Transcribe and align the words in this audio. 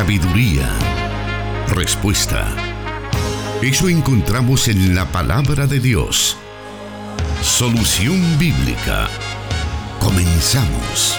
sabiduría, 0.00 0.66
respuesta. 1.68 2.48
Eso 3.60 3.86
encontramos 3.90 4.66
en 4.68 4.94
la 4.94 5.04
palabra 5.04 5.66
de 5.66 5.78
Dios. 5.78 6.38
Solución 7.42 8.38
bíblica. 8.38 9.08
Comenzamos. 10.00 11.18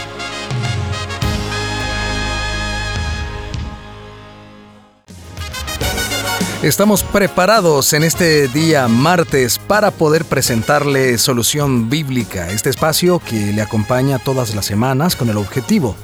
Estamos 6.63 7.03
preparados 7.03 7.93
en 7.93 8.01
este 8.01 8.47
día 8.47 8.87
martes 8.87 9.59
para 9.59 9.91
poder 9.91 10.25
presentarle 10.25 11.19
Solución 11.19 11.87
Bíblica, 11.87 12.49
este 12.49 12.71
espacio 12.71 13.19
que 13.19 13.53
le 13.53 13.61
acompaña 13.61 14.17
todas 14.17 14.55
las 14.55 14.65
semanas 14.65 15.15
con 15.15 15.29
el 15.29 15.37
objetivo 15.37 15.95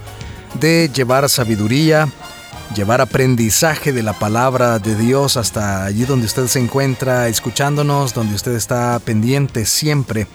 de 0.59 0.91
llevar 0.93 1.27
sabiduría, 1.27 2.07
llevar 2.75 3.01
aprendizaje 3.01 3.93
de 3.93 4.03
la 4.03 4.13
palabra 4.13 4.79
de 4.79 4.95
Dios 4.95 5.37
hasta 5.37 5.85
allí 5.85 6.05
donde 6.05 6.25
usted 6.25 6.47
se 6.47 6.59
encuentra 6.59 7.27
escuchándonos, 7.27 8.13
donde 8.13 8.35
usted 8.35 8.53
está 8.53 8.99
pendiente 8.99 9.65
siempre 9.65 10.27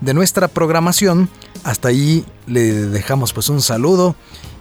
de 0.00 0.14
nuestra 0.14 0.48
programación. 0.48 1.28
Hasta 1.64 1.88
allí 1.88 2.24
le 2.46 2.72
dejamos 2.72 3.32
pues 3.32 3.48
un 3.48 3.62
saludo 3.62 4.16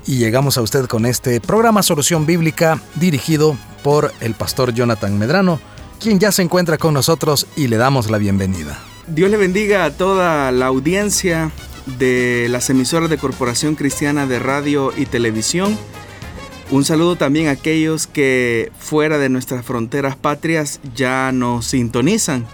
y 0.05 0.17
llegamos 0.17 0.57
a 0.57 0.61
usted 0.61 0.85
con 0.85 1.05
este 1.05 1.41
programa 1.41 1.83
Solución 1.83 2.25
Bíblica 2.25 2.81
dirigido 2.95 3.55
por 3.83 4.11
el 4.19 4.33
pastor 4.33 4.73
Jonathan 4.73 5.17
Medrano, 5.17 5.59
quien 5.99 6.19
ya 6.19 6.31
se 6.31 6.41
encuentra 6.41 6.77
con 6.77 6.93
nosotros 6.93 7.47
y 7.55 7.67
le 7.67 7.77
damos 7.77 8.09
la 8.09 8.17
bienvenida. 8.17 8.79
Dios 9.07 9.29
le 9.29 9.37
bendiga 9.37 9.85
a 9.85 9.91
toda 9.91 10.51
la 10.51 10.67
audiencia 10.67 11.51
de 11.99 12.47
las 12.49 12.69
emisoras 12.69 13.09
de 13.09 13.17
Corporación 13.17 13.75
Cristiana 13.75 14.27
de 14.27 14.39
Radio 14.39 14.93
y 14.95 15.05
Televisión. 15.05 15.77
Un 16.71 16.85
saludo 16.85 17.17
también 17.17 17.49
a 17.49 17.51
aquellos 17.51 18.07
que 18.07 18.71
fuera 18.79 19.17
de 19.17 19.27
nuestras 19.27 19.65
fronteras 19.65 20.15
patrias 20.15 20.79
ya 20.95 21.33
nos 21.33 21.65
sintonizan, 21.65 22.45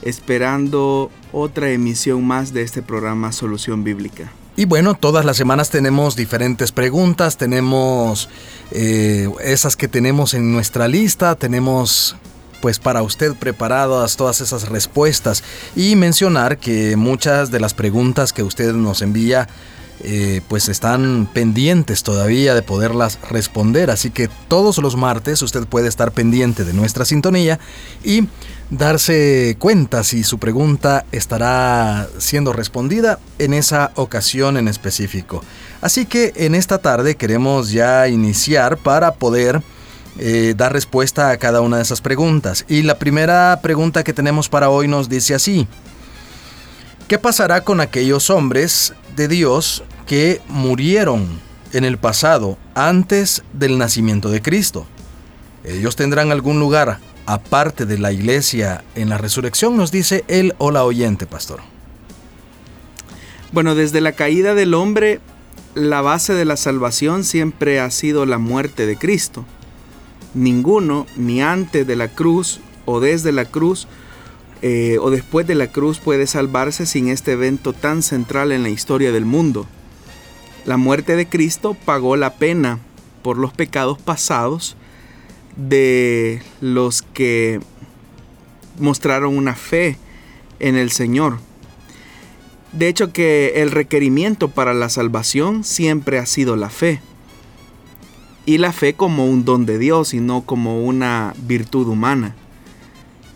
esperando 0.00 1.10
otra 1.30 1.70
emisión 1.70 2.26
más 2.26 2.54
de 2.54 2.62
este 2.62 2.80
programa 2.80 3.32
Solución 3.32 3.84
Bíblica. 3.84 4.32
Y 4.56 4.64
bueno, 4.64 4.94
todas 4.94 5.26
las 5.26 5.36
semanas 5.36 5.68
tenemos 5.68 6.16
diferentes 6.16 6.72
preguntas, 6.72 7.36
tenemos 7.36 8.30
eh, 8.70 9.28
esas 9.44 9.76
que 9.76 9.88
tenemos 9.88 10.32
en 10.32 10.52
nuestra 10.52 10.88
lista, 10.88 11.34
tenemos 11.34 12.16
pues 12.62 12.78
para 12.78 13.02
usted 13.02 13.34
preparadas 13.34 14.16
todas 14.16 14.40
esas 14.40 14.70
respuestas 14.70 15.44
y 15.76 15.96
mencionar 15.96 16.56
que 16.56 16.96
muchas 16.96 17.50
de 17.50 17.60
las 17.60 17.74
preguntas 17.74 18.32
que 18.32 18.42
usted 18.42 18.72
nos 18.72 19.02
envía 19.02 19.48
eh, 20.02 20.40
pues 20.48 20.68
están 20.68 21.28
pendientes 21.32 22.02
todavía 22.02 22.54
de 22.54 22.62
poderlas 22.62 23.18
responder. 23.28 23.90
Así 23.90 24.10
que 24.10 24.30
todos 24.48 24.78
los 24.78 24.96
martes 24.96 25.42
usted 25.42 25.66
puede 25.66 25.88
estar 25.88 26.12
pendiente 26.12 26.64
de 26.64 26.72
nuestra 26.72 27.04
sintonía 27.04 27.58
y 28.02 28.26
darse 28.70 29.56
cuenta 29.58 30.02
si 30.04 30.22
su 30.24 30.38
pregunta 30.38 31.04
estará 31.12 32.08
siendo 32.18 32.52
respondida 32.52 33.18
en 33.38 33.52
esa 33.52 33.92
ocasión 33.94 34.56
en 34.56 34.68
específico. 34.68 35.42
Así 35.80 36.06
que 36.06 36.32
en 36.36 36.54
esta 36.54 36.78
tarde 36.78 37.16
queremos 37.16 37.70
ya 37.70 38.08
iniciar 38.08 38.78
para 38.78 39.14
poder 39.14 39.62
eh, 40.18 40.54
dar 40.56 40.72
respuesta 40.72 41.30
a 41.30 41.36
cada 41.36 41.60
una 41.60 41.76
de 41.76 41.82
esas 41.82 42.00
preguntas. 42.00 42.64
Y 42.68 42.82
la 42.82 42.98
primera 42.98 43.58
pregunta 43.62 44.02
que 44.04 44.12
tenemos 44.12 44.48
para 44.48 44.70
hoy 44.70 44.88
nos 44.88 45.08
dice 45.08 45.34
así. 45.34 45.66
¿Qué 47.08 47.18
pasará 47.18 47.64
con 47.64 47.80
aquellos 47.80 48.30
hombres 48.30 48.94
de 49.16 49.26
Dios 49.26 49.82
que 50.10 50.40
murieron 50.48 51.24
en 51.72 51.84
el 51.84 51.96
pasado 51.96 52.58
antes 52.74 53.44
del 53.52 53.78
nacimiento 53.78 54.28
de 54.28 54.42
Cristo? 54.42 54.84
¿Ellos 55.62 55.94
tendrán 55.94 56.32
algún 56.32 56.58
lugar 56.58 56.98
aparte 57.26 57.86
de 57.86 57.96
la 57.96 58.10
iglesia 58.10 58.82
en 58.96 59.08
la 59.08 59.18
resurrección? 59.18 59.76
Nos 59.76 59.92
dice 59.92 60.24
él 60.26 60.52
o 60.58 60.72
la 60.72 60.82
oyente, 60.82 61.28
pastor. 61.28 61.60
Bueno, 63.52 63.76
desde 63.76 64.00
la 64.00 64.10
caída 64.10 64.56
del 64.56 64.74
hombre, 64.74 65.20
la 65.76 66.00
base 66.00 66.34
de 66.34 66.44
la 66.44 66.56
salvación 66.56 67.22
siempre 67.22 67.78
ha 67.78 67.88
sido 67.92 68.26
la 68.26 68.38
muerte 68.38 68.86
de 68.86 68.96
Cristo. 68.96 69.44
Ninguno, 70.34 71.06
ni 71.14 71.40
antes 71.40 71.86
de 71.86 71.94
la 71.94 72.08
cruz 72.08 72.58
o 72.84 72.98
desde 72.98 73.30
la 73.30 73.44
cruz, 73.44 73.86
eh, 74.60 74.98
o 75.00 75.10
después 75.10 75.46
de 75.46 75.54
la 75.54 75.68
cruz 75.68 76.00
puede 76.00 76.26
salvarse 76.26 76.84
sin 76.84 77.06
este 77.06 77.30
evento 77.30 77.72
tan 77.72 78.02
central 78.02 78.50
en 78.50 78.64
la 78.64 78.70
historia 78.70 79.12
del 79.12 79.24
mundo. 79.24 79.68
La 80.64 80.76
muerte 80.76 81.16
de 81.16 81.28
Cristo 81.28 81.76
pagó 81.84 82.16
la 82.16 82.34
pena 82.34 82.78
por 83.22 83.38
los 83.38 83.52
pecados 83.52 83.98
pasados 83.98 84.76
de 85.56 86.42
los 86.60 87.02
que 87.02 87.60
mostraron 88.78 89.36
una 89.36 89.54
fe 89.54 89.96
en 90.58 90.76
el 90.76 90.90
Señor. 90.90 91.38
De 92.72 92.88
hecho 92.88 93.12
que 93.12 93.54
el 93.56 93.70
requerimiento 93.70 94.48
para 94.48 94.74
la 94.74 94.88
salvación 94.88 95.64
siempre 95.64 96.18
ha 96.18 96.26
sido 96.26 96.56
la 96.56 96.70
fe. 96.70 97.00
Y 98.46 98.58
la 98.58 98.72
fe 98.72 98.94
como 98.94 99.26
un 99.26 99.44
don 99.44 99.66
de 99.66 99.78
Dios 99.78 100.14
y 100.14 100.20
no 100.20 100.42
como 100.42 100.84
una 100.84 101.34
virtud 101.42 101.88
humana. 101.88 102.34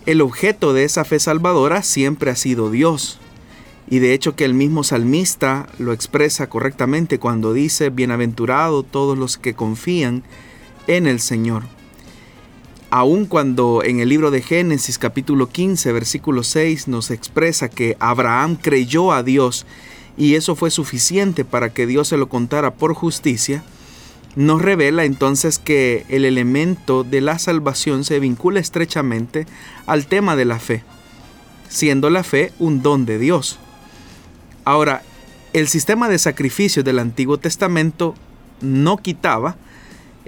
El 0.05 0.21
objeto 0.21 0.73
de 0.73 0.83
esa 0.83 1.03
fe 1.03 1.19
salvadora 1.19 1.81
siempre 1.81 2.31
ha 2.31 2.35
sido 2.35 2.71
Dios. 2.71 3.19
Y 3.87 3.99
de 3.99 4.13
hecho 4.13 4.35
que 4.35 4.45
el 4.45 4.53
mismo 4.53 4.83
salmista 4.83 5.67
lo 5.77 5.93
expresa 5.93 6.47
correctamente 6.47 7.19
cuando 7.19 7.53
dice, 7.53 7.89
Bienaventurado 7.89 8.83
todos 8.83 9.17
los 9.17 9.37
que 9.37 9.53
confían 9.53 10.23
en 10.87 11.05
el 11.07 11.19
Señor. 11.19 11.63
Aun 12.89 13.25
cuando 13.25 13.83
en 13.83 13.99
el 13.99 14.09
libro 14.09 14.31
de 14.31 14.41
Génesis 14.41 14.97
capítulo 14.97 15.49
15 15.49 15.91
versículo 15.91 16.43
6 16.43 16.87
nos 16.87 17.11
expresa 17.11 17.69
que 17.69 17.97
Abraham 17.99 18.57
creyó 18.59 19.11
a 19.11 19.21
Dios 19.21 19.65
y 20.17 20.35
eso 20.35 20.55
fue 20.55 20.71
suficiente 20.71 21.43
para 21.43 21.73
que 21.73 21.87
Dios 21.87 22.07
se 22.07 22.17
lo 22.17 22.29
contara 22.29 22.75
por 22.75 22.93
justicia, 22.93 23.63
nos 24.35 24.61
revela 24.61 25.05
entonces 25.05 25.59
que 25.59 26.05
el 26.09 26.25
elemento 26.25 27.03
de 27.03 27.21
la 27.21 27.39
salvación 27.39 28.03
se 28.03 28.19
vincula 28.19 28.59
estrechamente 28.59 29.45
al 29.85 30.07
tema 30.07 30.35
de 30.35 30.45
la 30.45 30.59
fe, 30.59 30.83
siendo 31.69 32.09
la 32.09 32.23
fe 32.23 32.51
un 32.59 32.81
don 32.81 33.05
de 33.05 33.17
Dios. 33.19 33.59
Ahora, 34.65 35.03
el 35.53 35.67
sistema 35.67 36.09
de 36.09 36.19
sacrificios 36.19 36.83
del 36.83 36.99
Antiguo 36.99 37.37
Testamento 37.37 38.15
no 38.61 38.97
quitaba 38.97 39.55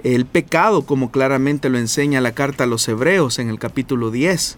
el 0.04 0.26
pecado 0.26 0.86
como 0.86 1.10
claramente 1.10 1.68
lo 1.68 1.78
enseña 1.78 2.20
la 2.20 2.32
carta 2.32 2.64
a 2.64 2.68
los 2.68 2.86
Hebreos 2.88 3.40
en 3.40 3.48
el 3.48 3.58
capítulo 3.58 4.12
10. 4.12 4.56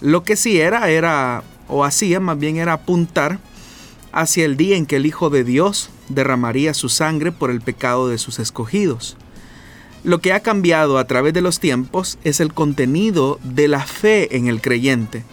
Lo 0.00 0.24
que 0.24 0.36
sí 0.36 0.58
era, 0.58 0.88
era, 0.88 1.44
o 1.68 1.84
hacía 1.84 2.18
más 2.18 2.38
bien 2.38 2.56
era 2.56 2.72
apuntar 2.72 3.38
hacia 4.10 4.46
el 4.46 4.56
día 4.56 4.76
en 4.76 4.86
que 4.86 4.96
el 4.96 5.06
Hijo 5.06 5.28
de 5.28 5.44
Dios 5.44 5.90
derramaría 6.08 6.72
su 6.72 6.88
sangre 6.88 7.30
por 7.30 7.50
el 7.50 7.60
pecado 7.60 8.08
de 8.08 8.16
sus 8.16 8.38
escogidos. 8.38 9.18
Lo 10.02 10.20
que 10.20 10.32
ha 10.32 10.40
cambiado 10.40 10.98
a 10.98 11.06
través 11.06 11.34
de 11.34 11.40
los 11.40 11.60
tiempos 11.60 12.18
es 12.24 12.40
el 12.40 12.54
contenido 12.54 13.38
de 13.42 13.68
la 13.68 13.84
fe 13.84 14.36
en 14.36 14.48
el 14.48 14.60
creyente. 14.60 15.24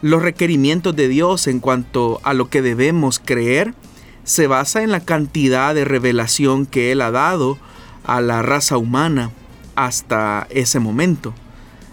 Los 0.00 0.22
requerimientos 0.22 0.94
de 0.94 1.08
Dios 1.08 1.48
en 1.48 1.58
cuanto 1.58 2.20
a 2.22 2.32
lo 2.32 2.48
que 2.48 2.62
debemos 2.62 3.18
creer 3.18 3.74
se 4.22 4.46
basa 4.46 4.82
en 4.82 4.92
la 4.92 5.00
cantidad 5.00 5.74
de 5.74 5.84
revelación 5.84 6.66
que 6.66 6.92
Él 6.92 7.00
ha 7.00 7.10
dado 7.10 7.58
a 8.04 8.20
la 8.20 8.42
raza 8.42 8.76
humana 8.76 9.32
hasta 9.74 10.46
ese 10.50 10.78
momento. 10.78 11.34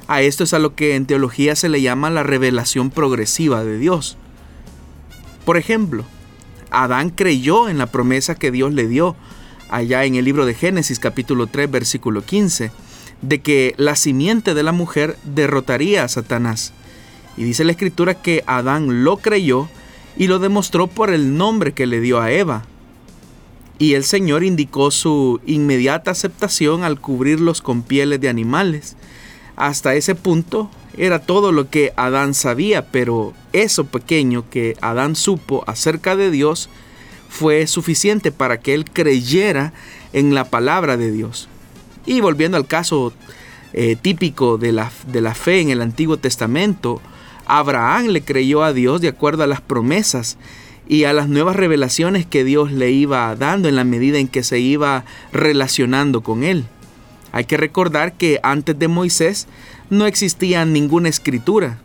A 0.07 0.21
esto 0.21 0.43
es 0.43 0.53
a 0.53 0.59
lo 0.59 0.75
que 0.75 0.95
en 0.95 1.07
teología 1.07 1.55
se 1.55 1.67
le 1.67 1.81
llama 1.81 2.11
la 2.11 2.21
revelación 2.21 2.91
progresiva 2.91 3.63
de 3.63 3.79
Dios. 3.79 4.17
Por 5.43 5.57
ejemplo, 5.57 6.05
Adán 6.69 7.09
creyó 7.09 7.69
en 7.69 7.79
la 7.79 7.87
promesa 7.87 8.35
que 8.35 8.51
Dios 8.51 8.71
le 8.73 8.87
dio 8.87 9.15
allá 9.69 10.05
en 10.05 10.15
el 10.15 10.25
libro 10.25 10.45
de 10.45 10.53
Génesis 10.53 10.99
capítulo 10.99 11.47
3 11.47 11.71
versículo 11.71 12.23
15, 12.23 12.71
de 13.21 13.41
que 13.41 13.73
la 13.77 13.95
simiente 13.95 14.53
de 14.53 14.61
la 14.61 14.71
mujer 14.71 15.17
derrotaría 15.23 16.03
a 16.03 16.07
Satanás. 16.07 16.73
Y 17.37 17.43
dice 17.43 17.63
la 17.63 17.71
escritura 17.71 18.15
que 18.15 18.43
Adán 18.47 19.03
lo 19.03 19.17
creyó 19.17 19.67
y 20.17 20.27
lo 20.27 20.39
demostró 20.39 20.87
por 20.87 21.13
el 21.13 21.37
nombre 21.37 21.73
que 21.73 21.85
le 21.85 21.99
dio 21.99 22.21
a 22.21 22.31
Eva. 22.31 22.63
Y 23.77 23.93
el 23.93 24.05
Señor 24.05 24.43
indicó 24.43 24.89
su 24.89 25.41
inmediata 25.45 26.11
aceptación 26.11 26.83
al 26.83 26.99
cubrirlos 26.99 27.61
con 27.61 27.81
pieles 27.81 28.21
de 28.21 28.29
animales. 28.29 28.95
Hasta 29.57 29.95
ese 29.95 30.15
punto 30.15 30.69
era 30.97 31.19
todo 31.19 31.51
lo 31.51 31.69
que 31.69 31.91
Adán 31.97 32.33
sabía, 32.33 32.87
pero 32.91 33.33
eso 33.51 33.85
pequeño 33.85 34.49
que 34.49 34.77
Adán 34.79 35.15
supo 35.15 35.63
acerca 35.67 36.15
de 36.15 36.31
Dios 36.31 36.69
fue 37.27 37.67
suficiente 37.67 38.31
para 38.31 38.61
que 38.61 38.73
él 38.73 38.85
creyera 38.85 39.73
en 40.13 40.33
la 40.33 40.45
palabra 40.45 40.95
de 40.95 41.11
Dios. 41.11 41.49
Y 42.05 42.21
volviendo 42.21 42.55
al 42.55 42.67
caso 42.67 43.11
eh, 43.73 43.97
típico 44.01 44.57
de 44.57 44.71
la, 44.71 44.91
de 45.07 45.19
la 45.19 45.35
fe 45.35 45.59
en 45.59 45.69
el 45.69 45.81
Antiguo 45.81 46.15
Testamento, 46.15 47.01
Abraham 47.45 48.07
le 48.07 48.21
creyó 48.21 48.63
a 48.63 48.73
Dios 48.73 49.01
de 49.01 49.07
acuerdo 49.07 49.43
a 49.43 49.47
las 49.47 49.61
promesas 49.61 50.37
y 50.87 51.05
a 51.05 51.13
las 51.13 51.27
nuevas 51.27 51.55
revelaciones 51.55 52.25
que 52.25 52.43
Dios 52.43 52.71
le 52.71 52.91
iba 52.91 53.35
dando 53.35 53.67
en 53.67 53.75
la 53.75 53.83
medida 53.83 54.19
en 54.19 54.27
que 54.27 54.43
se 54.43 54.59
iba 54.59 55.05
relacionando 55.31 56.21
con 56.21 56.43
él. 56.43 56.65
Hay 57.31 57.45
que 57.45 57.57
recordar 57.57 58.13
que 58.13 58.39
antes 58.43 58.77
de 58.77 58.87
Moisés 58.87 59.47
no 59.89 60.05
existía 60.05 60.65
ninguna 60.65 61.09
escritura, 61.09 61.79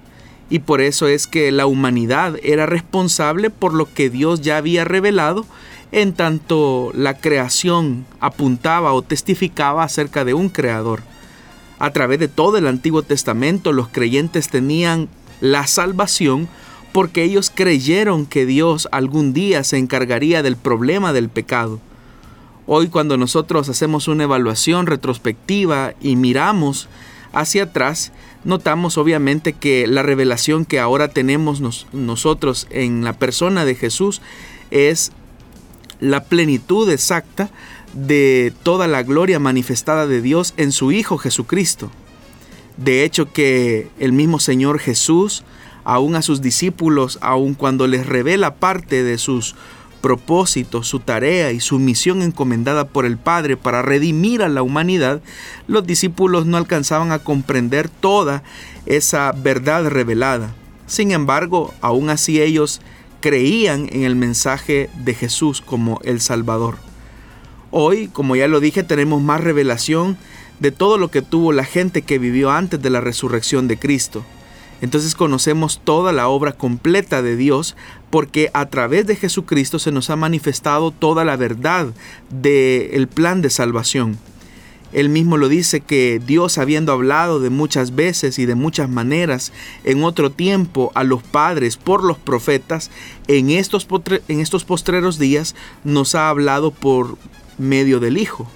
y 0.48 0.60
por 0.60 0.80
eso 0.80 1.06
es 1.06 1.26
que 1.26 1.52
la 1.52 1.66
humanidad 1.66 2.36
era 2.42 2.66
responsable 2.66 3.50
por 3.50 3.72
lo 3.72 3.92
que 3.92 4.10
Dios 4.10 4.40
ya 4.42 4.56
había 4.56 4.84
revelado 4.84 5.46
en 5.92 6.12
tanto 6.12 6.92
la 6.94 7.18
creación 7.18 8.04
apuntaba 8.20 8.92
o 8.92 9.02
testificaba 9.02 9.84
acerca 9.84 10.24
de 10.24 10.34
un 10.34 10.48
creador. 10.48 11.02
A 11.78 11.92
través 11.92 12.18
de 12.20 12.28
todo 12.28 12.58
el 12.58 12.66
Antiguo 12.66 13.02
Testamento 13.02 13.72
los 13.72 13.88
creyentes 13.88 14.48
tenían 14.48 15.08
la 15.40 15.66
salvación 15.66 16.48
porque 16.92 17.22
ellos 17.22 17.52
creyeron 17.54 18.26
que 18.26 18.46
Dios 18.46 18.88
algún 18.92 19.32
día 19.32 19.64
se 19.64 19.78
encargaría 19.78 20.42
del 20.42 20.56
problema 20.56 21.12
del 21.12 21.28
pecado. 21.28 21.80
Hoy 22.66 22.88
cuando 22.88 23.16
nosotros 23.16 23.68
hacemos 23.68 24.08
una 24.08 24.24
evaluación 24.24 24.86
retrospectiva 24.86 25.94
y 26.00 26.16
miramos 26.16 26.88
hacia 27.32 27.64
atrás, 27.64 28.12
notamos 28.44 28.98
obviamente 28.98 29.52
que 29.52 29.86
la 29.86 30.02
revelación 30.02 30.64
que 30.64 30.80
ahora 30.80 31.08
tenemos 31.08 31.60
nosotros 31.92 32.66
en 32.70 33.04
la 33.04 33.12
persona 33.12 33.64
de 33.64 33.74
Jesús 33.74 34.20
es 34.70 35.12
la 36.00 36.24
plenitud 36.24 36.88
exacta 36.90 37.50
de 37.92 38.52
toda 38.62 38.86
la 38.88 39.02
gloria 39.02 39.38
manifestada 39.38 40.06
de 40.06 40.22
Dios 40.22 40.54
en 40.56 40.72
su 40.72 40.92
Hijo 40.92 41.18
Jesucristo. 41.18 41.90
De 42.82 43.04
hecho 43.04 43.30
que 43.30 43.88
el 43.98 44.12
mismo 44.12 44.38
Señor 44.38 44.78
Jesús, 44.78 45.44
aún 45.84 46.16
a 46.16 46.22
sus 46.22 46.40
discípulos, 46.40 47.18
aun 47.20 47.52
cuando 47.52 47.86
les 47.86 48.06
revela 48.06 48.54
parte 48.54 49.02
de 49.02 49.18
sus 49.18 49.54
propósito, 50.00 50.82
su 50.82 51.00
tarea 51.00 51.52
y 51.52 51.60
su 51.60 51.78
misión 51.78 52.22
encomendada 52.22 52.88
por 52.88 53.04
el 53.04 53.18
Padre 53.18 53.58
para 53.58 53.82
redimir 53.82 54.42
a 54.42 54.48
la 54.48 54.62
humanidad, 54.62 55.20
los 55.68 55.86
discípulos 55.86 56.46
no 56.46 56.56
alcanzaban 56.56 57.12
a 57.12 57.18
comprender 57.18 57.90
toda 57.90 58.42
esa 58.86 59.32
verdad 59.32 59.86
revelada. 59.88 60.54
Sin 60.86 61.10
embargo, 61.10 61.74
aún 61.82 62.08
así 62.08 62.40
ellos 62.40 62.80
creían 63.20 63.90
en 63.92 64.04
el 64.04 64.16
mensaje 64.16 64.88
de 65.04 65.12
Jesús 65.12 65.60
como 65.60 66.00
el 66.02 66.22
Salvador. 66.22 66.78
Hoy, 67.70 68.08
como 68.08 68.36
ya 68.36 68.48
lo 68.48 68.58
dije, 68.58 68.82
tenemos 68.84 69.20
más 69.20 69.44
revelación 69.44 70.16
de 70.60 70.70
todo 70.70 70.98
lo 70.98 71.10
que 71.10 71.22
tuvo 71.22 71.52
la 71.52 71.64
gente 71.64 72.02
que 72.02 72.18
vivió 72.18 72.50
antes 72.50 72.80
de 72.80 72.90
la 72.90 73.00
resurrección 73.00 73.66
de 73.66 73.78
Cristo. 73.78 74.24
Entonces 74.82 75.14
conocemos 75.14 75.80
toda 75.82 76.12
la 76.12 76.28
obra 76.28 76.52
completa 76.52 77.22
de 77.22 77.36
Dios 77.36 77.76
porque 78.10 78.50
a 78.54 78.66
través 78.66 79.06
de 79.06 79.16
Jesucristo 79.16 79.78
se 79.78 79.92
nos 79.92 80.08
ha 80.10 80.16
manifestado 80.16 80.90
toda 80.90 81.24
la 81.24 81.36
verdad 81.36 81.88
del 82.30 83.08
plan 83.08 83.42
de 83.42 83.50
salvación. 83.50 84.18
Él 84.92 85.08
mismo 85.08 85.36
lo 85.36 85.48
dice 85.48 85.80
que 85.80 86.20
Dios 86.24 86.58
habiendo 86.58 86.92
hablado 86.92 87.38
de 87.38 87.50
muchas 87.50 87.94
veces 87.94 88.38
y 88.38 88.46
de 88.46 88.56
muchas 88.56 88.88
maneras 88.88 89.52
en 89.84 90.02
otro 90.02 90.30
tiempo 90.30 90.90
a 90.94 91.04
los 91.04 91.22
padres 91.22 91.76
por 91.76 92.02
los 92.02 92.18
profetas, 92.18 92.90
en 93.28 93.50
estos, 93.50 93.86
en 94.26 94.40
estos 94.40 94.64
postreros 94.64 95.18
días 95.18 95.54
nos 95.84 96.16
ha 96.16 96.28
hablado 96.28 96.72
por 96.72 97.18
medio 97.56 98.00
del 98.00 98.18
Hijo 98.18 98.50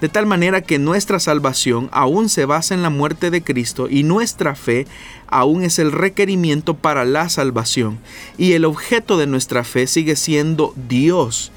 de 0.00 0.08
tal 0.08 0.26
manera 0.26 0.60
que 0.60 0.78
nuestra 0.78 1.18
salvación 1.18 1.88
aún 1.90 2.28
se 2.28 2.44
basa 2.44 2.74
en 2.74 2.82
la 2.82 2.90
muerte 2.90 3.30
de 3.30 3.42
Cristo 3.42 3.88
y 3.88 4.02
nuestra 4.02 4.54
fe 4.54 4.86
aún 5.26 5.62
es 5.62 5.78
el 5.78 5.90
requerimiento 5.90 6.74
para 6.74 7.04
la 7.04 7.28
salvación. 7.28 7.98
Y 8.36 8.52
el 8.52 8.64
objeto 8.66 9.16
de 9.16 9.26
nuestra 9.26 9.64
fe 9.64 9.86
sigue 9.86 10.16
siendo 10.16 10.74
Dios. 10.88 11.50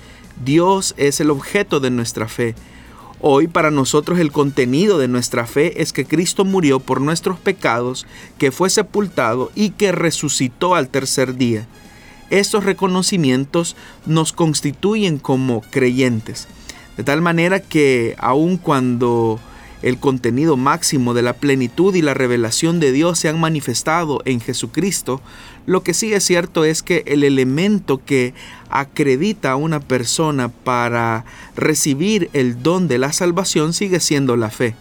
Dios 0.44 0.94
es 0.98 1.20
el 1.20 1.32
objeto 1.32 1.82
de 1.82 1.90
nuestra 1.90 2.30
fe. 2.30 2.56
Hoy 3.20 3.48
para 3.48 3.72
nosotros 3.72 4.20
el 4.20 4.32
contenido 4.32 4.98
de 4.98 5.10
nuestra 5.10 5.46
fe 5.46 5.82
es 5.82 5.92
que 5.92 6.06
Cristo 6.06 6.46
murió 6.46 6.80
por 6.80 7.02
nuestros 7.02 7.38
pecados, 7.38 8.08
que 8.38 8.54
fue 8.54 8.70
sepultado 8.70 9.52
y 9.56 9.72
que 9.72 9.92
resucitó 9.92 10.76
al 10.76 10.88
tercer 10.88 11.36
día. 11.36 11.68
Estos 12.30 12.64
reconocimientos 12.64 13.76
nos 14.06 14.32
constituyen 14.32 15.18
como 15.18 15.60
creyentes. 15.60 16.48
De 17.00 17.06
tal 17.06 17.22
manera 17.22 17.62
que 17.62 18.14
aun 18.18 18.58
cuando 18.58 19.40
el 19.82 20.00
contenido 20.00 20.58
máximo 20.58 21.14
de 21.14 21.22
la 21.22 21.32
plenitud 21.32 21.96
y 21.96 22.02
la 22.02 22.14
revelación 22.14 22.82
de 22.82 22.92
Dios 22.92 23.18
se 23.18 23.30
han 23.30 23.40
manifestado 23.40 24.22
en 24.26 24.42
Jesucristo, 24.42 25.22
lo 25.66 25.82
que 25.82 25.94
sí 25.94 26.12
es 26.14 26.26
cierto 26.26 26.66
es 26.66 26.84
que 26.84 27.06
el 27.08 27.24
elemento 27.24 28.02
que 28.04 28.34
acredita 28.70 29.52
a 29.52 29.56
una 29.56 29.80
persona 29.80 30.50
para 30.50 31.24
recibir 31.56 32.30
el 32.34 32.62
don 32.62 32.90
de 32.90 32.98
la 32.98 33.14
salvación 33.14 33.72
sigue 33.72 34.02
siendo 34.02 34.36
la 34.36 34.50
fe. 34.50 34.76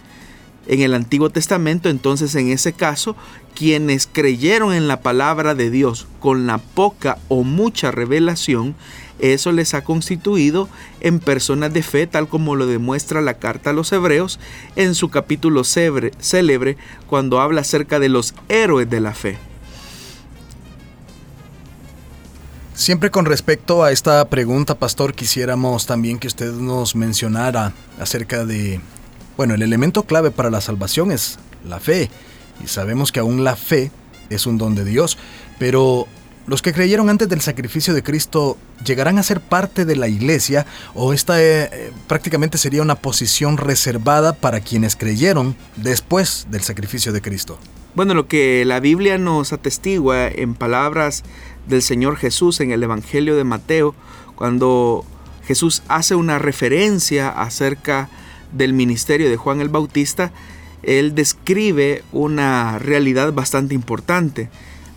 En 0.67 0.83
el 0.83 0.95
Antiguo 0.95 1.31
Testamento, 1.31 1.89
entonces 1.89 2.35
en 2.35 2.49
ese 2.49 2.73
caso, 2.73 3.15
quienes 3.55 4.09
creyeron 4.11 4.75
en 4.75 4.89
la 4.89 5.03
palabra 5.03 5.55
de 5.55 5.71
Dios 5.71 6.09
con 6.19 6.49
la 6.49 6.59
poca 6.59 7.19
o 7.29 7.45
mucha 7.45 7.93
revelación, 7.93 8.75
eso 9.19 9.53
les 9.53 9.75
ha 9.75 9.85
constituido 9.85 10.69
en 11.01 11.21
personas 11.21 11.73
de 11.73 11.83
fe, 11.83 12.07
tal 12.07 12.29
como 12.29 12.57
lo 12.57 12.67
demuestra 12.67 13.21
la 13.21 13.35
carta 13.35 13.71
a 13.71 13.73
los 13.73 13.93
hebreos 13.93 14.39
en 14.77 14.95
su 14.95 15.11
capítulo 15.11 15.63
célebre, 15.65 16.77
cuando 17.07 17.41
habla 17.41 17.63
acerca 17.63 17.99
de 17.99 18.09
los 18.09 18.35
héroes 18.49 18.89
de 18.89 19.01
la 19.01 19.15
fe. 19.15 19.39
Siempre 22.75 23.11
con 23.11 23.25
respecto 23.25 23.83
a 23.83 23.91
esta 23.91 24.25
pregunta, 24.29 24.77
pastor, 24.77 25.13
quisiéramos 25.13 25.87
también 25.87 26.21
que 26.21 26.29
usted 26.29 26.53
nos 26.53 26.95
mencionara 26.95 27.73
acerca 27.99 28.45
de, 28.45 28.81
bueno, 29.37 29.55
el 29.55 29.63
elemento 29.63 30.05
clave 30.05 30.31
para 30.31 30.49
la 30.49 30.61
salvación 30.61 31.11
es 31.11 31.41
la 31.69 31.81
fe. 31.81 32.09
Y 32.63 32.69
sabemos 32.69 33.11
que 33.11 33.19
aún 33.19 33.43
la 33.43 33.57
fe 33.57 33.91
es 34.31 34.47
un 34.47 34.59
don 34.59 34.77
de 34.77 34.85
Dios, 34.85 35.19
pero 35.59 36.07
¿Los 36.49 36.63
que 36.63 36.73
creyeron 36.73 37.11
antes 37.11 37.29
del 37.29 37.43
sacrificio 37.43 37.93
de 37.93 38.03
Cristo 38.03 38.57
llegarán 38.83 39.19
a 39.19 39.23
ser 39.23 39.43
parte 39.43 39.85
de 39.85 39.97
la 39.97 40.09
iglesia 40.09 40.65
o 40.95 41.13
esta 41.13 41.43
eh, 41.43 41.93
prácticamente 42.07 42.57
sería 42.57 42.81
una 42.81 42.95
posición 42.95 43.59
reservada 43.59 44.33
para 44.33 44.61
quienes 44.61 44.97
creyeron 44.97 45.57
después 45.77 46.47
del 46.51 46.63
sacrificio 46.63 47.13
de 47.13 47.21
Cristo? 47.21 47.59
Bueno, 47.95 48.15
lo 48.15 48.29
que 48.29 48.65
la 48.65 48.81
Biblia 48.81 49.19
nos 49.19 49.53
atestigua 49.53 50.27
en 50.27 50.55
palabras 50.55 51.23
del 51.67 51.83
Señor 51.83 52.17
Jesús 52.17 52.61
en 52.61 52.71
el 52.71 52.83
Evangelio 52.83 53.37
de 53.37 53.45
Mateo, 53.45 53.95
cuando 54.35 55.05
Jesús 55.47 55.83
hace 55.89 56.15
una 56.15 56.39
referencia 56.39 57.29
acerca 57.29 58.09
del 58.53 58.73
ministerio 58.73 59.29
de 59.29 59.37
Juan 59.37 59.61
el 59.61 59.69
Bautista, 59.69 60.33
él 60.83 61.15
describe 61.15 62.05
una 62.11 62.79
realidad 62.79 63.35
bastante 63.35 63.75
importante. 63.75 64.49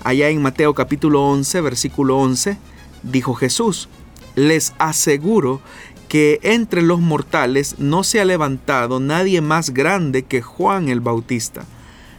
Allá 0.04 0.30
en 0.30 0.42
Mateo 0.42 0.74
capítulo 0.74 1.22
11, 1.30 1.62
versículo 1.62 2.18
11, 2.18 2.58
dijo 3.04 3.36
Jesús, 3.36 3.88
les 4.36 4.74
aseguro 4.80 5.62
que 6.08 6.40
entre 6.42 6.82
los 6.82 7.00
mortales 7.00 7.76
no 7.78 8.04
se 8.04 8.20
ha 8.20 8.26
levantado 8.26 9.00
nadie 9.00 9.42
más 9.42 9.70
grande 9.70 10.24
que 10.24 10.42
Juan 10.42 10.90
el 10.90 11.02
Bautista. 11.02 11.66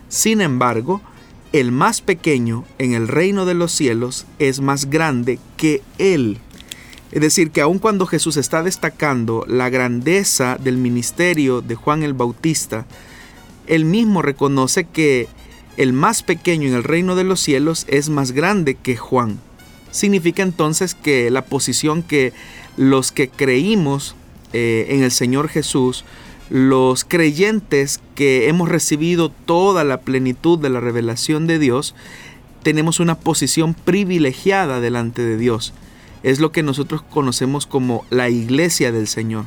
Sin 0.08 0.40
embargo, 0.40 1.00
el 1.52 1.72
más 1.72 2.02
pequeño 2.02 2.64
en 2.78 2.94
el 2.94 3.08
reino 3.08 3.46
de 3.46 3.54
los 3.54 3.72
cielos 3.72 4.26
es 4.38 4.60
más 4.60 4.88
grande 4.88 5.40
que 5.56 5.82
él. 5.98 6.38
Es 7.10 7.20
decir, 7.20 7.50
que 7.50 7.62
aun 7.62 7.80
cuando 7.80 8.06
Jesús 8.06 8.36
está 8.36 8.62
destacando 8.62 9.44
la 9.48 9.70
grandeza 9.70 10.56
del 10.56 10.76
ministerio 10.76 11.62
de 11.62 11.74
Juan 11.74 12.04
el 12.04 12.14
Bautista, 12.14 12.86
él 13.66 13.84
mismo 13.84 14.22
reconoce 14.22 14.84
que 14.84 15.28
el 15.76 15.92
más 15.92 16.22
pequeño 16.22 16.68
en 16.68 16.74
el 16.74 16.84
reino 16.84 17.16
de 17.16 17.24
los 17.24 17.40
cielos 17.40 17.84
es 17.88 18.08
más 18.08 18.32
grande 18.32 18.74
que 18.74 18.96
Juan. 18.96 19.40
Significa 19.90 20.42
entonces 20.42 20.94
que 20.94 21.30
la 21.30 21.44
posición 21.44 22.02
que 22.02 22.32
los 22.76 23.12
que 23.12 23.28
creímos 23.28 24.14
eh, 24.52 24.86
en 24.90 25.02
el 25.02 25.10
Señor 25.10 25.48
Jesús, 25.48 26.04
los 26.50 27.04
creyentes 27.04 28.00
que 28.14 28.48
hemos 28.48 28.68
recibido 28.68 29.30
toda 29.30 29.84
la 29.84 30.00
plenitud 30.00 30.58
de 30.58 30.70
la 30.70 30.80
revelación 30.80 31.46
de 31.46 31.58
Dios, 31.58 31.94
tenemos 32.62 33.00
una 33.00 33.18
posición 33.18 33.74
privilegiada 33.74 34.80
delante 34.80 35.22
de 35.22 35.36
Dios. 35.36 35.72
Es 36.22 36.38
lo 36.38 36.52
que 36.52 36.62
nosotros 36.62 37.02
conocemos 37.02 37.66
como 37.66 38.04
la 38.10 38.28
iglesia 38.28 38.92
del 38.92 39.08
Señor. 39.08 39.46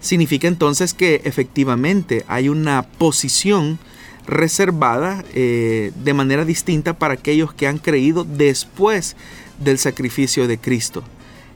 Significa 0.00 0.48
entonces 0.48 0.94
que 0.94 1.22
efectivamente 1.24 2.24
hay 2.28 2.48
una 2.48 2.82
posición 2.82 3.78
reservada 4.26 5.24
eh, 5.34 5.92
de 6.04 6.14
manera 6.14 6.44
distinta 6.44 6.92
para 6.92 7.14
aquellos 7.14 7.52
que 7.52 7.66
han 7.66 7.78
creído 7.78 8.24
después 8.24 9.16
del 9.58 9.78
sacrificio 9.78 10.46
de 10.46 10.58
Cristo. 10.58 11.02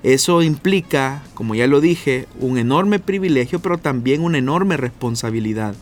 Eso 0.03 0.43
implica, 0.43 1.23
como 1.35 1.55
ya 1.55 1.67
lo 1.67 1.81
dije, 1.81 2.29
un 2.39 2.59
enorme 2.59 2.99
privilegio, 2.99 3.61
pero 3.61 3.79
también 3.79 4.23
una 4.23 4.39
enorme 4.39 4.77
responsabilidad, 4.77 5.75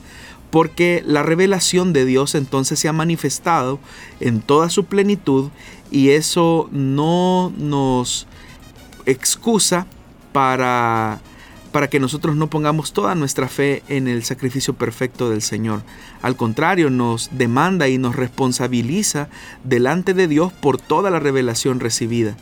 porque 0.50 1.02
la 1.04 1.22
revelación 1.22 1.92
de 1.92 2.04
Dios 2.04 2.34
entonces 2.34 2.78
se 2.78 2.88
ha 2.88 2.92
manifestado 2.92 3.80
en 4.20 4.40
toda 4.40 4.70
su 4.70 4.84
plenitud 4.84 5.50
y 5.90 6.10
eso 6.10 6.68
no 6.72 7.52
nos 7.58 8.26
excusa 9.04 9.86
para 10.32 11.20
para 11.74 11.90
que 11.90 11.98
nosotros 11.98 12.36
no 12.36 12.48
pongamos 12.48 12.92
toda 12.92 13.16
nuestra 13.16 13.48
fe 13.48 13.82
en 13.88 14.06
el 14.06 14.22
sacrificio 14.22 14.74
perfecto 14.74 15.28
del 15.28 15.42
Señor. 15.42 15.82
Al 16.22 16.36
contrario, 16.36 16.88
nos 16.88 17.30
demanda 17.32 17.88
y 17.88 17.98
nos 17.98 18.14
responsabiliza 18.14 19.28
delante 19.64 20.14
de 20.14 20.28
Dios 20.28 20.52
por 20.52 20.80
toda 20.80 21.10
la 21.10 21.18
revelación 21.18 21.80
recibida. 21.80 22.36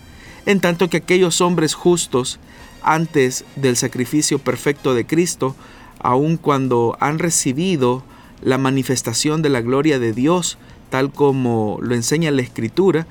En 0.45 0.61
tanto 0.61 0.91
que 0.91 0.99
aquellos 0.99 1.41
hombres 1.41 1.73
justos, 1.73 2.41
antes 2.83 3.47
del 3.57 3.79
sacrificio 3.79 4.39
perfecto 4.39 4.93
de 4.93 5.07
Cristo, 5.07 5.57
aun 5.99 6.37
cuando 6.37 6.99
han 7.01 7.19
recibido 7.19 8.05
la 8.43 8.59
manifestación 8.59 9.41
de 9.41 9.49
la 9.49 9.63
gloria 9.63 9.99
de 9.99 10.13
Dios, 10.13 10.59
tal 10.91 11.11
como 11.11 11.79
lo 11.81 11.95
enseña 11.95 12.31
la 12.33 12.43
Escritura, 12.43 13.07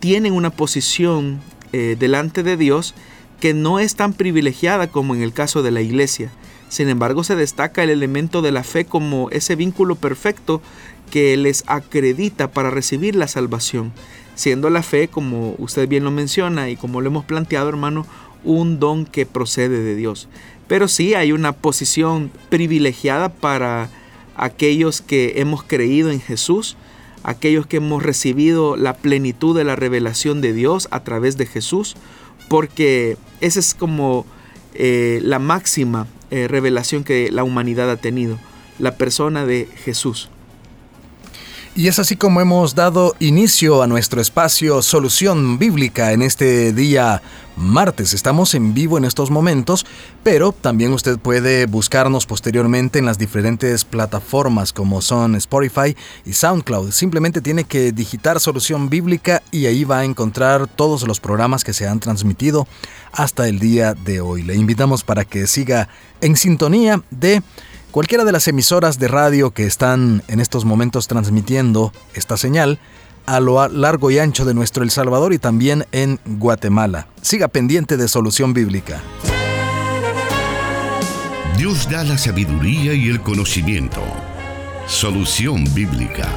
tienen 0.00 0.32
una 0.32 0.50
posición 0.50 1.40
eh, 1.72 1.94
delante 1.96 2.42
de 2.42 2.56
Dios 2.56 2.96
que 3.42 3.54
no 3.54 3.80
es 3.80 3.96
tan 3.96 4.12
privilegiada 4.12 4.86
como 4.86 5.16
en 5.16 5.22
el 5.22 5.32
caso 5.32 5.64
de 5.64 5.72
la 5.72 5.80
iglesia. 5.80 6.30
Sin 6.68 6.88
embargo, 6.88 7.24
se 7.24 7.34
destaca 7.34 7.82
el 7.82 7.90
elemento 7.90 8.40
de 8.40 8.52
la 8.52 8.62
fe 8.62 8.84
como 8.84 9.30
ese 9.30 9.56
vínculo 9.56 9.96
perfecto 9.96 10.62
que 11.10 11.36
les 11.36 11.64
acredita 11.66 12.52
para 12.52 12.70
recibir 12.70 13.16
la 13.16 13.26
salvación, 13.26 13.92
siendo 14.36 14.70
la 14.70 14.84
fe, 14.84 15.08
como 15.08 15.56
usted 15.58 15.88
bien 15.88 16.04
lo 16.04 16.12
menciona 16.12 16.70
y 16.70 16.76
como 16.76 17.00
lo 17.00 17.08
hemos 17.08 17.24
planteado, 17.24 17.68
hermano, 17.68 18.06
un 18.44 18.78
don 18.78 19.06
que 19.06 19.26
procede 19.26 19.82
de 19.82 19.96
Dios. 19.96 20.28
Pero 20.68 20.86
sí 20.86 21.14
hay 21.14 21.32
una 21.32 21.50
posición 21.50 22.30
privilegiada 22.48 23.28
para 23.28 23.90
aquellos 24.36 25.00
que 25.00 25.40
hemos 25.40 25.64
creído 25.64 26.12
en 26.12 26.20
Jesús, 26.20 26.76
aquellos 27.24 27.66
que 27.66 27.78
hemos 27.78 28.04
recibido 28.04 28.76
la 28.76 28.94
plenitud 28.94 29.56
de 29.56 29.64
la 29.64 29.74
revelación 29.74 30.40
de 30.40 30.52
Dios 30.52 30.86
a 30.92 31.02
través 31.02 31.36
de 31.36 31.46
Jesús, 31.46 31.96
porque 32.52 33.16
esa 33.40 33.60
es 33.60 33.72
como 33.72 34.26
eh, 34.74 35.20
la 35.22 35.38
máxima 35.38 36.06
eh, 36.30 36.48
revelación 36.48 37.02
que 37.02 37.30
la 37.30 37.44
humanidad 37.44 37.90
ha 37.90 37.96
tenido, 37.96 38.38
la 38.78 38.98
persona 38.98 39.46
de 39.46 39.66
Jesús. 39.74 40.28
Y 41.74 41.88
es 41.88 41.98
así 41.98 42.16
como 42.16 42.42
hemos 42.42 42.74
dado 42.74 43.16
inicio 43.18 43.82
a 43.82 43.86
nuestro 43.86 44.20
espacio 44.20 44.82
Solución 44.82 45.58
Bíblica 45.58 46.12
en 46.12 46.20
este 46.20 46.74
día 46.74 47.22
martes. 47.56 48.12
Estamos 48.12 48.54
en 48.54 48.74
vivo 48.74 48.98
en 48.98 49.06
estos 49.06 49.30
momentos, 49.30 49.86
pero 50.22 50.52
también 50.52 50.92
usted 50.92 51.18
puede 51.18 51.64
buscarnos 51.64 52.26
posteriormente 52.26 52.98
en 52.98 53.06
las 53.06 53.16
diferentes 53.16 53.86
plataformas 53.86 54.74
como 54.74 55.00
son 55.00 55.34
Spotify 55.36 55.96
y 56.26 56.34
SoundCloud. 56.34 56.90
Simplemente 56.90 57.40
tiene 57.40 57.64
que 57.64 57.90
digitar 57.92 58.38
Solución 58.38 58.90
Bíblica 58.90 59.42
y 59.50 59.64
ahí 59.64 59.84
va 59.84 60.00
a 60.00 60.04
encontrar 60.04 60.66
todos 60.66 61.08
los 61.08 61.20
programas 61.20 61.64
que 61.64 61.72
se 61.72 61.88
han 61.88 62.00
transmitido 62.00 62.68
hasta 63.12 63.48
el 63.48 63.58
día 63.58 63.94
de 63.94 64.20
hoy. 64.20 64.42
Le 64.42 64.56
invitamos 64.56 65.04
para 65.04 65.24
que 65.24 65.46
siga 65.46 65.88
en 66.20 66.36
sintonía 66.36 67.02
de 67.10 67.42
Cualquiera 67.92 68.24
de 68.24 68.32
las 68.32 68.48
emisoras 68.48 68.98
de 68.98 69.06
radio 69.06 69.50
que 69.50 69.66
están 69.66 70.22
en 70.26 70.40
estos 70.40 70.64
momentos 70.64 71.08
transmitiendo 71.08 71.92
esta 72.14 72.38
señal 72.38 72.78
a 73.26 73.38
lo 73.38 73.68
largo 73.68 74.10
y 74.10 74.18
ancho 74.18 74.46
de 74.46 74.54
nuestro 74.54 74.82
El 74.82 74.90
Salvador 74.90 75.34
y 75.34 75.38
también 75.38 75.84
en 75.92 76.18
Guatemala. 76.24 77.08
Siga 77.20 77.48
pendiente 77.48 77.98
de 77.98 78.08
Solución 78.08 78.54
Bíblica. 78.54 79.02
Dios 81.58 81.86
da 81.90 82.02
la 82.02 82.16
sabiduría 82.16 82.94
y 82.94 83.10
el 83.10 83.20
conocimiento. 83.20 84.00
Solución 84.86 85.64
Bíblica. 85.74 86.28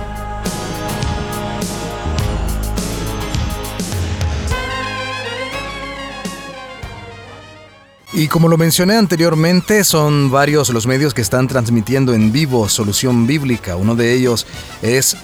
Y 8.17 8.29
como 8.29 8.47
lo 8.47 8.57
mencioné 8.57 8.95
anteriormente, 8.95 9.83
son 9.83 10.31
varios 10.31 10.69
los 10.69 10.87
medios 10.87 11.13
que 11.13 11.21
están 11.21 11.49
transmitiendo 11.49 12.13
en 12.13 12.31
vivo 12.31 12.69
Solución 12.69 13.27
Bíblica. 13.27 13.75
Uno 13.75 13.93
de 13.93 14.13
ellos 14.13 14.47
es 14.81 15.17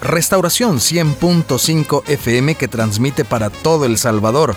Restauración 0.00 0.78
100.5 0.78 2.02
FM 2.08 2.56
que 2.56 2.66
transmite 2.66 3.24
para 3.24 3.50
todo 3.50 3.84
El 3.84 3.98
Salvador. 3.98 4.56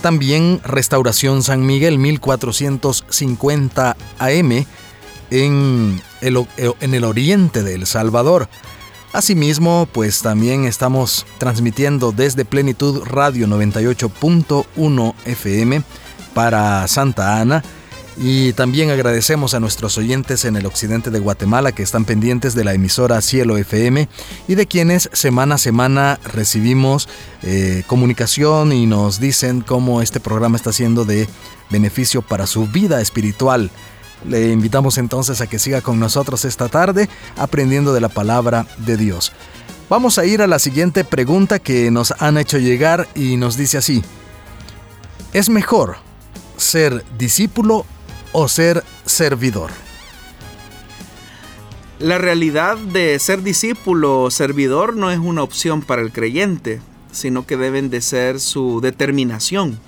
También 0.00 0.60
Restauración 0.62 1.42
San 1.42 1.66
Miguel 1.66 1.98
1450 1.98 3.96
AM 4.20 4.64
en 5.32 6.00
el, 6.20 6.46
en 6.56 6.94
el 6.94 7.02
oriente 7.02 7.64
de 7.64 7.74
El 7.74 7.86
Salvador. 7.86 8.48
Asimismo, 9.12 9.88
pues 9.90 10.22
también 10.22 10.66
estamos 10.66 11.26
transmitiendo 11.38 12.12
desde 12.12 12.44
Plenitud 12.44 13.02
Radio 13.06 13.48
98.1 13.48 15.14
FM 15.24 15.82
para 16.38 16.86
Santa 16.86 17.40
Ana. 17.40 17.64
Y 18.16 18.52
también 18.52 18.90
agradecemos 18.90 19.54
a 19.54 19.60
nuestros 19.60 19.98
oyentes 19.98 20.44
en 20.44 20.54
el 20.54 20.66
occidente 20.66 21.10
de 21.10 21.18
Guatemala 21.18 21.72
que 21.72 21.82
están 21.82 22.04
pendientes 22.04 22.54
de 22.54 22.62
la 22.62 22.74
emisora 22.74 23.20
Cielo 23.22 23.56
FM 23.56 24.08
y 24.46 24.54
de 24.54 24.66
quienes 24.68 25.10
semana 25.12 25.56
a 25.56 25.58
semana 25.58 26.20
recibimos 26.22 27.08
eh, 27.42 27.82
comunicación 27.88 28.70
y 28.70 28.86
nos 28.86 29.18
dicen 29.18 29.62
cómo 29.62 30.00
este 30.00 30.20
programa 30.20 30.56
está 30.56 30.72
siendo 30.72 31.04
de 31.04 31.28
beneficio 31.70 32.22
para 32.22 32.46
su 32.46 32.68
vida 32.68 33.00
espiritual. 33.00 33.72
Le 34.24 34.52
invitamos 34.52 34.96
entonces 34.96 35.40
a 35.40 35.48
que 35.48 35.58
siga 35.58 35.80
con 35.80 35.98
nosotros 35.98 36.44
esta 36.44 36.68
tarde 36.68 37.08
aprendiendo 37.36 37.92
de 37.92 38.00
la 38.00 38.10
palabra 38.10 38.64
de 38.78 38.96
Dios. 38.96 39.32
Vamos 39.90 40.18
a 40.18 40.24
ir 40.24 40.40
a 40.40 40.46
la 40.46 40.60
siguiente 40.60 41.02
pregunta 41.02 41.58
que 41.58 41.90
nos 41.90 42.14
han 42.20 42.38
hecho 42.38 42.58
llegar 42.58 43.08
y 43.16 43.36
nos 43.38 43.56
dice 43.56 43.78
así. 43.78 44.04
¿Es 45.32 45.48
mejor 45.48 46.07
ser 46.58 47.04
discípulo 47.16 47.86
o 48.32 48.48
ser 48.48 48.84
servidor? 49.06 49.70
La 51.98 52.18
realidad 52.18 52.76
de 52.76 53.18
ser 53.18 53.42
discípulo 53.42 54.22
o 54.22 54.30
servidor 54.30 54.94
no 54.94 55.10
es 55.10 55.18
una 55.18 55.42
opción 55.42 55.82
para 55.82 56.02
el 56.02 56.12
creyente, 56.12 56.80
sino 57.10 57.46
que 57.46 57.56
deben 57.56 57.90
de 57.90 58.00
ser 58.00 58.38
su 58.38 58.80
determinación. 58.80 59.78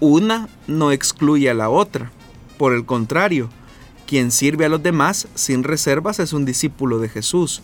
Una 0.00 0.48
no 0.66 0.92
excluye 0.92 1.48
a 1.48 1.54
la 1.54 1.70
otra. 1.70 2.10
Por 2.58 2.74
el 2.74 2.84
contrario, 2.84 3.48
quien 4.06 4.30
sirve 4.30 4.66
a 4.66 4.68
los 4.68 4.82
demás 4.82 5.28
sin 5.34 5.62
reservas 5.62 6.18
es 6.18 6.32
un 6.32 6.44
discípulo 6.44 6.98
de 6.98 7.08
Jesús. 7.08 7.62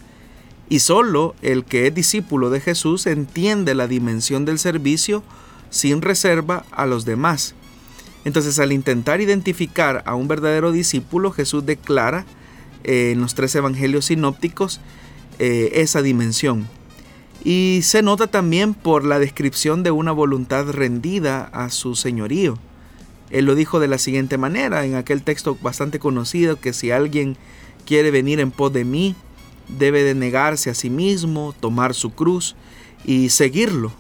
Y 0.69 0.79
solo 0.79 1.35
el 1.43 1.65
que 1.65 1.87
es 1.87 1.95
discípulo 1.95 2.49
de 2.49 2.61
Jesús 2.61 3.07
entiende 3.07 3.75
la 3.75 3.87
dimensión 3.87 4.47
del 4.47 4.59
servicio 4.59 5.23
sin 5.69 6.01
reserva 6.01 6.65
a 6.71 6.87
los 6.87 7.05
demás 7.05 7.55
entonces 8.25 8.59
al 8.59 8.73
intentar 8.73 9.21
identificar 9.21 10.03
a 10.07 10.15
un 10.15 10.29
verdadero 10.29 10.73
discípulo, 10.73 11.33
Jesús 11.33 11.67
declara 11.67 12.25
eh, 12.85 13.13
en 13.13 13.21
los 13.21 13.35
tres 13.35 13.55
evangelios 13.55 14.07
sinópticos 14.07 14.81
eh, 15.39 15.71
esa 15.75 16.03
dimensión. 16.03 16.69
Y 17.45 17.81
se 17.83 18.03
nota 18.03 18.29
también 18.29 18.75
por 18.75 19.05
la 19.05 19.19
descripción 19.19 19.83
de 19.83 19.91
una 19.91 20.13
voluntad 20.13 20.71
rendida 20.71 21.45
a 21.53 21.71
su 21.71 21.97
señorío. 21.97 22.57
Él 23.31 23.47
lo 23.47 23.55
dijo 23.55 23.81
de 23.81 23.89
la 23.89 23.99
siguiente 23.99 24.39
manera, 24.39 24.85
en 24.85 24.95
aquel 24.95 25.23
texto 25.23 25.57
bastante 25.61 25.99
conocido, 25.99 26.61
que 26.61 26.73
si 26.73 26.91
alguien 26.91 27.37
quiere 27.87 28.11
venir 28.11 28.39
en 28.39 28.53
pos 28.53 28.73
de 28.73 28.85
mí, 28.85 29.17
debe 29.69 30.05
de 30.05 30.15
negarse 30.15 30.71
a 30.71 30.75
sí 30.75 30.91
mismo, 30.91 31.55
tomar 31.59 31.95
su 31.95 32.11
cruz 32.11 32.55
y 33.05 33.31
seguirlo. 33.31 33.93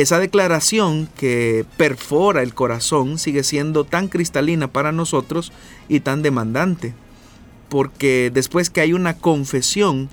Esa 0.00 0.18
declaración 0.18 1.10
que 1.14 1.66
perfora 1.76 2.42
el 2.42 2.54
corazón 2.54 3.18
sigue 3.18 3.44
siendo 3.44 3.84
tan 3.84 4.08
cristalina 4.08 4.66
para 4.66 4.92
nosotros 4.92 5.52
y 5.90 6.00
tan 6.00 6.22
demandante, 6.22 6.94
porque 7.68 8.30
después 8.32 8.70
que 8.70 8.80
hay 8.80 8.94
una 8.94 9.18
confesión, 9.18 10.08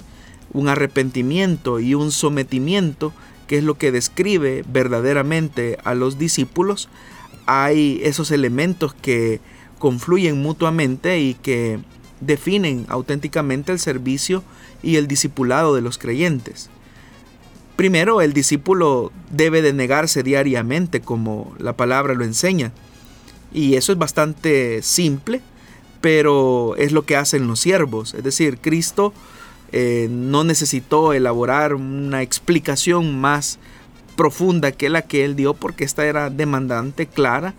un 0.52 0.68
arrepentimiento 0.68 1.80
y 1.80 1.94
un 1.94 2.12
sometimiento, 2.12 3.14
que 3.48 3.60
es 3.60 3.64
lo 3.64 3.78
que 3.78 3.94
describe 3.94 4.66
verdaderamente 4.68 5.78
a 5.86 5.96
los 5.96 6.20
discípulos, 6.20 6.90
hay 7.46 8.02
esos 8.04 8.32
elementos 8.32 8.94
que 8.94 9.40
confluyen 9.80 10.42
mutuamente 10.42 11.22
y 11.22 11.34
que 11.36 11.80
definen 12.20 12.86
auténticamente 12.90 13.72
el 13.72 13.80
servicio 13.80 14.44
y 14.84 14.98
el 14.98 15.08
discipulado 15.08 15.74
de 15.74 15.82
los 15.82 15.98
creyentes. 15.98 16.70
Primero, 17.78 18.22
el 18.22 18.34
discípulo 18.34 19.12
debe 19.30 19.62
de 19.62 19.72
negarse 19.72 20.24
diariamente 20.24 21.00
como 21.00 21.56
la 21.60 21.74
palabra 21.74 22.16
lo 22.16 22.26
enseña. 22.26 22.72
Y 23.54 23.76
eso 23.76 23.92
es 23.92 24.00
bastante 24.00 24.82
simple, 24.82 25.42
pero 26.02 26.76
es 26.78 26.92
lo 26.92 27.06
que 27.06 27.16
hacen 27.16 27.48
los 27.48 27.60
siervos. 27.60 28.16
Es 28.16 28.24
decir, 28.24 28.58
Cristo 28.58 29.14
eh, 29.72 30.08
no 30.10 30.44
necesitó 30.44 31.14
elaborar 31.14 31.76
una 31.76 32.24
explicación 32.24 33.22
más 33.22 33.60
profunda 34.16 34.72
que 34.72 34.90
la 34.90 35.04
que 35.04 35.24
él 35.24 35.36
dio 35.36 35.54
porque 35.54 35.84
esta 35.84 36.04
era 36.04 36.32
demandante, 36.32 37.06
clara 37.06 37.54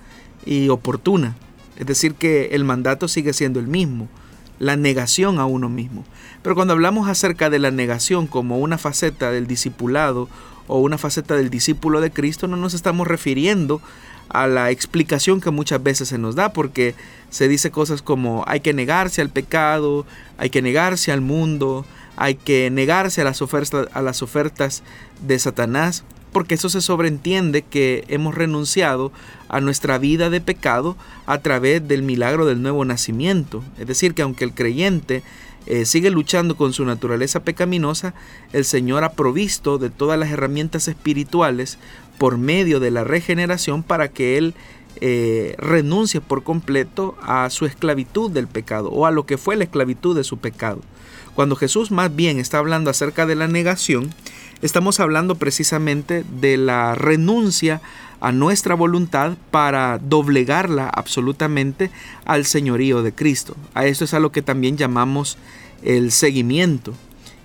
y 0.45 0.69
oportuna. 0.69 1.37
Es 1.77 1.87
decir, 1.87 2.15
que 2.15 2.47
el 2.47 2.65
mandato 2.65 3.07
sigue 3.07 3.33
siendo 3.33 3.61
el 3.61 3.69
mismo, 3.69 4.09
la 4.59 4.77
negación 4.77 5.39
a 5.39 5.47
uno 5.47 5.69
mismo. 5.69 6.05
Pero 6.43 6.55
cuando 6.55 6.75
hablamos 6.75 7.09
acerca 7.09 7.51
de 7.51 7.59
la 7.59 7.71
negación 7.71 8.27
como 8.27 8.59
una 8.59 8.79
faceta 8.79 9.31
del 9.31 9.47
discipulado 9.47 10.29
o 10.67 10.81
una 10.81 10.99
faceta 10.99 11.35
del 11.35 11.51
discípulo 11.51 12.01
de 12.01 12.11
Cristo, 12.11 12.47
no 12.47 12.57
nos 12.57 12.75
estamos 12.75 13.07
refiriendo 13.07 13.81
a 14.29 14.47
la 14.47 14.71
explicación 14.71 15.41
que 15.41 15.51
muchas 15.51 15.83
veces 15.83 16.09
se 16.09 16.19
nos 16.19 16.35
da, 16.35 16.53
porque 16.53 16.95
se 17.31 17.49
dice 17.49 17.71
cosas 17.71 18.03
como 18.03 18.45
hay 18.47 18.61
que 18.61 18.75
negarse 18.75 19.23
al 19.23 19.31
pecado, 19.31 20.07
hay 20.37 20.51
que 20.51 20.63
negarse 20.63 21.13
al 21.13 21.21
mundo, 21.21 21.87
hay 22.17 22.35
que 22.35 22.71
negarse 22.71 23.23
a 23.23 23.25
las 23.25 23.41
ofertas, 23.41 23.89
a 23.93 24.03
las 24.03 24.23
ofertas 24.23 24.83
de 25.27 25.39
Satanás, 25.39 26.05
porque 26.33 26.55
eso 26.55 26.69
se 26.69 26.81
sobreentiende 26.81 27.63
que 27.63 28.05
hemos 28.09 28.35
renunciado 28.35 29.13
a 29.49 29.61
nuestra 29.61 29.99
vida 29.99 30.31
de 30.31 30.41
pecado 30.41 30.97
a 31.27 31.39
través 31.39 31.87
del 31.87 32.03
milagro 32.03 32.47
del 32.47 32.63
nuevo 32.63 32.85
nacimiento. 32.85 33.63
Es 33.79 33.87
decir, 33.87 34.15
que 34.15 34.23
aunque 34.23 34.45
el 34.45 34.55
creyente 34.55 35.23
eh, 35.67 35.85
sigue 35.85 36.11
luchando 36.11 36.57
con 36.57 36.73
su 36.73 36.85
naturaleza 36.85 37.41
pecaminosa, 37.41 38.15
el 38.53 38.65
Señor 38.65 39.05
ha 39.05 39.13
provisto 39.13 39.79
de 39.79 39.91
todas 39.91 40.19
las 40.19 40.31
herramientas 40.31 40.89
espirituales 40.89 41.79
por 42.19 42.39
medio 42.39 42.81
de 42.81 42.91
la 42.91 43.05
regeneración 43.05 43.83
para 43.83 44.09
que 44.09 44.39
Él 44.39 44.55
eh, 45.01 45.55
renuncie 45.59 46.21
por 46.21 46.43
completo 46.43 47.17
a 47.23 47.51
su 47.51 47.67
esclavitud 47.67 48.31
del 48.31 48.49
pecado 48.49 48.91
o 48.91 49.07
a 49.07 49.11
lo 49.11 49.27
que 49.27 49.39
fue 49.39 49.57
la 49.57 49.65
esclavitud 49.65 50.17
de 50.17 50.25
su 50.25 50.39
pecado. 50.39 50.81
Cuando 51.35 51.55
Jesús 51.55 51.93
más 51.93 52.17
bien 52.17 52.41
está 52.41 52.59
hablando 52.59 52.91
acerca 52.91 53.25
de 53.25 53.37
la 53.37 53.47
negación, 53.47 54.13
estamos 54.63 55.01
hablando 55.01 55.37
precisamente 55.37 56.25
de 56.41 56.57
la 56.57 56.95
renuncia 56.95 57.81
a 58.21 58.33
nuestra 58.33 58.75
voluntad 58.75 59.37
para 59.51 59.99
doblegarla 59.99 60.89
absolutamente 60.89 61.91
al 62.25 62.45
señorío 62.47 63.03
de 63.03 63.13
Cristo. 63.13 63.57
A 63.75 63.87
esto 63.87 64.05
es 64.05 64.15
a 64.15 64.21
lo 64.21 64.33
que 64.33 64.43
también 64.43 64.77
llamamos 64.77 65.39
el 65.83 66.11
seguimiento. 66.11 66.95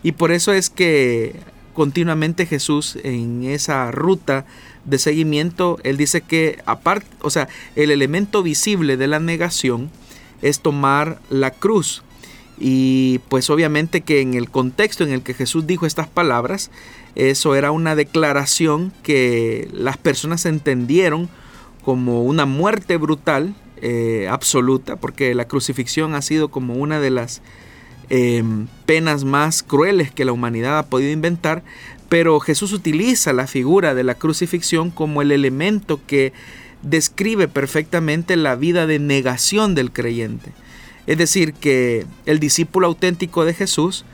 Y 0.01 0.13
por 0.13 0.32
eso 0.32 0.51
es 0.51 0.70
que 0.70 1.36
continuamente 1.74 2.46
Jesús 2.46 2.98
en 3.03 3.43
esa 3.43 3.91
ruta 3.91 4.46
de 4.86 5.00
seguimiento, 5.00 5.79
él 5.84 5.98
dice 5.98 6.22
que 6.22 6.62
aparte, 6.65 7.08
o 7.22 7.29
sea, 7.29 7.48
el 7.75 7.91
elemento 7.91 8.43
visible 8.43 8.98
de 8.98 9.08
la 9.08 9.20
negación 9.20 9.89
es 10.41 10.60
tomar 10.60 11.20
la 11.29 11.51
cruz. 11.51 12.03
Y 12.60 13.20
pues 13.29 13.50
obviamente 13.50 14.01
que 14.01 14.22
en 14.22 14.34
el 14.34 14.50
contexto 14.50 15.03
en 15.03 15.12
el 15.12 15.24
que 15.24 15.34
Jesús 15.34 15.65
dijo 15.65 15.86
estas 15.86 16.08
palabras, 16.08 16.70
eso 17.15 17.55
era 17.55 17.72
una 17.72 17.96
declaración 17.96 18.91
que 19.03 19.70
las 19.74 19.98
personas 19.98 20.46
entendieron 20.46 21.29
como 21.84 22.24
una 22.24 22.46
muerte 22.46 22.98
brutal, 22.98 23.55
eh, 23.82 24.27
absoluta, 24.29 24.96
porque 24.96 25.36
la 25.36 25.48
crucifixión 25.48 26.15
ha 26.15 26.22
sido 26.22 26.50
como 26.50 26.75
una 26.75 27.00
de 27.00 27.12
las 27.12 27.41
Em, 28.10 28.67
penas 28.86 29.24
más 29.24 29.63
crueles 29.63 30.12
que 30.12 30.25
la 30.25 30.34
humanidad 30.34 30.77
ha 30.77 30.86
podido 30.86 31.12
inventar, 31.12 31.63
pero 32.10 32.39
Jesús 32.39 32.74
utiliza 32.74 33.34
la 33.34 33.48
figura 33.48 33.96
de 33.96 34.03
la 34.03 34.15
crucifixión 34.15 34.91
como 34.91 35.22
el 35.22 35.32
elemento 35.32 36.00
que 36.05 36.34
describe 36.82 37.48
perfectamente 37.48 38.36
la 38.36 38.55
vida 38.55 38.86
de 38.88 39.00
negación 39.00 39.74
del 39.74 39.91
creyente. 39.91 40.51
Es 41.08 41.17
decir, 41.17 41.53
que 41.53 42.05
el 42.25 42.39
discípulo 42.39 42.88
auténtico 42.88 43.46
de 43.46 43.53
Jesús 43.53 44.05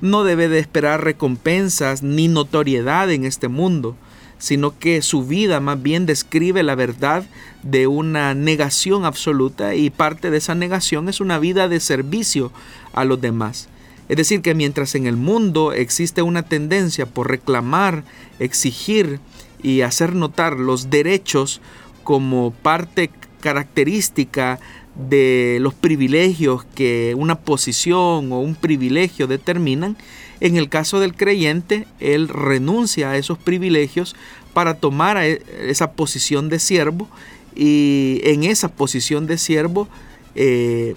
no 0.00 0.24
debe 0.24 0.48
de 0.48 0.58
esperar 0.58 1.04
recompensas 1.04 2.02
ni 2.02 2.28
notoriedad 2.28 3.10
en 3.10 3.24
este 3.24 3.48
mundo, 3.48 3.96
sino 4.38 4.78
que 4.78 5.02
su 5.02 5.26
vida 5.26 5.60
más 5.60 5.82
bien 5.82 6.06
describe 6.06 6.62
la 6.62 6.74
verdad 6.74 7.24
de 7.62 7.86
una 7.86 8.34
negación 8.34 9.04
absoluta 9.04 9.74
y 9.74 9.90
parte 9.90 10.30
de 10.30 10.38
esa 10.38 10.54
negación 10.54 11.08
es 11.08 11.20
una 11.20 11.38
vida 11.38 11.68
de 11.68 11.80
servicio 11.80 12.52
a 12.92 13.04
los 13.04 13.20
demás. 13.20 13.68
Es 14.08 14.16
decir, 14.16 14.40
que 14.40 14.54
mientras 14.54 14.94
en 14.94 15.06
el 15.06 15.16
mundo 15.16 15.72
existe 15.72 16.22
una 16.22 16.42
tendencia 16.42 17.04
por 17.04 17.28
reclamar, 17.28 18.04
exigir 18.38 19.20
y 19.62 19.82
hacer 19.82 20.14
notar 20.14 20.58
los 20.58 20.88
derechos 20.88 21.60
como 22.04 22.52
parte 22.52 23.10
característica 23.40 24.60
de 24.98 25.58
los 25.60 25.74
privilegios 25.74 26.64
que 26.64 27.14
una 27.16 27.36
posición 27.36 28.32
o 28.32 28.40
un 28.40 28.56
privilegio 28.56 29.26
determinan, 29.26 29.96
en 30.40 30.56
el 30.56 30.68
caso 30.68 30.98
del 31.00 31.14
creyente, 31.14 31.86
él 32.00 32.28
renuncia 32.28 33.10
a 33.10 33.16
esos 33.16 33.38
privilegios 33.38 34.16
para 34.52 34.74
tomar 34.74 35.16
e, 35.18 35.42
esa 35.68 35.92
posición 35.92 36.48
de 36.48 36.58
siervo 36.58 37.08
y 37.54 38.20
en 38.24 38.44
esa 38.44 38.68
posición 38.68 39.26
de 39.26 39.38
siervo 39.38 39.88
eh, 40.34 40.94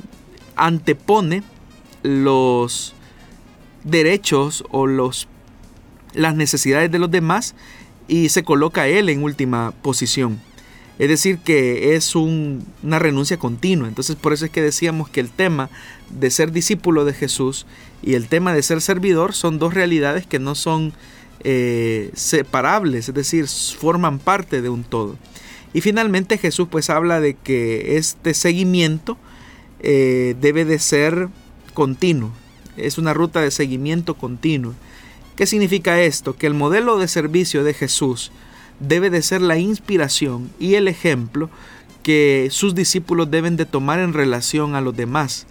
antepone 0.56 1.44
los 2.04 2.94
derechos 3.84 4.64
o 4.70 4.88
los, 4.88 5.28
las 6.14 6.36
necesidades 6.36 6.92
de 6.92 7.00
los 7.00 7.10
demás 7.12 7.56
y 8.08 8.30
se 8.30 8.44
coloca 8.44 8.88
él 8.88 9.10
en 9.10 9.24
última 9.24 9.74
posición. 9.82 10.40
Es 11.02 11.10
decir, 11.10 11.40
que 11.40 11.96
es 11.96 12.16
una 12.16 13.00
renuncia 13.00 13.38
continua. 13.38 13.88
Entonces 13.88 14.16
por 14.16 14.34
eso 14.34 14.46
es 14.46 14.52
que 14.52 14.62
decíamos 14.62 15.10
que 15.10 15.20
el 15.20 15.32
tema 15.32 15.72
de 16.12 16.30
ser 16.30 16.52
discípulo 16.52 17.06
de 17.06 17.14
Jesús 17.16 17.66
y 18.04 18.14
el 18.14 18.28
tema 18.28 18.54
de 18.54 18.62
ser 18.62 18.82
servidor 18.82 19.34
son 19.34 19.58
dos 19.58 19.74
realidades 19.74 20.28
que 20.28 20.38
no 20.38 20.54
son 20.54 20.94
eh, 21.44 22.12
separables, 22.14 23.10
es 23.10 23.16
decir, 23.16 23.48
forman 23.48 24.20
parte 24.20 24.62
de 24.62 24.70
un 24.70 24.84
todo. 24.84 25.18
Y 25.74 25.82
finalmente 25.82 26.38
Jesús 26.38 26.68
pues 26.70 26.92
habla 26.92 27.20
de 27.20 27.34
que 27.34 27.98
este 27.98 28.36
seguimiento 28.36 29.18
eh, 29.80 30.36
debe 30.40 30.66
de 30.66 30.78
ser 30.78 31.30
continuo, 31.74 32.32
es 32.78 33.00
una 33.00 33.16
ruta 33.16 33.42
de 33.42 33.50
seguimiento 33.50 34.14
continuo. 34.14 34.76
¿Qué 35.36 35.48
significa 35.48 36.00
esto? 36.00 36.36
Que 36.36 36.46
el 36.46 36.54
modelo 36.54 37.00
de 37.00 37.08
servicio 37.08 37.64
de 37.64 37.74
Jesús 37.74 38.32
debe 38.80 39.10
de 39.10 39.22
ser 39.22 39.42
la 39.42 39.58
inspiración 39.58 40.50
y 40.60 40.76
el 40.76 40.88
ejemplo 40.88 41.50
que 42.04 42.48
sus 42.52 42.74
discípulos 42.76 43.30
deben 43.30 43.58
de 43.58 43.66
tomar 43.66 44.00
en 44.00 44.14
relación 44.14 44.76
a 44.76 44.82
los 44.82 44.96
demás. 44.96 45.46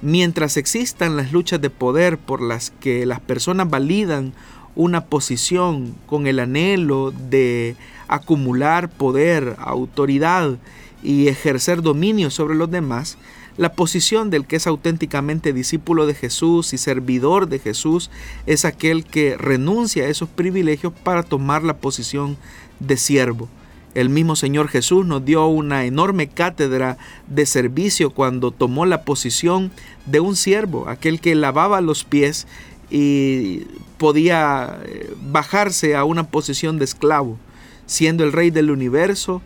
Mientras 0.00 0.56
existan 0.56 1.16
las 1.16 1.32
luchas 1.32 1.60
de 1.60 1.70
poder 1.70 2.18
por 2.18 2.40
las 2.40 2.70
que 2.70 3.04
las 3.04 3.20
personas 3.20 3.68
validan 3.68 4.32
una 4.76 5.06
posición 5.06 5.96
con 6.06 6.28
el 6.28 6.38
anhelo 6.38 7.10
de 7.10 7.74
acumular 8.06 8.88
poder, 8.88 9.56
autoridad 9.58 10.56
y 11.02 11.26
ejercer 11.26 11.82
dominio 11.82 12.30
sobre 12.30 12.54
los 12.54 12.70
demás, 12.70 13.18
la 13.58 13.72
posición 13.72 14.30
del 14.30 14.46
que 14.46 14.56
es 14.56 14.68
auténticamente 14.68 15.52
discípulo 15.52 16.06
de 16.06 16.14
Jesús 16.14 16.72
y 16.72 16.78
servidor 16.78 17.48
de 17.48 17.58
Jesús 17.58 18.08
es 18.46 18.64
aquel 18.64 19.04
que 19.04 19.36
renuncia 19.36 20.04
a 20.04 20.08
esos 20.08 20.28
privilegios 20.28 20.92
para 20.92 21.24
tomar 21.24 21.64
la 21.64 21.76
posición 21.76 22.36
de 22.78 22.96
siervo. 22.96 23.48
El 23.94 24.10
mismo 24.10 24.36
Señor 24.36 24.68
Jesús 24.68 25.04
nos 25.06 25.24
dio 25.24 25.44
una 25.48 25.84
enorme 25.84 26.28
cátedra 26.28 26.98
de 27.26 27.46
servicio 27.46 28.10
cuando 28.10 28.52
tomó 28.52 28.86
la 28.86 29.02
posición 29.02 29.72
de 30.06 30.20
un 30.20 30.36
siervo, 30.36 30.88
aquel 30.88 31.20
que 31.20 31.34
lavaba 31.34 31.80
los 31.80 32.04
pies 32.04 32.46
y 32.90 33.62
podía 33.98 34.78
eh, 34.84 35.12
bajarse 35.20 35.96
a 35.96 36.04
una 36.04 36.28
posición 36.28 36.78
de 36.78 36.84
esclavo. 36.84 37.38
Siendo 37.86 38.22
el 38.22 38.32
rey 38.32 38.50
del 38.50 38.70
universo, 38.70 39.42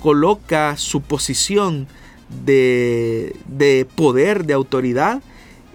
coloca 0.00 0.76
su 0.76 1.00
posición 1.00 1.86
de, 2.44 3.36
de 3.46 3.86
poder, 3.94 4.44
de 4.44 4.54
autoridad, 4.54 5.22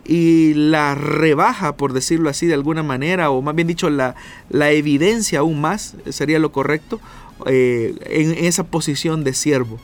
y 0.05 0.53
la 0.53 0.95
rebaja, 0.95 1.75
por 1.75 1.91
decirlo 1.91 2.29
así 2.29 2.47
de 2.47 2.53
alguna 2.53 2.81
manera, 2.81 3.29
o 3.29 3.41
más 3.41 3.55
bien 3.55 3.67
dicho, 3.67 3.89
la, 3.89 4.15
la 4.49 4.71
evidencia 4.71 5.39
aún 5.39 5.59
más, 5.59 5.95
sería 6.09 6.39
lo 6.39 6.53
correcto, 6.53 7.01
eh, 7.45 7.93
en 8.05 8.45
esa 8.45 8.63
posición 8.63 9.23
de 9.23 9.33
siervo. 9.33 9.79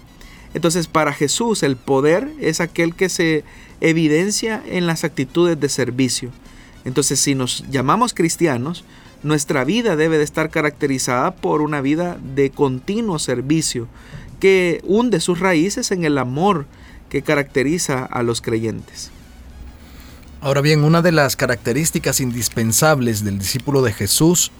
Entonces 0.53 0.87
para 0.87 1.13
Jesús 1.13 1.63
el 1.63 1.75
poder 1.75 2.31
es 2.39 2.61
aquel 2.61 2.95
que 2.95 3.09
se 3.09 3.43
evidencia 3.81 4.63
en 4.65 4.87
las 4.87 5.03
actitudes 5.03 5.59
de 5.59 5.69
servicio. 5.69 6.29
Entonces 6.85 7.19
si 7.19 7.35
nos 7.35 7.65
llamamos 7.69 8.13
cristianos, 8.13 8.85
nuestra 9.23 9.63
vida 9.63 9.95
debe 9.95 10.17
de 10.17 10.23
estar 10.23 10.49
caracterizada 10.49 11.35
por 11.35 11.61
una 11.61 11.81
vida 11.81 12.17
de 12.35 12.49
continuo 12.49 13.19
servicio 13.19 13.87
que 14.43 14.81
hunde 14.83 15.21
sus 15.21 15.39
raíces 15.39 15.91
en 15.91 16.03
el 16.03 16.17
amor 16.17 16.65
que 17.07 17.21
caracteriza 17.21 18.03
a 18.03 18.23
los 18.23 18.41
creyentes. 18.41 19.09
Ahora 20.41 20.59
bien, 20.59 20.83
una 20.83 21.01
de 21.01 21.13
las 21.13 21.37
características 21.37 22.19
indispensables 22.19 23.23
del 23.23 23.39
discípulo 23.39 23.81
de 23.81 23.93
Jesús 23.93 24.51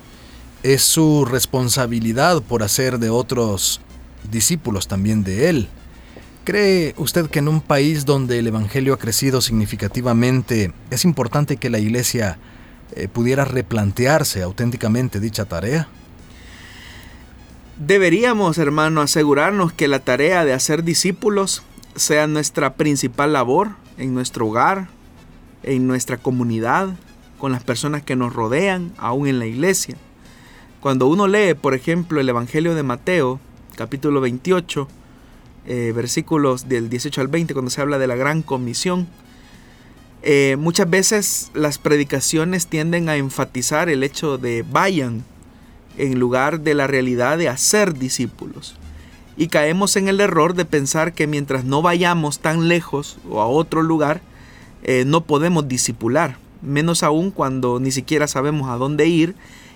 es 0.63 0.83
su 0.83 1.25
responsabilidad 1.25 2.41
por 2.41 2.63
hacer 2.63 2.97
de 2.97 3.09
otros 3.09 3.81
discípulos 4.31 4.87
también 4.87 5.25
de 5.25 5.49
Él. 5.49 5.67
¿Cree 6.45 6.95
usted 6.95 7.29
que 7.29 7.39
en 7.39 7.49
un 7.49 7.59
país 7.59 8.05
donde 8.05 8.39
el 8.39 8.47
Evangelio 8.47 8.93
ha 8.93 8.99
crecido 8.99 9.41
significativamente 9.41 10.71
es 10.91 11.03
importante 11.03 11.57
que 11.57 11.69
la 11.69 11.79
Iglesia 11.79 12.37
eh, 12.95 13.09
pudiera 13.09 13.43
replantearse 13.43 14.43
auténticamente 14.43 15.19
dicha 15.19 15.43
tarea? 15.43 15.89
Deberíamos, 17.77 18.59
hermano, 18.59 19.01
asegurarnos 19.01 19.73
que 19.73 19.87
la 19.87 19.99
tarea 19.99 20.45
de 20.45 20.53
hacer 20.53 20.83
discípulos 20.83 21.63
sea 21.95 22.27
nuestra 22.27 22.75
principal 22.75 23.33
labor 23.33 23.69
en 23.97 24.13
nuestro 24.13 24.47
hogar, 24.47 24.89
en 25.63 25.87
nuestra 25.87 26.17
comunidad, 26.17 26.89
con 27.39 27.51
las 27.51 27.63
personas 27.63 28.03
que 28.03 28.15
nos 28.15 28.31
rodean, 28.33 28.93
aún 28.97 29.27
en 29.27 29.39
la 29.39 29.47
iglesia. 29.47 29.97
Cuando 30.81 31.07
uno 31.07 31.27
lee, 31.27 31.55
por 31.55 31.73
ejemplo, 31.73 32.21
el 32.21 32.29
Evangelio 32.29 32.75
de 32.75 32.83
Mateo, 32.83 33.39
capítulo 33.75 34.21
28, 34.21 34.87
eh, 35.65 35.93
versículos 35.95 36.69
del 36.69 36.89
18 36.89 37.21
al 37.21 37.27
20, 37.27 37.53
cuando 37.55 37.71
se 37.71 37.81
habla 37.81 37.97
de 37.97 38.05
la 38.05 38.15
gran 38.15 38.43
comisión. 38.43 39.07
Eh, 40.21 40.57
muchas 40.59 40.89
veces 40.89 41.49
las 41.55 41.79
predicaciones 41.79 42.67
tienden 42.67 43.09
a 43.09 43.15
enfatizar 43.15 43.89
el 43.89 44.03
hecho 44.03 44.37
de 44.37 44.63
vayan 44.69 45.23
en 45.97 46.19
lugar 46.19 46.61
de 46.61 46.73
la 46.73 46.87
realidad 46.87 47.37
de 47.37 47.49
hacer 47.49 47.93
discípulos. 47.93 48.75
Y 49.35 49.47
caemos 49.47 49.95
en 49.95 50.07
el 50.07 50.19
error 50.19 50.53
de 50.53 50.65
pensar 50.65 51.13
que 51.13 51.27
mientras 51.27 51.65
no 51.65 51.81
vayamos 51.81 52.39
tan 52.39 52.67
lejos 52.67 53.17
o 53.29 53.41
a 53.41 53.47
otro 53.47 53.81
lugar, 53.81 54.21
eh, 54.83 55.05
no 55.05 55.21
podemos 55.21 55.67
discipular, 55.67 56.37
menos 56.61 57.03
aún 57.03 57.31
cuando 57.31 57.79
ni 57.79 57.91
siquiera 57.91 58.27
sabemos 58.27 58.69
a 58.69 58.77
dónde 58.77 59.07
ir 59.07 59.35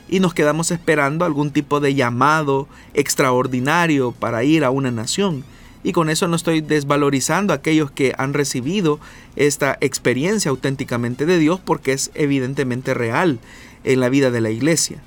y 0.09 0.19
nos 0.19 0.33
quedamos 0.33 0.71
esperando 0.71 1.25
algún 1.25 1.51
tipo 1.51 1.79
de 1.79 1.95
llamado 1.95 2.67
extraordinario 2.93 4.11
para 4.11 4.43
ir 4.43 4.63
a 4.63 4.69
una 4.69 4.91
nación. 4.91 5.43
Y 5.83 5.93
con 5.93 6.09
eso 6.09 6.27
no 6.27 6.35
estoy 6.35 6.61
desvalorizando 6.61 7.53
a 7.53 7.57
aquellos 7.57 7.91
que 7.91 8.13
han 8.17 8.33
recibido 8.33 8.99
esta 9.35 9.77
experiencia 9.79 10.49
auténticamente 10.49 11.25
de 11.25 11.37
Dios 11.39 11.59
porque 11.63 11.93
es 11.93 12.11
evidentemente 12.13 12.93
real 12.93 13.39
en 13.83 13.99
la 13.99 14.09
vida 14.09 14.31
de 14.31 14.41
la 14.41 14.49
iglesia. 14.49 15.01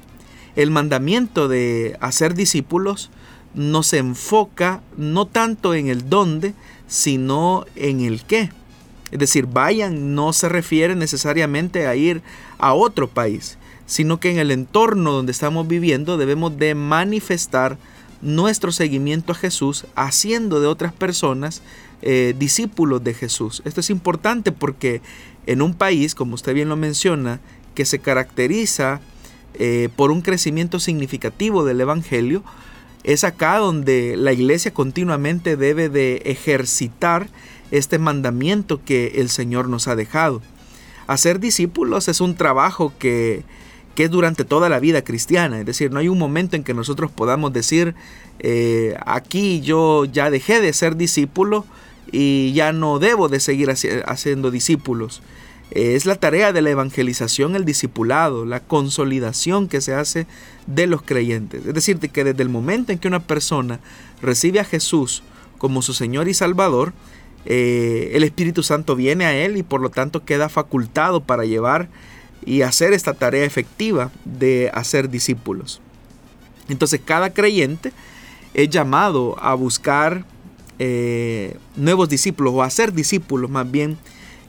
El 0.57 0.71
mandamiento 0.71 1.49
de 1.49 1.97
hacer 2.01 2.35
discípulos 2.35 3.11
no 3.55 3.83
se 3.83 3.99
enfoca 3.99 4.83
no 4.97 5.27
tanto 5.27 5.75
en 5.75 5.89
el 5.89 6.09
dónde, 6.09 6.55
sino 6.87 7.65
en 7.77 8.01
el 8.01 8.25
qué. 8.25 8.51
Es 9.11 9.19
decir, 9.19 9.47
vayan 9.47 10.15
no 10.15 10.33
se 10.33 10.49
refiere 10.49 10.95
necesariamente 10.95 11.87
a 11.87 11.97
ir 11.97 12.23
a 12.59 12.75
otro 12.75 13.09
país, 13.09 13.59
sino 13.87 14.21
que 14.21 14.31
en 14.31 14.39
el 14.39 14.51
entorno 14.51 15.13
donde 15.13 15.33
estamos 15.33 15.67
viviendo 15.67 16.17
debemos 16.17 16.57
de 16.59 16.75
manifestar 16.75 17.77
nuestro 18.23 18.71
seguimiento 18.71 19.33
a 19.33 19.35
Jesús 19.35 19.87
haciendo 19.95 20.61
de 20.61 20.67
otras 20.67 20.93
personas 20.93 21.63
eh, 22.03 22.35
discípulos 22.39 23.03
de 23.03 23.15
Jesús. 23.15 23.63
Esto 23.65 23.81
es 23.81 23.91
importante 23.91 24.53
porque 24.53 25.01
en 25.47 25.63
un 25.63 25.75
país, 25.75 26.15
como 26.15 26.35
usted 26.35 26.55
bien 26.55 26.69
lo 26.69 26.77
menciona, 26.77 27.41
que 27.75 27.85
se 27.85 27.99
caracteriza 27.99 29.01
eh, 29.55 29.89
por 29.97 30.11
un 30.11 30.23
crecimiento 30.23 30.81
significativo 30.81 31.65
del 31.65 31.81
Evangelio, 31.81 32.43
es 33.03 33.25
acá 33.25 33.59
donde 33.59 34.17
la 34.17 34.33
iglesia 34.33 34.73
continuamente 34.73 35.57
debe 35.57 35.89
de 35.89 36.17
ejercitar 36.27 37.29
este 37.71 37.99
mandamiento 37.99 38.81
que 38.85 39.13
el 39.17 39.29
Señor 39.29 39.69
nos 39.69 39.89
ha 39.89 39.97
dejado. 39.97 40.43
Hacer 41.07 41.41
discípulos 41.41 42.09
es 42.09 42.21
un 42.21 42.35
trabajo 42.37 42.93
que, 42.99 43.43
que 43.95 44.05
es 44.05 44.11
durante 44.11 44.45
toda 44.45 44.69
la 44.69 44.81
vida 44.81 45.03
cristiana, 45.03 45.61
es 45.61 45.67
decir, 45.67 45.91
no 45.91 45.99
hay 45.99 46.09
un 46.09 46.19
momento 46.19 46.57
en 46.57 46.65
que 46.65 46.75
nosotros 46.75 47.11
podamos 47.11 47.53
decir, 47.53 47.95
eh, 48.39 48.97
aquí 49.07 49.61
yo 49.61 50.05
ya 50.05 50.31
dejé 50.31 50.61
de 50.61 50.73
ser 50.73 50.97
discípulo 50.97 51.65
y 52.13 52.53
ya 52.53 52.73
no 52.73 52.99
debo 52.99 53.29
de 53.29 53.41
seguir 53.41 53.71
haciendo 54.07 54.51
discípulos. 54.51 55.23
Es 55.71 56.05
la 56.05 56.17
tarea 56.17 56.53
de 56.53 56.63
la 56.63 56.71
evangelización, 56.71 57.55
el 57.55 57.65
discipulado, 57.65 58.45
la 58.45 58.61
consolidación 58.61 59.69
que 59.69 59.81
se 59.81 59.95
hace 59.95 60.27
de 60.67 60.87
los 60.87 61.03
creyentes. 61.03 61.65
Es 61.65 61.75
decir, 61.75 61.99
que 61.99 62.25
desde 62.25 62.43
el 62.43 62.49
momento 62.49 62.91
en 62.91 62.99
que 62.99 63.09
una 63.09 63.21
persona 63.21 63.79
recibe 64.21 64.59
a 64.59 64.65
Jesús 64.65 65.23
como 65.59 65.83
su 65.83 65.95
Señor 65.95 66.29
y 66.29 66.35
Salvador, 66.35 66.93
eh, 67.45 68.11
el 68.15 68.25
Espíritu 68.25 68.63
Santo 68.63 68.97
viene 68.97 69.25
a 69.25 69.35
él 69.35 69.57
y 69.57 69.63
por 69.63 69.81
lo 69.81 69.91
tanto 69.91 70.25
queda 70.25 70.49
facultado 70.49 71.21
para 71.23 71.45
llevar 71.45 71.89
y 72.45 72.63
hacer 72.63 72.93
esta 72.93 73.15
tarea 73.15 73.45
efectiva 73.45 74.11
de 74.25 74.71
hacer 74.75 75.09
discípulos. 75.09 75.81
Entonces 76.69 77.01
cada 77.05 77.31
creyente 77.33 77.93
es 78.55 78.69
llamado 78.71 79.37
a 79.41 79.55
buscar 79.55 80.25
eh, 80.79 81.57
nuevos 81.77 82.09
discípulos 82.09 82.55
o 82.55 82.63
a 82.63 82.67
hacer 82.67 82.93
discípulos 82.93 83.51
más 83.51 83.71
bien 83.71 83.99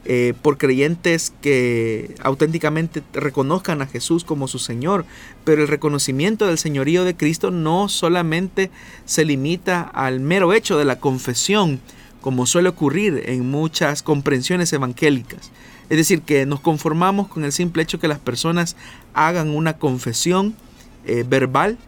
eh, 0.04 0.34
por 0.42 0.58
creyentes 0.58 1.32
que 1.40 2.14
auténticamente 2.22 3.02
reconozcan 3.12 3.82
a 3.82 3.86
Jesús 3.86 4.24
como 4.24 4.48
su 4.48 4.58
Señor. 4.58 5.04
Pero 5.44 5.62
el 5.62 5.68
reconocimiento 5.68 6.46
del 6.46 6.58
señorío 6.58 7.04
de 7.04 7.16
Cristo 7.16 7.50
no 7.50 7.88
solamente 7.88 8.70
se 9.04 9.24
limita 9.24 9.82
al 9.82 10.20
mero 10.20 10.52
hecho 10.52 10.76
de 10.76 10.84
la 10.84 10.98
confesión, 10.98 11.80
como 12.20 12.46
suele 12.46 12.68
ocurrir 12.68 13.22
en 13.26 13.48
muchas 13.48 14.02
comprensiones 14.02 14.72
evangélicas. 14.72 15.50
Es 15.88 15.98
decir, 15.98 16.22
que 16.22 16.46
nos 16.46 16.60
conformamos 16.60 17.28
con 17.28 17.44
el 17.44 17.52
simple 17.52 17.82
hecho 17.82 18.00
que 18.00 18.08
las 18.08 18.18
personas 18.18 18.76
hagan 19.14 19.50
una 19.50 19.74
confesión 19.74 20.54
eh, 21.04 21.24
verbal, 21.28 21.78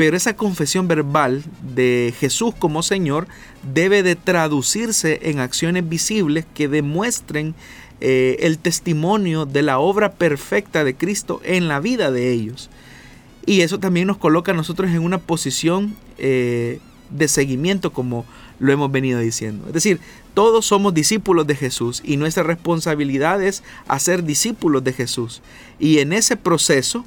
pero 0.00 0.16
esa 0.16 0.34
confesión 0.34 0.88
verbal 0.88 1.44
de 1.74 2.14
Jesús 2.18 2.54
como 2.58 2.82
Señor 2.82 3.28
debe 3.74 4.02
de 4.02 4.16
traducirse 4.16 5.20
en 5.24 5.40
acciones 5.40 5.86
visibles 5.86 6.46
que 6.54 6.68
demuestren 6.68 7.54
eh, 8.00 8.38
el 8.40 8.56
testimonio 8.56 9.44
de 9.44 9.60
la 9.60 9.78
obra 9.78 10.12
perfecta 10.12 10.84
de 10.84 10.94
Cristo 10.94 11.42
en 11.44 11.68
la 11.68 11.80
vida 11.80 12.10
de 12.10 12.32
ellos. 12.32 12.70
Y 13.44 13.60
eso 13.60 13.78
también 13.78 14.06
nos 14.06 14.16
coloca 14.16 14.52
a 14.52 14.54
nosotros 14.54 14.90
en 14.90 15.00
una 15.00 15.18
posición 15.18 15.94
eh, 16.16 16.78
de 17.10 17.28
seguimiento 17.28 17.92
como 17.92 18.24
lo 18.58 18.72
hemos 18.72 18.90
venido 18.90 19.20
diciendo. 19.20 19.66
Es 19.66 19.74
decir, 19.74 20.00
todos 20.32 20.64
somos 20.64 20.94
discípulos 20.94 21.46
de 21.46 21.56
Jesús 21.56 22.00
y 22.02 22.16
nuestra 22.16 22.42
responsabilidad 22.42 23.42
es 23.42 23.62
hacer 23.86 24.24
discípulos 24.24 24.82
de 24.82 24.94
Jesús. 24.94 25.42
Y 25.78 25.98
en 25.98 26.14
ese 26.14 26.38
proceso 26.38 27.04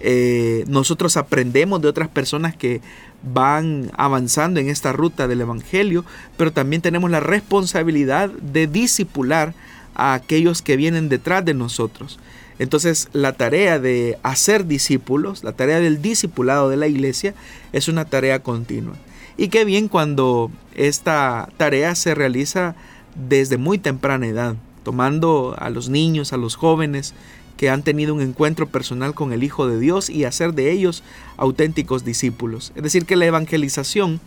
eh, 0.00 0.64
nosotros 0.66 1.16
aprendemos 1.16 1.82
de 1.82 1.88
otras 1.88 2.08
personas 2.08 2.56
que 2.56 2.80
van 3.22 3.90
avanzando 3.96 4.60
en 4.60 4.68
esta 4.68 4.92
ruta 4.92 5.28
del 5.28 5.42
Evangelio, 5.42 6.04
pero 6.36 6.52
también 6.52 6.82
tenemos 6.82 7.10
la 7.10 7.20
responsabilidad 7.20 8.30
de 8.30 8.66
discipular 8.66 9.54
a 9.94 10.14
aquellos 10.14 10.62
que 10.62 10.76
vienen 10.76 11.08
detrás 11.08 11.44
de 11.44 11.54
nosotros. 11.54 12.18
Entonces 12.58 13.08
la 13.12 13.34
tarea 13.34 13.78
de 13.78 14.18
hacer 14.22 14.66
discípulos, 14.66 15.44
la 15.44 15.52
tarea 15.52 15.80
del 15.80 16.02
discipulado 16.02 16.68
de 16.68 16.76
la 16.76 16.88
iglesia 16.88 17.34
es 17.72 17.88
una 17.88 18.04
tarea 18.04 18.42
continua. 18.42 18.96
Y 19.36 19.48
qué 19.48 19.64
bien 19.64 19.88
cuando 19.88 20.50
esta 20.74 21.48
tarea 21.56 21.94
se 21.94 22.14
realiza 22.14 22.74
desde 23.14 23.56
muy 23.56 23.78
temprana 23.78 24.26
edad, 24.26 24.56
tomando 24.82 25.54
a 25.58 25.70
los 25.70 25.88
niños, 25.88 26.32
a 26.32 26.36
los 26.36 26.56
jóvenes 26.56 27.14
que 27.60 27.68
han 27.68 27.82
tenido 27.82 28.14
un 28.14 28.22
encuentro 28.22 28.66
personal 28.66 29.12
con 29.12 29.34
el 29.34 29.44
Hijo 29.44 29.68
de 29.68 29.78
Dios 29.78 30.08
y 30.08 30.24
hacer 30.24 30.54
de 30.54 30.72
ellos 30.72 31.02
auténticos 31.36 32.06
discípulos. 32.06 32.72
Es 32.74 32.82
decir, 32.82 33.04
que 33.04 33.16
la 33.16 33.26
evangelización 33.26 34.18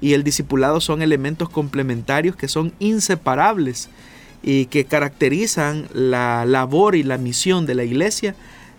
y 0.00 0.12
el 0.12 0.22
discipulado 0.22 0.80
son 0.80 1.02
elementos 1.02 1.48
complementarios 1.48 2.36
que 2.36 2.46
son 2.46 2.72
inseparables 2.78 3.88
y 4.44 4.66
que 4.66 4.84
caracterizan 4.84 5.88
la 5.92 6.44
labor 6.44 6.94
y 6.94 7.02
la 7.02 7.18
misión 7.18 7.66
de 7.66 7.74
la 7.74 7.82
iglesia 7.82 8.36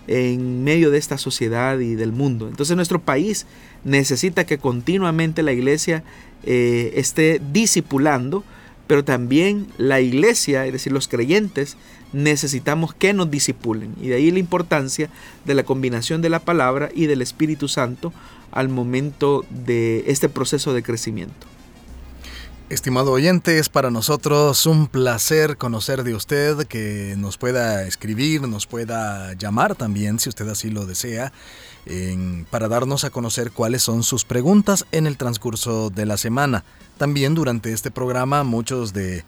en 0.07 0.63
medio 0.63 0.91
de 0.91 0.97
esta 0.97 1.17
sociedad 1.17 1.77
y 1.79 1.95
del 1.95 2.13
mundo. 2.13 2.47
Entonces 2.47 2.77
nuestro 2.77 3.01
país 3.01 3.47
necesita 3.83 4.45
que 4.45 4.59
continuamente 4.59 5.43
la 5.43 5.51
iglesia 5.51 6.05
eh, 6.45 6.93
esté 6.95 7.41
discipulando, 7.51 8.45
pero 8.89 9.05
también 9.05 9.67
la 9.77 10.01
iglesia, 10.01 10.65
es 10.65 10.73
decir, 10.73 10.91
los 10.91 11.07
creyentes, 11.07 11.77
necesitamos 12.11 12.95
que 12.95 13.13
nos 13.13 13.29
disipulen. 13.29 13.93
Y 14.01 14.07
de 14.07 14.15
ahí 14.15 14.31
la 14.31 14.39
importancia 14.39 15.11
de 15.45 15.53
la 15.53 15.61
combinación 15.61 16.23
de 16.23 16.29
la 16.29 16.39
palabra 16.39 16.89
y 16.95 17.05
del 17.05 17.21
Espíritu 17.21 17.67
Santo 17.67 18.11
al 18.49 18.67
momento 18.67 19.45
de 19.51 20.05
este 20.07 20.27
proceso 20.27 20.73
de 20.73 20.81
crecimiento. 20.81 21.45
Estimado 22.69 23.11
oyente, 23.11 23.59
es 23.59 23.69
para 23.69 23.91
nosotros 23.91 24.65
un 24.65 24.87
placer 24.87 25.57
conocer 25.57 26.03
de 26.03 26.15
usted, 26.15 26.65
que 26.65 27.13
nos 27.15 27.37
pueda 27.37 27.85
escribir, 27.85 28.41
nos 28.47 28.65
pueda 28.65 29.33
llamar 29.35 29.75
también, 29.75 30.17
si 30.17 30.29
usted 30.29 30.47
así 30.47 30.71
lo 30.71 30.87
desea, 30.87 31.31
para 32.49 32.67
darnos 32.67 33.03
a 33.03 33.11
conocer 33.11 33.51
cuáles 33.51 33.83
son 33.83 34.01
sus 34.01 34.25
preguntas 34.25 34.87
en 34.91 35.05
el 35.05 35.15
transcurso 35.15 35.91
de 35.91 36.07
la 36.07 36.17
semana. 36.17 36.63
También 36.99 37.33
durante 37.33 37.71
este 37.71 37.91
programa 37.91 38.43
muchos 38.43 38.91
de, 38.91 39.23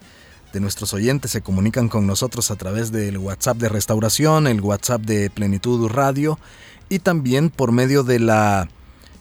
nuestros 0.52 0.92
oyentes 0.92 1.30
se 1.30 1.40
comunican 1.40 1.88
con 1.88 2.06
nosotros 2.06 2.50
a 2.50 2.56
través 2.56 2.92
del 2.92 3.16
WhatsApp 3.16 3.56
de 3.56 3.70
Restauración, 3.70 4.46
el 4.46 4.60
WhatsApp 4.60 5.00
de 5.00 5.30
Plenitud 5.30 5.88
Radio 5.88 6.38
y 6.90 6.98
también 6.98 7.48
por 7.48 7.72
medio 7.72 8.02
de 8.02 8.18
la 8.18 8.68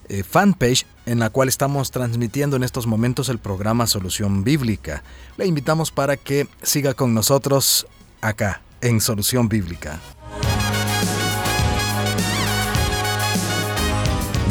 eh, 0.10 0.24
fanpage 0.24 0.86
en 1.06 1.20
la 1.20 1.30
cual 1.30 1.48
estamos 1.48 1.92
transmitiendo 1.92 2.58
en 2.58 2.64
estos 2.64 2.88
momentos 2.88 3.30
el 3.30 3.40
programa 3.40 3.88
Solución 3.88 4.44
Bíblica. 4.44 5.02
Le 5.38 5.46
invitamos 5.46 5.90
para 5.90 6.18
que 6.18 6.50
siga 6.62 6.94
con 6.94 7.14
nosotros 7.14 7.88
acá 8.20 8.62
en 8.82 9.00
Solución 9.00 9.48
Bíblica. 9.48 10.02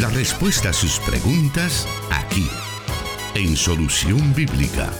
La 0.01 0.09
respuesta 0.09 0.71
a 0.71 0.73
sus 0.73 0.99
preguntas 1.01 1.87
aquí, 2.11 2.49
en 3.41 3.57
Solución 3.57 4.35
Bíblica. 4.35 4.93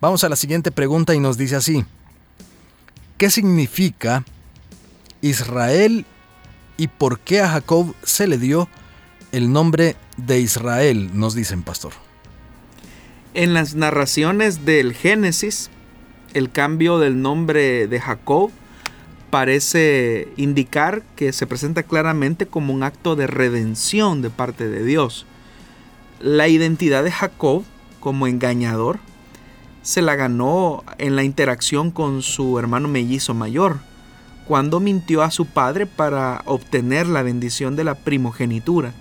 Vamos 0.00 0.22
a 0.22 0.28
la 0.28 0.36
siguiente 0.36 0.70
pregunta 0.70 1.12
y 1.12 1.18
nos 1.18 1.36
dice 1.36 1.56
así. 1.56 1.84
¿Qué 3.18 3.28
significa 3.28 4.24
Israel 5.22 6.06
y 6.76 6.86
por 6.86 7.18
qué 7.18 7.40
a 7.40 7.48
Jacob 7.48 7.96
se 8.04 8.28
le 8.28 8.38
dio 8.38 8.68
el 9.32 9.52
nombre 9.52 9.96
de 10.16 10.38
Israel? 10.38 11.10
Nos 11.14 11.34
dicen, 11.34 11.64
pastor. 11.64 11.92
En 13.34 13.54
las 13.54 13.74
narraciones 13.74 14.64
del 14.64 14.94
Génesis, 14.94 15.68
el 16.34 16.50
cambio 16.50 16.98
del 16.98 17.20
nombre 17.22 17.86
de 17.86 18.00
Jacob 18.00 18.50
parece 19.30 20.28
indicar 20.36 21.02
que 21.16 21.32
se 21.32 21.46
presenta 21.46 21.82
claramente 21.82 22.46
como 22.46 22.74
un 22.74 22.82
acto 22.82 23.16
de 23.16 23.26
redención 23.26 24.22
de 24.22 24.30
parte 24.30 24.68
de 24.68 24.84
Dios. 24.84 25.26
La 26.20 26.48
identidad 26.48 27.04
de 27.04 27.12
Jacob 27.12 27.62
como 28.00 28.26
engañador 28.26 28.98
se 29.82 30.02
la 30.02 30.16
ganó 30.16 30.84
en 30.98 31.16
la 31.16 31.24
interacción 31.24 31.90
con 31.90 32.22
su 32.22 32.58
hermano 32.58 32.88
mellizo 32.88 33.34
mayor, 33.34 33.78
cuando 34.46 34.80
mintió 34.80 35.22
a 35.22 35.30
su 35.30 35.46
padre 35.46 35.86
para 35.86 36.42
obtener 36.44 37.06
la 37.06 37.22
bendición 37.22 37.76
de 37.76 37.84
la 37.84 37.94
primogenitura. 37.94 38.92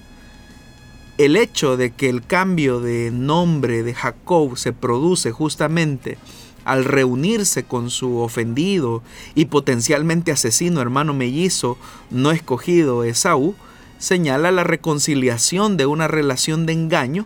El 1.18 1.36
hecho 1.36 1.76
de 1.76 1.92
que 1.92 2.08
el 2.08 2.26
cambio 2.26 2.80
de 2.80 3.12
nombre 3.12 3.84
de 3.84 3.94
Jacob 3.94 4.58
se 4.58 4.72
produce 4.72 5.32
justamente 5.32 6.18
al 6.66 6.86
reunirse 6.86 7.64
con 7.64 7.90
su 7.90 8.18
ofendido 8.18 9.02
y 9.36 9.46
potencialmente 9.46 10.32
asesino 10.32 10.82
hermano 10.82 11.14
mellizo 11.14 11.78
no 12.10 12.32
escogido 12.32 13.04
Esaú, 13.04 13.56
señala 13.98 14.52
la 14.52 14.64
reconciliación 14.64 15.78
de 15.78 15.86
una 15.86 16.08
relación 16.08 16.66
de 16.66 16.74
engaño 16.74 17.26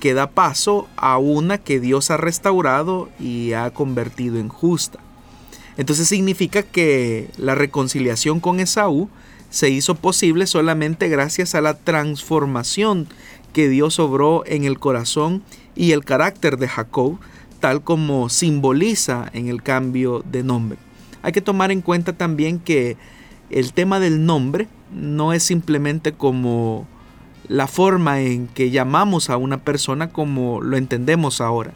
que 0.00 0.14
da 0.14 0.30
paso 0.30 0.88
a 0.96 1.18
una 1.18 1.58
que 1.58 1.78
Dios 1.78 2.10
ha 2.10 2.16
restaurado 2.16 3.10
y 3.20 3.52
ha 3.52 3.70
convertido 3.70 4.38
en 4.38 4.48
justa. 4.48 4.98
Entonces 5.76 6.08
significa 6.08 6.62
que 6.62 7.30
la 7.36 7.54
reconciliación 7.54 8.40
con 8.40 8.60
Esaú 8.60 9.08
se 9.50 9.68
hizo 9.70 9.94
posible 9.94 10.46
solamente 10.46 11.08
gracias 11.08 11.54
a 11.54 11.60
la 11.60 11.74
transformación 11.74 13.08
que 13.52 13.68
Dios 13.68 13.98
obró 13.98 14.44
en 14.46 14.64
el 14.64 14.78
corazón 14.78 15.42
y 15.74 15.92
el 15.92 16.04
carácter 16.04 16.56
de 16.56 16.68
Jacob, 16.68 17.18
tal 17.60 17.82
como 17.82 18.28
simboliza 18.28 19.30
en 19.32 19.48
el 19.48 19.62
cambio 19.62 20.24
de 20.30 20.42
nombre. 20.42 20.78
Hay 21.22 21.32
que 21.32 21.42
tomar 21.42 21.70
en 21.70 21.82
cuenta 21.82 22.14
también 22.14 22.58
que 22.58 22.96
el 23.50 23.72
tema 23.72 24.00
del 24.00 24.24
nombre 24.24 24.68
no 24.92 25.32
es 25.32 25.42
simplemente 25.42 26.12
como 26.12 26.86
la 27.46 27.66
forma 27.66 28.20
en 28.20 28.46
que 28.48 28.70
llamamos 28.70 29.28
a 29.28 29.36
una 29.36 29.58
persona 29.58 30.08
como 30.08 30.60
lo 30.60 30.76
entendemos 30.76 31.40
ahora. 31.40 31.72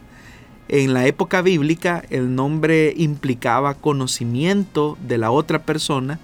En 0.67 0.93
la 0.93 1.05
época 1.05 1.41
bíblica 1.41 2.03
el 2.09 2.33
nombre 2.33 2.93
implicaba 2.97 3.75
conocimiento 3.75 4.97
de 5.05 5.17
la 5.19 5.31
otra 5.31 5.63
persona, 5.63 6.19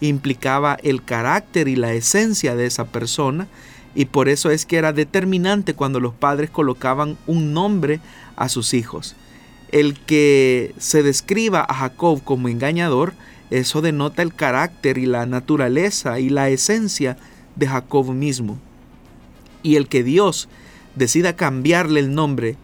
implicaba 0.00 0.76
el 0.82 1.04
carácter 1.04 1.68
y 1.68 1.76
la 1.76 1.92
esencia 1.92 2.56
de 2.56 2.66
esa 2.66 2.86
persona 2.86 3.46
y 3.94 4.06
por 4.06 4.28
eso 4.28 4.50
es 4.50 4.66
que 4.66 4.76
era 4.76 4.92
determinante 4.92 5.74
cuando 5.74 6.00
los 6.00 6.14
padres 6.14 6.50
colocaban 6.50 7.16
un 7.26 7.52
nombre 7.52 8.00
a 8.36 8.48
sus 8.48 8.74
hijos. 8.74 9.16
El 9.70 9.98
que 9.98 10.74
se 10.78 11.02
describa 11.02 11.64
a 11.68 11.74
Jacob 11.74 12.22
como 12.24 12.48
engañador, 12.48 13.14
eso 13.50 13.82
denota 13.82 14.22
el 14.22 14.34
carácter 14.34 14.98
y 14.98 15.06
la 15.06 15.26
naturaleza 15.26 16.20
y 16.20 16.28
la 16.28 16.48
esencia 16.48 17.16
de 17.56 17.66
Jacob 17.66 18.12
mismo 18.12 18.58
y 19.64 19.74
el 19.74 19.88
que 19.88 20.04
Dios 20.04 20.48
decida 20.94 21.34
cambiarle 21.34 21.98
el 21.98 22.14
nombre 22.14 22.56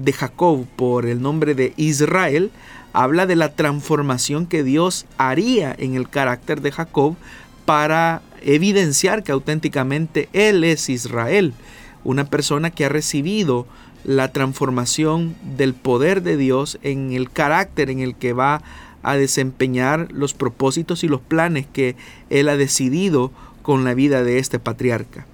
de 0.00 0.12
Jacob 0.12 0.66
por 0.76 1.04
el 1.04 1.20
nombre 1.20 1.54
de 1.54 1.74
Israel, 1.76 2.50
habla 2.94 3.26
de 3.26 3.36
la 3.36 3.54
transformación 3.54 4.46
que 4.46 4.62
Dios 4.62 5.06
haría 5.18 5.74
en 5.78 5.94
el 5.94 6.08
carácter 6.08 6.62
de 6.62 6.70
Jacob 6.70 7.16
para 7.66 8.22
evidenciar 8.40 9.22
que 9.22 9.32
auténticamente 9.32 10.28
Él 10.32 10.64
es 10.64 10.88
Israel, 10.88 11.52
una 12.04 12.24
persona 12.24 12.70
que 12.70 12.84
ha 12.84 12.88
recibido 12.88 13.66
la 14.04 14.32
transformación 14.32 15.34
del 15.56 15.74
poder 15.74 16.22
de 16.22 16.36
Dios 16.36 16.78
en 16.82 17.12
el 17.12 17.30
carácter 17.30 17.90
en 17.90 18.00
el 18.00 18.14
que 18.14 18.32
va 18.32 18.62
a 19.02 19.16
desempeñar 19.16 20.08
los 20.12 20.34
propósitos 20.34 21.04
y 21.04 21.08
los 21.08 21.20
planes 21.20 21.66
que 21.72 21.96
Él 22.30 22.48
ha 22.48 22.56
decidido 22.56 23.32
con 23.62 23.84
la 23.84 23.94
vida 23.94 24.22
de 24.22 24.38
este 24.38 24.58
patriarca. 24.58 25.26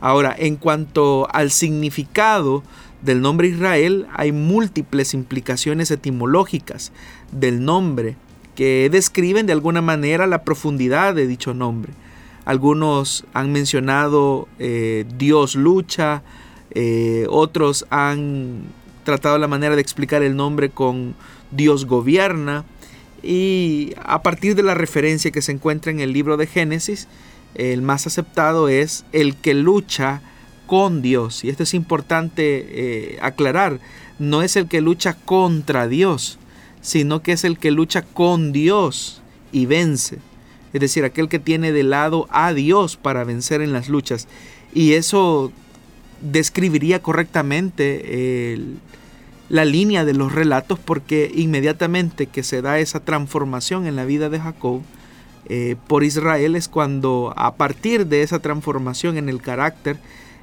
Ahora, 0.00 0.34
en 0.36 0.56
cuanto 0.56 1.28
al 1.32 1.50
significado 1.50 2.62
del 3.02 3.20
nombre 3.20 3.48
Israel, 3.48 4.06
hay 4.12 4.32
múltiples 4.32 5.14
implicaciones 5.14 5.90
etimológicas 5.90 6.92
del 7.32 7.64
nombre 7.64 8.16
que 8.54 8.88
describen 8.90 9.46
de 9.46 9.52
alguna 9.52 9.82
manera 9.82 10.26
la 10.26 10.42
profundidad 10.42 11.14
de 11.14 11.26
dicho 11.26 11.54
nombre. 11.54 11.92
Algunos 12.44 13.24
han 13.32 13.52
mencionado 13.52 14.48
eh, 14.58 15.04
Dios 15.16 15.56
lucha, 15.56 16.22
eh, 16.78 17.26
otros 17.30 17.86
han 17.88 18.64
tratado 19.04 19.38
la 19.38 19.48
manera 19.48 19.76
de 19.76 19.80
explicar 19.80 20.22
el 20.22 20.36
nombre 20.36 20.68
con 20.68 21.14
Dios 21.50 21.86
gobierna, 21.86 22.66
y 23.22 23.94
a 24.04 24.22
partir 24.22 24.54
de 24.54 24.62
la 24.62 24.74
referencia 24.74 25.30
que 25.30 25.40
se 25.40 25.52
encuentra 25.52 25.90
en 25.90 26.00
el 26.00 26.12
libro 26.12 26.36
de 26.36 26.46
Génesis, 26.46 27.08
el 27.54 27.80
más 27.80 28.06
aceptado 28.06 28.68
es 28.68 29.06
el 29.12 29.36
que 29.36 29.54
lucha 29.54 30.20
con 30.66 31.00
Dios. 31.00 31.44
Y 31.44 31.48
esto 31.48 31.62
es 31.62 31.72
importante 31.72 32.66
eh, 32.68 33.18
aclarar. 33.22 33.80
No 34.18 34.42
es 34.42 34.56
el 34.56 34.68
que 34.68 34.82
lucha 34.82 35.14
contra 35.14 35.88
Dios, 35.88 36.38
sino 36.82 37.22
que 37.22 37.32
es 37.32 37.44
el 37.44 37.58
que 37.58 37.70
lucha 37.70 38.02
con 38.02 38.52
Dios 38.52 39.22
y 39.50 39.64
vence. 39.64 40.18
Es 40.74 40.80
decir, 40.80 41.04
aquel 41.04 41.30
que 41.30 41.38
tiene 41.38 41.72
de 41.72 41.84
lado 41.84 42.28
a 42.30 42.52
Dios 42.52 42.98
para 42.98 43.24
vencer 43.24 43.62
en 43.62 43.72
las 43.72 43.88
luchas. 43.88 44.28
Y 44.74 44.92
eso 44.92 45.52
describiría 46.30 47.02
correctamente 47.02 48.58
la 49.48 49.64
línea 49.64 50.04
de 50.04 50.12
los 50.12 50.32
relatos 50.32 50.78
porque 50.78 51.30
inmediatamente 51.34 52.26
que 52.26 52.42
se 52.42 52.62
da 52.62 52.78
esa 52.78 53.00
transformación 53.00 53.86
en 53.86 53.96
la 53.96 54.04
vida 54.04 54.28
de 54.28 54.40
Jacob, 54.40 54.82
eh, 55.48 55.76
por 55.86 56.02
Israel 56.02 56.56
es 56.56 56.68
cuando 56.68 57.32
a 57.36 57.54
partir 57.54 58.06
de 58.06 58.22
esa 58.22 58.40
transformación 58.40 59.16
en 59.16 59.28
el 59.28 59.40
carácter 59.40 59.96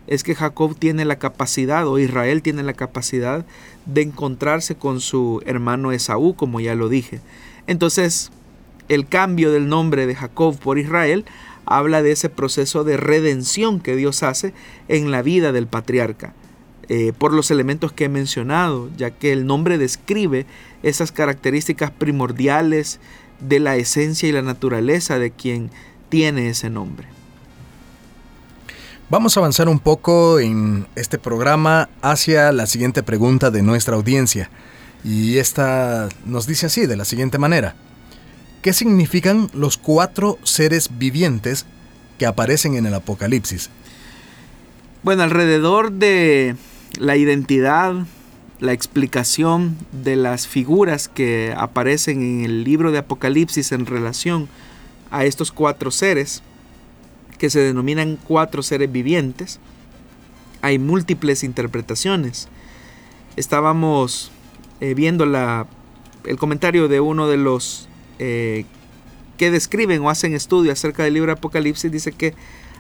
es 0.07 0.23
que 0.23 0.35
Jacob 0.35 0.77
tiene 0.77 1.05
la 1.05 1.17
capacidad 1.17 1.87
o 1.87 1.99
Israel 1.99 2.41
tiene 2.41 2.63
la 2.63 2.73
capacidad 2.73 3.45
de 3.85 4.01
encontrarse 4.01 4.75
con 4.75 5.01
su 5.01 5.41
hermano 5.45 5.91
Esaú, 5.91 6.35
como 6.35 6.59
ya 6.59 6.75
lo 6.75 6.89
dije. 6.89 7.19
Entonces, 7.67 8.31
el 8.89 9.07
cambio 9.07 9.51
del 9.51 9.67
nombre 9.67 10.05
de 10.05 10.15
Jacob 10.15 10.57
por 10.57 10.77
Israel 10.77 11.25
habla 11.65 12.01
de 12.01 12.11
ese 12.11 12.29
proceso 12.29 12.83
de 12.83 12.97
redención 12.97 13.79
que 13.79 13.95
Dios 13.95 14.23
hace 14.23 14.53
en 14.87 15.11
la 15.11 15.21
vida 15.21 15.51
del 15.51 15.67
patriarca. 15.67 16.33
Eh, 16.89 17.13
por 17.17 17.33
los 17.33 17.49
elementos 17.49 17.93
que 17.93 18.05
he 18.05 18.09
mencionado, 18.09 18.89
ya 18.97 19.11
que 19.11 19.31
el 19.31 19.45
nombre 19.45 19.77
describe 19.77 20.45
esas 20.83 21.11
características 21.11 21.91
primordiales 21.91 22.99
de 23.39 23.59
la 23.59 23.77
esencia 23.77 24.27
y 24.27 24.33
la 24.33 24.41
naturaleza 24.41 25.17
de 25.17 25.31
quien 25.31 25.69
tiene 26.09 26.49
ese 26.49 26.69
nombre. 26.69 27.07
Vamos 29.09 29.37
a 29.37 29.41
avanzar 29.41 29.69
un 29.69 29.79
poco 29.79 30.39
en 30.39 30.87
este 30.95 31.19
programa 31.19 31.89
hacia 32.01 32.51
la 32.51 32.65
siguiente 32.65 33.03
pregunta 33.03 33.51
de 33.51 33.61
nuestra 33.61 33.95
audiencia. 33.95 34.49
Y 35.03 35.37
esta 35.37 36.09
nos 36.25 36.47
dice 36.47 36.65
así, 36.65 36.85
de 36.85 36.95
la 36.95 37.05
siguiente 37.05 37.37
manera. 37.37 37.75
¿Qué 38.63 38.71
significan 38.71 39.49
los 39.53 39.77
cuatro 39.77 40.39
seres 40.43 40.89
vivientes 40.97 41.65
que 42.17 42.25
aparecen 42.25 42.75
en 42.75 42.85
el 42.85 42.93
Apocalipsis? 42.93 43.69
Bueno, 45.03 45.23
alrededor 45.23 45.91
de 45.91 46.55
la 46.97 47.17
identidad, 47.17 47.93
la 48.61 48.71
explicación 48.71 49.75
de 49.91 50.15
las 50.15 50.47
figuras 50.47 51.09
que 51.09 51.53
aparecen 51.57 52.21
en 52.21 52.45
el 52.45 52.63
libro 52.63 52.93
de 52.93 52.99
Apocalipsis 52.99 53.73
en 53.73 53.85
relación 53.85 54.47
a 55.11 55.25
estos 55.25 55.51
cuatro 55.51 55.91
seres, 55.91 56.41
que 57.37 57.49
se 57.49 57.59
denominan 57.59 58.17
cuatro 58.29 58.63
seres 58.63 58.89
vivientes. 58.89 59.59
Hay 60.61 60.79
múltiples 60.79 61.43
interpretaciones. 61.43 62.47
Estábamos 63.35 64.31
eh, 64.79 64.93
viendo 64.93 65.25
la, 65.25 65.67
el 66.23 66.37
comentario 66.37 66.87
de 66.87 67.01
uno 67.01 67.27
de 67.27 67.35
los 67.35 67.89
eh, 68.25 68.63
que 69.35 69.51
describen 69.51 70.01
o 70.01 70.09
hacen 70.09 70.33
estudio 70.33 70.71
acerca 70.71 71.03
del 71.03 71.15
libro 71.15 71.33
de 71.33 71.39
Apocalipsis. 71.39 71.91
Dice 71.91 72.13
que 72.13 72.33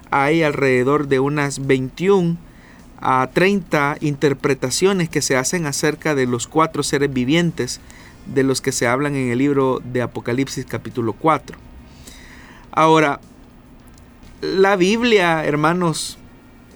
hay 0.09 0.41
alrededor 0.41 1.09
de 1.09 1.19
unas 1.19 1.67
21 1.67 2.37
a 3.01 3.29
30 3.33 3.97
interpretaciones 3.99 5.09
que 5.09 5.21
se 5.21 5.35
hacen 5.35 5.65
acerca 5.65 6.15
de 6.15 6.27
los 6.27 6.47
cuatro 6.47 6.81
seres 6.81 7.11
vivientes 7.11 7.81
de 8.25 8.43
los 8.43 8.61
que 8.61 8.71
se 8.71 8.87
hablan 8.87 9.15
en 9.15 9.31
el 9.31 9.39
libro 9.39 9.81
de 9.83 10.01
Apocalipsis 10.01 10.65
capítulo 10.65 11.11
4. 11.11 11.57
Ahora, 12.71 13.19
la 14.39 14.77
Biblia, 14.77 15.43
hermanos, 15.43 16.17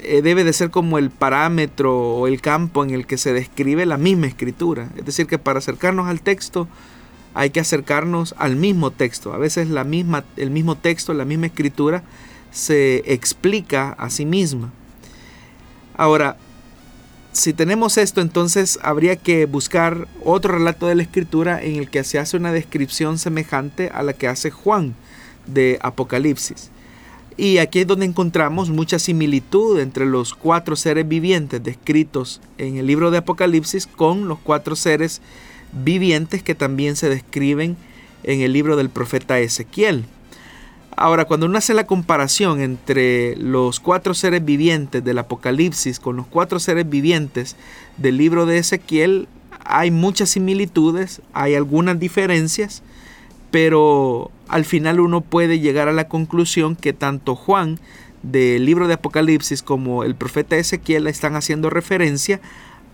eh, 0.04 0.22
debe 0.22 0.44
de 0.44 0.52
ser 0.52 0.72
como 0.72 0.98
el 0.98 1.10
parámetro 1.10 1.98
o 1.98 2.28
el 2.28 2.42
campo 2.42 2.84
en 2.84 2.90
el 2.90 3.08
que 3.08 3.18
se 3.18 3.32
describe 3.32 3.86
la 3.86 3.98
misma 3.98 4.28
escritura. 4.28 4.90
Es 4.98 5.06
decir, 5.06 5.26
que 5.26 5.40
para 5.40 5.60
acercarnos 5.60 6.10
al 6.10 6.20
texto 6.20 6.68
hay 7.38 7.52
que 7.52 7.60
acercarnos 7.60 8.34
al 8.40 8.56
mismo 8.56 8.90
texto. 8.90 9.32
A 9.32 9.38
veces 9.38 9.70
la 9.70 9.84
misma, 9.84 10.26
el 10.38 10.50
mismo 10.50 10.76
texto, 10.76 11.14
la 11.14 11.24
misma 11.24 11.46
escritura 11.46 12.02
se 12.50 13.14
explica 13.14 13.90
a 13.92 14.10
sí 14.10 14.26
misma. 14.26 14.74
Ahora, 15.96 16.38
si 17.34 17.54
tenemos 17.54 18.00
esto, 18.00 18.22
entonces 18.22 18.80
habría 18.82 19.18
que 19.18 19.46
buscar 19.46 20.08
otro 20.26 20.56
relato 20.58 20.88
de 20.88 20.96
la 20.96 21.04
escritura 21.04 21.62
en 21.62 21.76
el 21.76 21.92
que 21.92 22.04
se 22.04 22.18
hace 22.18 22.38
una 22.38 22.52
descripción 22.52 23.20
semejante 23.20 23.92
a 23.94 24.02
la 24.02 24.14
que 24.14 24.28
hace 24.28 24.50
Juan 24.50 24.96
de 25.46 25.78
Apocalipsis. 25.84 26.72
Y 27.38 27.60
aquí 27.60 27.82
es 27.82 27.88
donde 27.88 28.08
encontramos 28.08 28.72
mucha 28.72 28.98
similitud 28.98 29.80
entre 29.80 30.08
los 30.08 30.34
cuatro 30.34 30.76
seres 30.76 31.08
vivientes 31.08 31.64
descritos 31.64 32.42
en 32.58 32.78
el 32.78 32.88
libro 32.88 33.12
de 33.12 33.20
Apocalipsis 33.20 33.86
con 33.86 34.28
los 34.28 34.40
cuatro 34.40 34.76
seres 34.76 35.22
vivientes 35.22 35.48
que 36.44 36.56
también 36.56 36.96
se 36.96 37.10
describen 37.10 37.78
en 38.24 38.42
el 38.42 38.54
libro 38.54 38.76
del 38.76 38.90
profeta 38.90 39.40
Ezequiel. 39.40 40.06
Ahora, 40.96 41.26
cuando 41.26 41.46
uno 41.46 41.60
hace 41.60 41.76
la 41.76 41.86
comparación 41.86 42.60
entre 42.60 43.36
los 43.36 43.80
cuatro 43.80 44.16
seres 44.16 44.44
vivientes 44.44 45.04
del 45.04 45.20
Apocalipsis 45.20 46.00
con 46.00 46.16
los 46.16 46.26
cuatro 46.26 46.60
seres 46.60 46.90
vivientes 46.90 47.56
del 47.98 48.18
libro 48.18 48.48
de 48.48 48.58
Ezequiel, 48.58 49.28
hay 49.64 49.92
muchas 49.92 50.32
similitudes, 50.32 51.22
hay 51.34 51.54
algunas 51.54 52.00
diferencias, 52.00 52.82
pero 53.52 54.32
al 54.48 54.66
final 54.66 55.00
uno 55.00 55.22
puede 55.22 55.60
llegar 55.60 55.88
a 55.88 55.94
la 55.94 56.08
conclusión 56.08 56.76
que 56.76 56.94
tanto 56.94 57.36
Juan 57.36 57.80
del 58.24 58.66
libro 58.66 58.88
de 58.88 58.96
Apocalipsis 58.96 59.62
como 59.62 60.04
el 60.04 60.16
profeta 60.16 60.58
Ezequiel 60.58 61.06
están 61.06 61.36
haciendo 61.36 61.70
referencia 61.70 62.42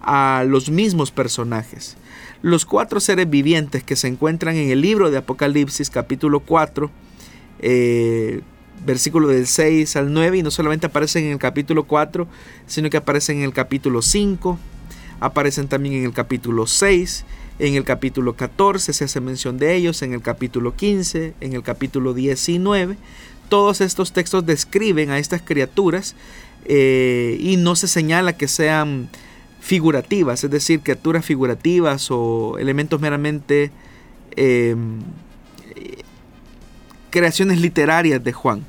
a 0.02 0.44
los 0.46 0.70
mismos 0.70 1.12
personajes. 1.12 1.96
Los 2.44 2.66
cuatro 2.66 3.00
seres 3.00 3.30
vivientes 3.30 3.84
que 3.84 3.96
se 3.96 4.10
encuentran 4.10 4.58
en 4.58 4.70
el 4.70 4.82
libro 4.82 5.10
de 5.10 5.18
Apocalipsis 5.18 5.90
capítulo 5.90 6.42
4 6.42 6.92
eh, 7.60 8.42
versículo 8.86 9.30
del 9.30 9.48
6 9.48 9.96
al 9.96 10.12
9, 10.12 10.40
y 10.40 10.44
no 10.44 10.52
solamente 10.52 10.88
aparecen 10.88 11.24
en 11.24 11.32
el 11.32 11.38
capítulo 11.38 11.86
4, 11.86 12.28
sino 12.68 12.90
que 12.90 12.98
aparecen 12.98 13.38
en 13.38 13.44
el 13.44 13.54
capítulo 13.54 14.02
5, 14.02 14.60
aparecen 15.22 15.70
también 15.70 15.96
en 15.96 16.04
el 16.04 16.12
capítulo 16.12 16.68
6, 16.68 17.24
en 17.60 17.76
el 17.76 17.86
capítulo 17.86 18.36
14 18.36 18.92
se 18.92 19.06
hace 19.06 19.22
mención 19.22 19.58
de 19.58 19.74
ellos, 19.76 20.02
en 20.02 20.12
el 20.12 20.22
capítulo 20.22 20.76
15, 20.76 21.36
en 21.40 21.54
el 21.54 21.64
capítulo 21.64 22.14
19. 22.14 22.98
Todos 23.48 23.80
estos 23.80 24.12
textos 24.12 24.46
describen 24.46 25.12
a 25.12 25.18
estas 25.18 25.42
criaturas 25.42 26.14
eh, 26.66 27.38
y 27.40 27.56
no 27.56 27.78
se 27.78 27.88
señala 27.88 28.36
que 28.36 28.50
sean 28.50 29.08
figurativas, 29.64 30.44
es 30.44 30.52
decir, 30.52 30.82
criaturas 30.82 31.24
figurativas 31.24 32.12
o 32.12 32.58
elementos 32.60 33.00
meramente 33.00 33.72
eh, 34.36 34.76
creaciones 37.10 37.62
literarias 37.62 38.22
de 38.22 38.34
Juan, 38.34 38.66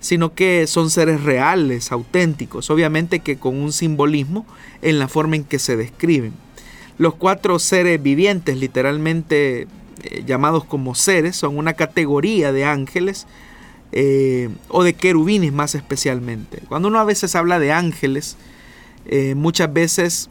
sino 0.00 0.32
que 0.32 0.66
son 0.66 0.88
seres 0.88 1.22
reales, 1.24 1.92
auténticos, 1.92 2.70
obviamente 2.70 3.20
que 3.20 3.36
con 3.36 3.54
un 3.54 3.70
simbolismo 3.70 4.46
en 4.80 4.98
la 4.98 5.08
forma 5.08 5.36
en 5.36 5.44
que 5.44 5.58
se 5.58 5.76
describen. 5.76 6.32
Los 6.96 7.16
cuatro 7.16 7.58
seres 7.58 8.02
vivientes, 8.02 8.56
literalmente 8.56 9.68
eh, 10.04 10.24
llamados 10.26 10.64
como 10.64 10.94
seres, 10.94 11.36
son 11.36 11.58
una 11.58 11.74
categoría 11.74 12.50
de 12.50 12.64
ángeles 12.64 13.26
eh, 13.92 14.48
o 14.68 14.84
de 14.84 14.94
querubines 14.94 15.52
más 15.52 15.74
especialmente. 15.74 16.62
Cuando 16.66 16.88
uno 16.88 16.98
a 16.98 17.04
veces 17.04 17.34
habla 17.34 17.58
de 17.58 17.72
ángeles, 17.72 18.38
eh, 19.06 19.34
muchas 19.34 19.72
veces 19.72 20.30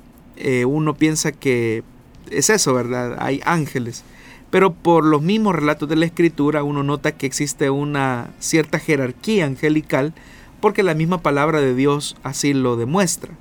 uno 0.66 0.94
piensa 0.94 1.34
que 1.34 1.84
es 2.32 2.50
eso, 2.50 2.74
¿verdad? 2.74 3.18
Hay 3.20 3.42
ángeles. 3.44 4.06
Pero 4.50 4.74
por 4.74 5.06
los 5.06 5.22
mismos 5.22 5.56
relatos 5.56 5.88
de 5.90 5.96
la 5.96 6.06
escritura 6.06 6.64
uno 6.64 6.84
nota 6.84 7.12
que 7.12 7.26
existe 7.26 7.70
una 7.70 8.30
cierta 8.40 8.80
jerarquía 8.80 9.46
angelical 9.46 10.14
porque 10.60 10.84
la 10.84 10.96
misma 10.96 11.22
palabra 11.22 11.62
de 11.62 11.76
Dios 11.76 12.16
así 12.24 12.54
lo 12.54 12.76
demuestra. 12.76 13.34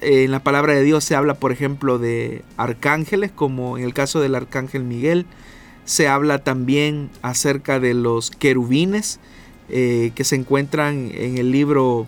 En 0.00 0.30
la 0.30 0.42
palabra 0.42 0.74
de 0.74 0.82
Dios 0.82 1.04
se 1.04 1.14
habla, 1.14 1.34
por 1.34 1.52
ejemplo, 1.52 1.98
de 1.98 2.42
arcángeles, 2.56 3.30
como 3.30 3.76
en 3.76 3.84
el 3.84 3.92
caso 3.94 4.20
del 4.20 4.34
arcángel 4.34 4.82
Miguel. 4.82 5.26
Se 5.84 6.08
habla 6.08 6.38
también 6.38 7.10
acerca 7.20 7.78
de 7.78 7.92
los 7.92 8.30
querubines 8.30 9.20
eh, 9.68 10.12
que 10.14 10.24
se 10.24 10.36
encuentran 10.36 11.10
en 11.14 11.36
el 11.36 11.50
libro 11.50 12.06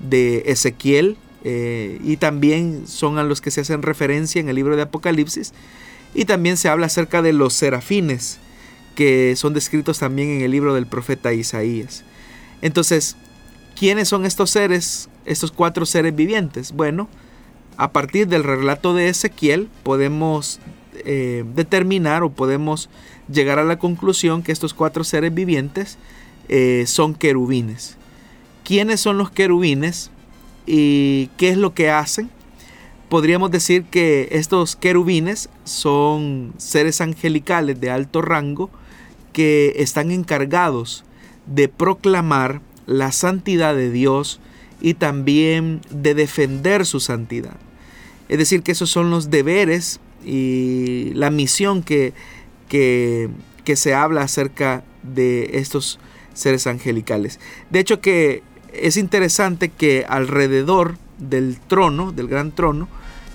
de 0.00 0.42
Ezequiel 0.46 1.16
eh, 1.44 1.98
y 2.04 2.16
también 2.16 2.86
son 2.86 3.18
a 3.18 3.24
los 3.24 3.40
que 3.40 3.50
se 3.50 3.62
hacen 3.62 3.82
referencia 3.82 4.40
en 4.40 4.48
el 4.48 4.56
libro 4.56 4.76
de 4.76 4.82
Apocalipsis. 4.82 5.52
Y 6.14 6.24
también 6.24 6.56
se 6.56 6.68
habla 6.68 6.86
acerca 6.86 7.22
de 7.22 7.32
los 7.32 7.54
serafines, 7.54 8.38
que 8.94 9.34
son 9.36 9.54
descritos 9.54 9.98
también 9.98 10.28
en 10.30 10.42
el 10.42 10.50
libro 10.50 10.74
del 10.74 10.86
profeta 10.86 11.32
Isaías. 11.32 12.04
Entonces, 12.60 13.16
¿quiénes 13.78 14.08
son 14.08 14.24
estos 14.24 14.50
seres, 14.50 15.08
estos 15.24 15.50
cuatro 15.50 15.86
seres 15.86 16.14
vivientes? 16.14 16.72
Bueno, 16.72 17.08
a 17.76 17.92
partir 17.92 18.28
del 18.28 18.44
relato 18.44 18.94
de 18.94 19.08
Ezequiel 19.08 19.68
podemos 19.82 20.60
eh, 21.04 21.44
determinar 21.54 22.22
o 22.22 22.30
podemos 22.30 22.88
llegar 23.32 23.58
a 23.58 23.64
la 23.64 23.78
conclusión 23.78 24.42
que 24.42 24.52
estos 24.52 24.74
cuatro 24.74 25.04
seres 25.04 25.34
vivientes 25.34 25.98
eh, 26.48 26.84
son 26.86 27.14
querubines. 27.14 27.96
¿Quiénes 28.62 29.00
son 29.00 29.18
los 29.18 29.30
querubines 29.30 30.11
y 30.66 31.28
qué 31.36 31.50
es 31.50 31.56
lo 31.56 31.74
que 31.74 31.90
hacen? 31.90 32.30
podríamos 33.12 33.50
decir 33.50 33.84
que 33.84 34.30
estos 34.32 34.74
querubines 34.74 35.50
son 35.64 36.54
seres 36.56 37.02
angelicales 37.02 37.78
de 37.78 37.90
alto 37.90 38.22
rango 38.22 38.70
que 39.34 39.74
están 39.76 40.10
encargados 40.10 41.04
de 41.44 41.68
proclamar 41.68 42.62
la 42.86 43.12
santidad 43.12 43.74
de 43.74 43.90
Dios 43.90 44.40
y 44.80 44.94
también 44.94 45.82
de 45.90 46.14
defender 46.14 46.86
su 46.86 47.00
santidad. 47.00 47.56
Es 48.30 48.38
decir, 48.38 48.62
que 48.62 48.72
esos 48.72 48.88
son 48.88 49.10
los 49.10 49.28
deberes 49.28 50.00
y 50.24 51.10
la 51.12 51.28
misión 51.28 51.82
que, 51.82 52.14
que, 52.70 53.28
que 53.66 53.76
se 53.76 53.92
habla 53.92 54.22
acerca 54.22 54.84
de 55.02 55.58
estos 55.58 55.98
seres 56.32 56.66
angelicales. 56.66 57.40
De 57.68 57.80
hecho 57.80 58.00
que 58.00 58.42
es 58.72 58.96
interesante 58.96 59.68
que 59.68 60.04
alrededor 60.08 60.96
del 61.18 61.58
trono, 61.68 62.12
del 62.12 62.28
gran 62.28 62.52
trono, 62.52 62.88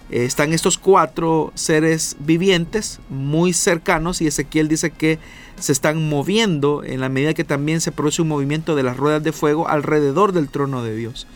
están 0.10 0.54
estos 0.54 0.78
cuatro 0.78 1.52
seres 1.56 2.16
vivientes 2.20 3.00
muy 3.10 3.52
cercanos 3.52 4.22
y 4.22 4.28
Ezequiel 4.28 4.70
dice 4.70 4.92
que 4.92 5.20
se 5.60 5.72
están 5.74 6.08
moviendo 6.08 6.84
en 6.84 7.02
la 7.02 7.10
medida 7.10 7.34
que 7.34 7.44
también 7.44 7.82
se 7.82 7.92
produce 7.92 8.22
un 8.22 8.30
movimiento 8.30 8.76
de 8.76 8.84
las 8.84 8.96
ruedas 8.96 9.24
de 9.24 9.34
fuego 9.34 9.68
alrededor 9.68 10.32
del 10.32 10.48
trono 10.48 10.84
de 10.84 10.96
Dios. 10.96 11.28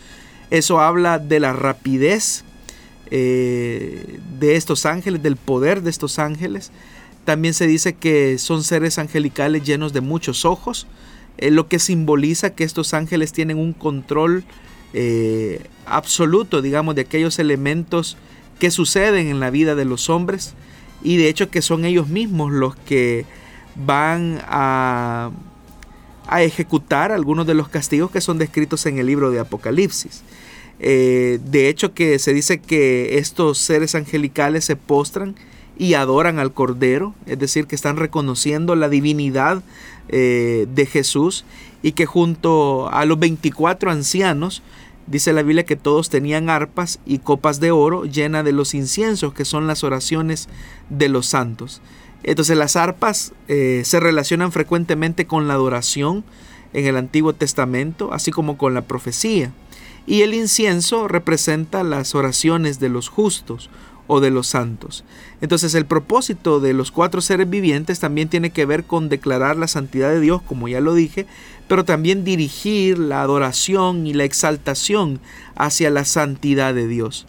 Eso 0.51 0.79
habla 0.79 1.19
de 1.19 1.39
la 1.39 1.53
rapidez 1.53 2.43
eh, 3.09 4.19
de 4.39 4.55
estos 4.55 4.85
ángeles, 4.85 5.21
del 5.21 5.35
poder 5.35 5.81
de 5.81 5.89
estos 5.89 6.17
ángeles. 6.17 6.71
También 7.25 7.53
se 7.53 7.67
dice 7.67 7.93
que 7.93 8.37
son 8.37 8.63
seres 8.63 8.97
angelicales 8.97 9.63
llenos 9.63 9.91
de 9.91 10.01
muchos 10.01 10.45
ojos, 10.45 10.87
eh, 11.41 11.51
lo 11.51 11.67
que 11.67 11.79
simboliza 11.79 12.51
que 12.51 12.63
estos 12.63 12.93
ángeles 12.93 13.33
tienen 13.33 13.57
un 13.57 13.73
control 13.73 14.43
eh, 14.93 15.61
absoluto, 15.85 16.61
digamos, 16.61 16.95
de 16.95 17.01
aquellos 17.01 17.39
elementos 17.39 18.17
que 18.59 18.71
suceden 18.71 19.27
en 19.27 19.39
la 19.39 19.49
vida 19.49 19.75
de 19.75 19.85
los 19.85 20.09
hombres 20.09 20.53
y 21.03 21.17
de 21.17 21.27
hecho 21.27 21.49
que 21.49 21.61
son 21.61 21.83
ellos 21.83 22.07
mismos 22.07 22.51
los 22.51 22.75
que 22.75 23.25
van 23.75 24.39
a, 24.47 25.31
a 26.27 26.43
ejecutar 26.43 27.11
algunos 27.11 27.47
de 27.47 27.55
los 27.55 27.69
castigos 27.69 28.11
que 28.11 28.21
son 28.21 28.37
descritos 28.37 28.85
en 28.85 28.99
el 28.99 29.07
libro 29.07 29.31
de 29.31 29.39
Apocalipsis. 29.39 30.23
Eh, 30.79 31.39
de 31.45 31.69
hecho 31.69 31.93
que 31.93 32.17
se 32.19 32.33
dice 32.33 32.59
que 32.59 33.17
estos 33.19 33.59
seres 33.59 33.93
angelicales 33.95 34.65
se 34.65 34.75
postran 34.75 35.35
y 35.77 35.93
adoran 35.93 36.39
al 36.39 36.53
Cordero, 36.53 37.13
es 37.25 37.39
decir, 37.39 37.67
que 37.67 37.75
están 37.75 37.97
reconociendo 37.97 38.75
la 38.75 38.89
divinidad 38.89 39.63
eh, 40.11 40.67
de 40.73 40.85
Jesús 40.85 41.45
y 41.81 41.93
que 41.93 42.05
junto 42.05 42.89
a 42.91 43.05
los 43.05 43.17
24 43.17 43.91
ancianos 43.91 44.61
Dice 45.07 45.33
la 45.33 45.43
Biblia 45.43 45.65
que 45.65 45.75
todos 45.75 46.09
tenían 46.09 46.49
arpas 46.49 46.99
y 47.05 47.19
copas 47.19 47.59
de 47.59 47.71
oro 47.71 48.05
llenas 48.05 48.45
de 48.45 48.53
los 48.53 48.73
inciensos, 48.73 49.33
que 49.33 49.45
son 49.45 49.67
las 49.67 49.83
oraciones 49.83 50.47
de 50.89 51.09
los 51.09 51.25
santos. 51.25 51.81
Entonces 52.23 52.55
las 52.55 52.77
arpas 52.77 53.33
eh, 53.47 53.81
se 53.83 53.99
relacionan 53.99 54.51
frecuentemente 54.51 55.25
con 55.25 55.47
la 55.47 55.55
adoración 55.55 56.23
en 56.73 56.85
el 56.85 56.95
Antiguo 56.95 57.33
Testamento, 57.33 58.13
así 58.13 58.31
como 58.31 58.57
con 58.57 58.73
la 58.73 58.83
profecía. 58.83 59.51
Y 60.05 60.21
el 60.21 60.33
incienso 60.33 61.07
representa 61.07 61.83
las 61.83 62.15
oraciones 62.15 62.79
de 62.79 62.89
los 62.89 63.09
justos 63.09 63.69
o 64.13 64.19
de 64.19 64.29
los 64.29 64.47
santos. 64.47 65.05
Entonces 65.39 65.73
el 65.73 65.85
propósito 65.85 66.59
de 66.59 66.73
los 66.73 66.91
cuatro 66.91 67.21
seres 67.21 67.49
vivientes 67.49 68.01
también 68.01 68.27
tiene 68.27 68.49
que 68.49 68.65
ver 68.65 68.83
con 68.83 69.07
declarar 69.07 69.55
la 69.55 69.69
santidad 69.69 70.09
de 70.09 70.19
Dios, 70.19 70.41
como 70.41 70.67
ya 70.67 70.81
lo 70.81 70.93
dije, 70.93 71.27
pero 71.69 71.85
también 71.85 72.25
dirigir 72.25 72.99
la 72.99 73.21
adoración 73.21 74.05
y 74.05 74.13
la 74.13 74.25
exaltación 74.25 75.21
hacia 75.55 75.89
la 75.89 76.03
santidad 76.03 76.73
de 76.73 76.89
Dios. 76.89 77.25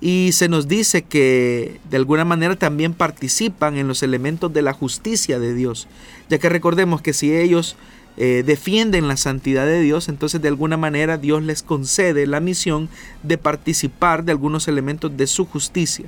Y 0.00 0.30
se 0.32 0.48
nos 0.48 0.66
dice 0.66 1.02
que 1.02 1.78
de 1.88 1.98
alguna 1.98 2.24
manera 2.24 2.56
también 2.56 2.94
participan 2.94 3.76
en 3.76 3.86
los 3.86 4.02
elementos 4.02 4.52
de 4.52 4.62
la 4.62 4.72
justicia 4.72 5.38
de 5.38 5.54
Dios, 5.54 5.86
ya 6.28 6.38
que 6.38 6.48
recordemos 6.48 7.00
que 7.00 7.12
si 7.12 7.32
ellos 7.32 7.76
eh, 8.16 8.42
defienden 8.44 9.06
la 9.06 9.16
santidad 9.16 9.66
de 9.66 9.80
Dios, 9.82 10.08
entonces 10.08 10.42
de 10.42 10.48
alguna 10.48 10.76
manera 10.76 11.16
Dios 11.16 11.44
les 11.44 11.62
concede 11.62 12.26
la 12.26 12.40
misión 12.40 12.88
de 13.22 13.38
participar 13.38 14.24
de 14.24 14.32
algunos 14.32 14.66
elementos 14.66 15.16
de 15.16 15.28
su 15.28 15.46
justicia. 15.46 16.06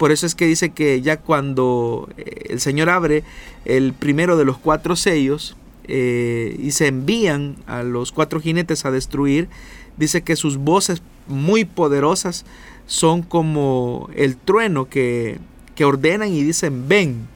Por 0.00 0.12
eso 0.12 0.24
es 0.24 0.34
que 0.34 0.46
dice 0.46 0.70
que 0.70 1.02
ya 1.02 1.18
cuando 1.18 2.08
eh, 2.16 2.46
el 2.48 2.58
Señor 2.58 2.88
abre 2.88 3.22
el 3.66 3.92
primero 3.92 4.38
de 4.38 4.46
los 4.46 4.56
cuatro 4.56 4.96
sellos 4.96 5.58
eh, 5.84 6.58
y 6.58 6.70
se 6.70 6.86
envían 6.86 7.56
a 7.66 7.82
los 7.82 8.10
cuatro 8.10 8.40
jinetes 8.40 8.86
a 8.86 8.90
destruir, 8.90 9.50
dice 9.98 10.22
que 10.22 10.36
sus 10.36 10.56
voces 10.56 11.02
muy 11.26 11.66
poderosas 11.66 12.46
son 12.86 13.20
como 13.20 14.08
el 14.14 14.38
trueno 14.38 14.88
que, 14.88 15.38
que 15.74 15.84
ordenan 15.84 16.32
y 16.32 16.44
dicen 16.44 16.88
ven, 16.88 17.28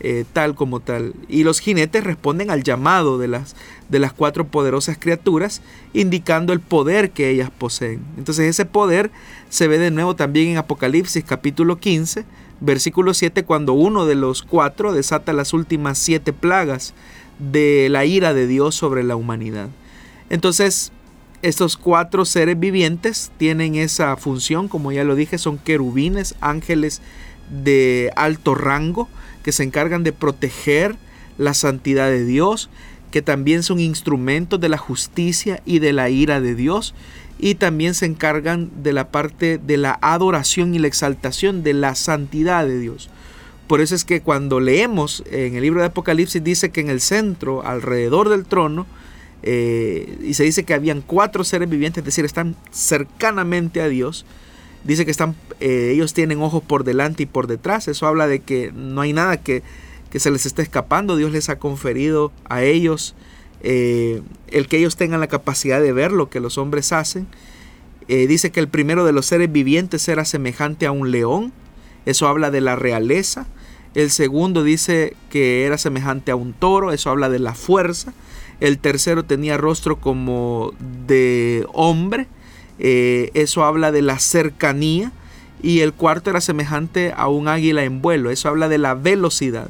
eh, 0.00 0.24
tal 0.32 0.54
como 0.54 0.80
tal. 0.80 1.12
Y 1.28 1.44
los 1.44 1.60
jinetes 1.60 2.04
responden 2.04 2.50
al 2.50 2.62
llamado 2.62 3.18
de 3.18 3.28
las, 3.28 3.54
de 3.88 3.98
las 3.98 4.12
cuatro 4.12 4.46
poderosas 4.46 4.98
criaturas, 4.98 5.62
indicando 5.92 6.52
el 6.52 6.60
poder 6.60 7.10
que 7.10 7.30
ellas 7.30 7.50
poseen. 7.56 8.02
Entonces 8.16 8.46
ese 8.46 8.66
poder 8.66 9.10
se 9.48 9.68
ve 9.68 9.78
de 9.78 9.90
nuevo 9.90 10.14
también 10.14 10.48
en 10.48 10.56
Apocalipsis 10.58 11.24
capítulo 11.24 11.78
15, 11.78 12.24
versículo 12.60 13.14
7, 13.14 13.44
cuando 13.44 13.72
uno 13.72 14.06
de 14.06 14.14
los 14.14 14.42
cuatro 14.42 14.92
desata 14.92 15.32
las 15.32 15.52
últimas 15.52 15.98
siete 15.98 16.32
plagas 16.32 16.94
de 17.38 17.88
la 17.90 18.04
ira 18.04 18.34
de 18.34 18.46
Dios 18.46 18.74
sobre 18.74 19.04
la 19.04 19.16
humanidad. 19.16 19.68
Entonces, 20.28 20.92
estos 21.40 21.76
cuatro 21.76 22.24
seres 22.24 22.58
vivientes 22.58 23.30
tienen 23.38 23.76
esa 23.76 24.16
función, 24.16 24.68
como 24.68 24.92
ya 24.92 25.04
lo 25.04 25.14
dije, 25.14 25.38
son 25.38 25.58
querubines, 25.58 26.34
ángeles 26.40 27.00
de 27.48 28.10
alto 28.16 28.54
rango, 28.54 29.08
que 29.42 29.52
se 29.52 29.62
encargan 29.62 30.02
de 30.02 30.12
proteger 30.12 30.96
la 31.38 31.54
santidad 31.54 32.08
de 32.08 32.24
Dios, 32.24 32.68
que 33.10 33.22
también 33.22 33.62
son 33.62 33.80
instrumentos 33.80 34.60
de 34.60 34.68
la 34.68 34.78
justicia 34.78 35.62
y 35.64 35.78
de 35.78 35.92
la 35.92 36.10
ira 36.10 36.40
de 36.40 36.54
Dios, 36.54 36.94
y 37.38 37.54
también 37.54 37.94
se 37.94 38.06
encargan 38.06 38.70
de 38.82 38.92
la 38.92 39.10
parte 39.10 39.58
de 39.58 39.76
la 39.76 39.98
adoración 40.02 40.74
y 40.74 40.78
la 40.78 40.88
exaltación 40.88 41.62
de 41.62 41.72
la 41.72 41.94
santidad 41.94 42.66
de 42.66 42.78
Dios. 42.78 43.10
Por 43.68 43.80
eso 43.80 43.94
es 43.94 44.04
que 44.04 44.22
cuando 44.22 44.60
leemos 44.60 45.22
en 45.30 45.54
el 45.54 45.62
libro 45.62 45.80
de 45.80 45.86
Apocalipsis 45.86 46.42
dice 46.42 46.70
que 46.70 46.80
en 46.80 46.88
el 46.88 47.00
centro, 47.00 47.64
alrededor 47.64 48.28
del 48.28 48.44
trono, 48.44 48.86
eh, 49.42 50.18
y 50.22 50.34
se 50.34 50.44
dice 50.44 50.64
que 50.64 50.74
habían 50.74 51.00
cuatro 51.00 51.44
seres 51.44 51.68
vivientes, 51.68 52.00
es 52.00 52.04
decir, 52.06 52.24
están 52.24 52.56
cercanamente 52.72 53.80
a 53.80 53.88
Dios. 53.88 54.24
Dice 54.84 55.04
que 55.04 55.10
están, 55.10 55.36
eh, 55.60 55.90
ellos 55.94 56.14
tienen 56.14 56.40
ojos 56.40 56.62
por 56.62 56.82
delante 56.82 57.24
y 57.24 57.26
por 57.26 57.46
detrás. 57.46 57.88
Eso 57.88 58.06
habla 58.06 58.26
de 58.26 58.40
que 58.40 58.72
no 58.72 59.00
hay 59.00 59.12
nada 59.12 59.36
que, 59.36 59.62
que 60.10 60.20
se 60.20 60.30
les 60.30 60.46
esté 60.46 60.62
escapando. 60.62 61.16
Dios 61.16 61.32
les 61.32 61.48
ha 61.48 61.58
conferido 61.58 62.32
a 62.48 62.62
ellos 62.62 63.14
eh, 63.62 64.22
el 64.48 64.68
que 64.68 64.78
ellos 64.78 64.96
tengan 64.96 65.20
la 65.20 65.26
capacidad 65.26 65.80
de 65.80 65.92
ver 65.92 66.12
lo 66.12 66.30
que 66.30 66.40
los 66.40 66.58
hombres 66.58 66.92
hacen. 66.92 67.26
dice 68.08 68.50
que 68.50 68.60
el 68.60 68.68
primero 68.68 69.04
de 69.04 69.12
los 69.12 69.26
seres 69.26 69.52
vivientes 69.52 70.08
era 70.08 70.24
semejante 70.24 70.86
a 70.86 70.92
un 70.92 71.10
león. 71.10 71.52
Eso 72.06 72.26
habla 72.26 72.50
de 72.50 72.60
la 72.60 72.76
realeza. 72.76 73.46
El 73.94 74.10
segundo 74.10 74.62
dice 74.62 75.14
que 75.30 75.64
era 75.64 75.76
semejante 75.76 76.30
a 76.30 76.36
un 76.36 76.52
toro. 76.52 76.92
Eso 76.92 77.10
habla 77.10 77.28
de 77.28 77.38
la 77.38 77.54
fuerza 77.54 78.12
el 78.60 78.78
tercero 78.78 79.24
tenía 79.24 79.56
rostro 79.56 80.00
como 80.00 80.72
de 81.06 81.66
hombre, 81.72 82.26
eh, 82.78 83.30
eso 83.34 83.64
habla 83.64 83.92
de 83.92 84.02
la 84.02 84.18
cercanía, 84.18 85.12
y 85.62 85.80
el 85.80 85.92
cuarto 85.92 86.30
era 86.30 86.40
semejante 86.40 87.12
a 87.16 87.28
un 87.28 87.48
águila 87.48 87.84
en 87.84 88.00
vuelo, 88.00 88.30
eso 88.30 88.48
habla 88.48 88.68
de 88.68 88.78
la 88.78 88.94
velocidad. 88.94 89.68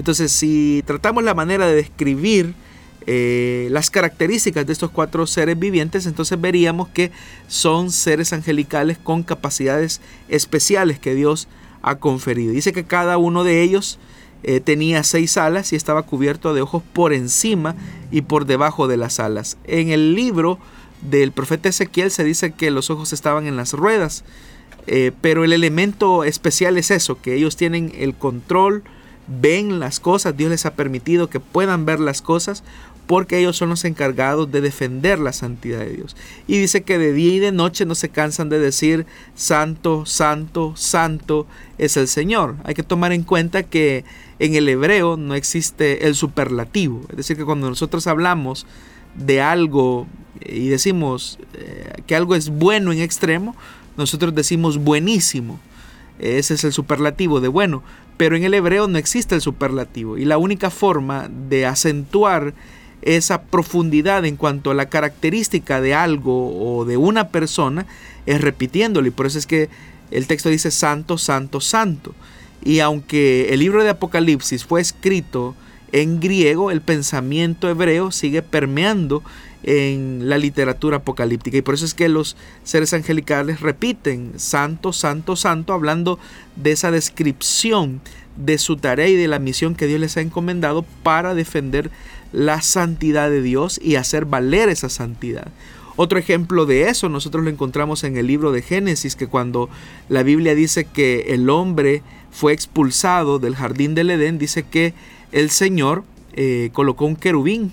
Entonces, 0.00 0.32
si 0.32 0.82
tratamos 0.86 1.24
la 1.24 1.34
manera 1.34 1.66
de 1.66 1.74
describir 1.74 2.54
eh, 3.06 3.68
las 3.70 3.90
características 3.90 4.66
de 4.66 4.72
estos 4.72 4.90
cuatro 4.90 5.26
seres 5.26 5.58
vivientes, 5.58 6.06
entonces 6.06 6.40
veríamos 6.40 6.88
que 6.88 7.12
son 7.48 7.90
seres 7.90 8.32
angelicales 8.32 8.96
con 8.96 9.22
capacidades 9.22 10.00
especiales 10.30 10.98
que 10.98 11.14
Dios 11.14 11.48
ha 11.82 11.96
conferido. 11.96 12.54
Dice 12.54 12.72
que 12.72 12.84
cada 12.84 13.18
uno 13.18 13.44
de 13.44 13.60
ellos 13.60 13.98
eh, 14.42 14.60
tenía 14.60 15.04
seis 15.04 15.36
alas 15.36 15.74
y 15.74 15.76
estaba 15.76 16.04
cubierto 16.04 16.54
de 16.54 16.62
ojos 16.62 16.82
por 16.94 17.12
encima 17.12 17.76
y 18.10 18.22
por 18.22 18.46
debajo 18.46 18.88
de 18.88 18.96
las 18.96 19.20
alas. 19.20 19.58
En 19.64 19.90
el 19.90 20.14
libro 20.14 20.58
del 21.02 21.32
profeta 21.32 21.68
Ezequiel 21.68 22.10
se 22.10 22.24
dice 22.24 22.52
que 22.52 22.70
los 22.70 22.88
ojos 22.88 23.12
estaban 23.12 23.46
en 23.46 23.56
las 23.58 23.74
ruedas, 23.74 24.24
eh, 24.86 25.12
pero 25.20 25.44
el 25.44 25.52
elemento 25.52 26.24
especial 26.24 26.78
es 26.78 26.90
eso, 26.90 27.20
que 27.20 27.34
ellos 27.34 27.56
tienen 27.56 27.92
el 27.98 28.14
control, 28.14 28.82
ven 29.30 29.78
las 29.78 30.00
cosas, 30.00 30.36
Dios 30.36 30.50
les 30.50 30.66
ha 30.66 30.74
permitido 30.74 31.30
que 31.30 31.40
puedan 31.40 31.86
ver 31.86 32.00
las 32.00 32.20
cosas 32.20 32.62
porque 33.06 33.38
ellos 33.38 33.56
son 33.56 33.70
los 33.70 33.84
encargados 33.84 34.52
de 34.52 34.60
defender 34.60 35.18
la 35.18 35.32
santidad 35.32 35.80
de 35.80 35.90
Dios. 35.90 36.16
Y 36.46 36.58
dice 36.58 36.82
que 36.82 36.96
de 36.96 37.12
día 37.12 37.34
y 37.34 37.38
de 37.40 37.50
noche 37.50 37.84
no 37.84 37.96
se 37.96 38.08
cansan 38.08 38.48
de 38.48 38.60
decir, 38.60 39.04
santo, 39.34 40.06
santo, 40.06 40.74
santo 40.76 41.48
es 41.76 41.96
el 41.96 42.06
Señor. 42.06 42.54
Hay 42.62 42.74
que 42.74 42.84
tomar 42.84 43.12
en 43.12 43.24
cuenta 43.24 43.64
que 43.64 44.04
en 44.38 44.54
el 44.54 44.68
hebreo 44.68 45.16
no 45.16 45.34
existe 45.34 46.06
el 46.06 46.14
superlativo. 46.14 47.00
Es 47.08 47.16
decir, 47.16 47.36
que 47.36 47.44
cuando 47.44 47.68
nosotros 47.68 48.06
hablamos 48.06 48.64
de 49.16 49.40
algo 49.40 50.06
y 50.40 50.68
decimos 50.68 51.40
eh, 51.54 52.02
que 52.06 52.14
algo 52.14 52.36
es 52.36 52.48
bueno 52.48 52.92
en 52.92 53.00
extremo, 53.00 53.56
nosotros 53.96 54.36
decimos 54.36 54.78
buenísimo. 54.78 55.58
Ese 56.20 56.54
es 56.54 56.62
el 56.62 56.72
superlativo 56.72 57.40
de 57.40 57.48
bueno. 57.48 57.82
Pero 58.20 58.36
en 58.36 58.44
el 58.44 58.52
hebreo 58.52 58.86
no 58.86 58.98
existe 58.98 59.34
el 59.34 59.40
superlativo. 59.40 60.18
Y 60.18 60.26
la 60.26 60.36
única 60.36 60.68
forma 60.68 61.30
de 61.48 61.64
acentuar 61.64 62.52
esa 63.00 63.44
profundidad 63.44 64.26
en 64.26 64.36
cuanto 64.36 64.70
a 64.70 64.74
la 64.74 64.90
característica 64.90 65.80
de 65.80 65.94
algo 65.94 66.52
o 66.54 66.84
de 66.84 66.98
una 66.98 67.28
persona 67.28 67.86
es 68.26 68.42
repitiéndolo 68.42 69.08
y 69.08 69.10
por 69.10 69.24
eso 69.24 69.38
es 69.38 69.46
que 69.46 69.70
el 70.10 70.26
texto 70.26 70.50
dice 70.50 70.70
santo, 70.70 71.16
santo, 71.16 71.62
santo. 71.62 72.14
Y 72.62 72.80
aunque 72.80 73.54
el 73.54 73.60
libro 73.60 73.82
de 73.82 73.88
Apocalipsis 73.88 74.66
fue 74.66 74.82
escrito 74.82 75.54
en 75.90 76.20
griego, 76.20 76.70
el 76.70 76.82
pensamiento 76.82 77.70
hebreo 77.70 78.10
sigue 78.10 78.42
permeando 78.42 79.22
en 79.62 80.28
la 80.28 80.38
literatura 80.38 80.98
apocalíptica. 80.98 81.58
Y 81.58 81.62
por 81.62 81.74
eso 81.74 81.84
es 81.84 81.94
que 81.94 82.08
los 82.08 82.36
seres 82.64 82.92
angelicales 82.92 83.60
repiten 83.60 84.32
santo, 84.36 84.92
santo, 84.92 85.36
santo, 85.36 85.72
hablando 85.72 86.18
de 86.56 86.72
esa 86.72 86.90
descripción 86.90 88.00
de 88.36 88.58
su 88.58 88.76
tarea 88.76 89.08
y 89.08 89.16
de 89.16 89.28
la 89.28 89.38
misión 89.38 89.74
que 89.74 89.86
Dios 89.86 90.00
les 90.00 90.16
ha 90.16 90.20
encomendado 90.20 90.84
para 91.02 91.34
defender 91.34 91.90
la 92.32 92.62
santidad 92.62 93.28
de 93.30 93.42
Dios 93.42 93.80
y 93.82 93.96
hacer 93.96 94.24
valer 94.24 94.68
esa 94.68 94.88
santidad. 94.88 95.48
Otro 95.96 96.18
ejemplo 96.18 96.64
de 96.64 96.88
eso 96.88 97.08
nosotros 97.08 97.44
lo 97.44 97.50
encontramos 97.50 98.04
en 98.04 98.16
el 98.16 98.26
libro 98.26 98.52
de 98.52 98.62
Génesis, 98.62 99.16
que 99.16 99.26
cuando 99.26 99.68
la 100.08 100.22
Biblia 100.22 100.54
dice 100.54 100.84
que 100.84 101.34
el 101.34 101.50
hombre 101.50 102.02
fue 102.30 102.52
expulsado 102.52 103.38
del 103.38 103.56
jardín 103.56 103.94
del 103.94 104.10
Edén, 104.10 104.38
dice 104.38 104.62
que 104.62 104.94
el 105.32 105.50
Señor 105.50 106.04
eh, 106.32 106.70
colocó 106.72 107.04
un 107.04 107.16
querubín 107.16 107.72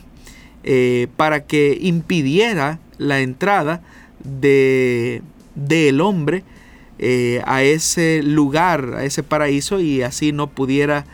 eh, 0.63 1.07
para 1.15 1.45
que 1.45 1.77
impidiera 1.81 2.79
la 2.97 3.19
entrada 3.21 3.81
de 4.23 5.21
del 5.55 6.01
hombre 6.01 6.43
eh, 6.99 7.41
a 7.45 7.63
ese 7.63 8.21
lugar, 8.23 8.93
a 8.95 9.05
ese 9.05 9.23
paraíso 9.23 9.79
y 9.79 10.01
así 10.01 10.31
no 10.31 10.47
pudiera 10.47 11.05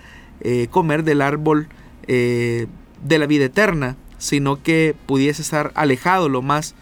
comer 0.72 1.06
del 1.06 1.22
árbol 1.22 1.70
de 2.06 2.68
la 3.08 3.26
vida 3.28 3.46
eterna, 3.46 3.96
sino 4.18 4.62
que 4.62 4.96
pudiese 5.06 5.42
estar 5.42 5.72
alejado 5.76 6.30
lo 6.30 6.42
más 6.42 6.76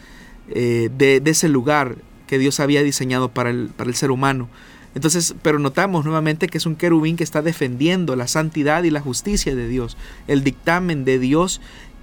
eh, 0.49 0.89
de, 0.95 1.22
ese 1.26 1.49
lugar 1.49 1.95
que 2.28 2.38
Dios 2.38 2.59
había 2.59 2.84
diseñado 2.84 3.30
para 3.30 3.49
el, 3.49 3.70
para 3.76 3.89
el 3.89 3.95
ser 3.95 4.12
humano. 4.12 4.49
Entonces, 4.93 5.34
pero 5.41 5.57
notamos 5.57 6.03
nuevamente 6.03 6.47
que 6.47 6.57
es 6.57 6.66
un 6.66 6.76
querubín 6.76 7.16
que 7.16 7.24
está 7.24 7.41
defendiendo 7.41 8.16
la 8.16 8.28
santidad 8.28 8.84
y 8.84 8.91
la 8.91 8.99
justicia 8.99 9.55
de 9.55 9.68
Dios, 9.68 9.97
el 10.28 10.43
dictamen 10.43 11.05
de 11.05 11.18
Dios 11.18 11.62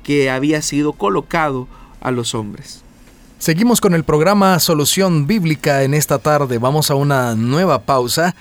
que 0.08 0.30
había 0.30 0.62
sido 0.62 0.94
colocado 0.94 1.68
a 2.00 2.10
los 2.10 2.34
hombres. 2.34 2.82
Seguimos 3.38 3.78
con 3.78 3.92
el 3.92 4.04
programa 4.04 4.58
Solución 4.58 5.26
Bíblica 5.26 5.82
en 5.82 5.92
esta 5.92 6.18
tarde. 6.18 6.56
Vamos 6.56 6.90
a 6.90 6.94
una 6.94 7.34
nueva 7.34 7.82
pausa 7.82 8.34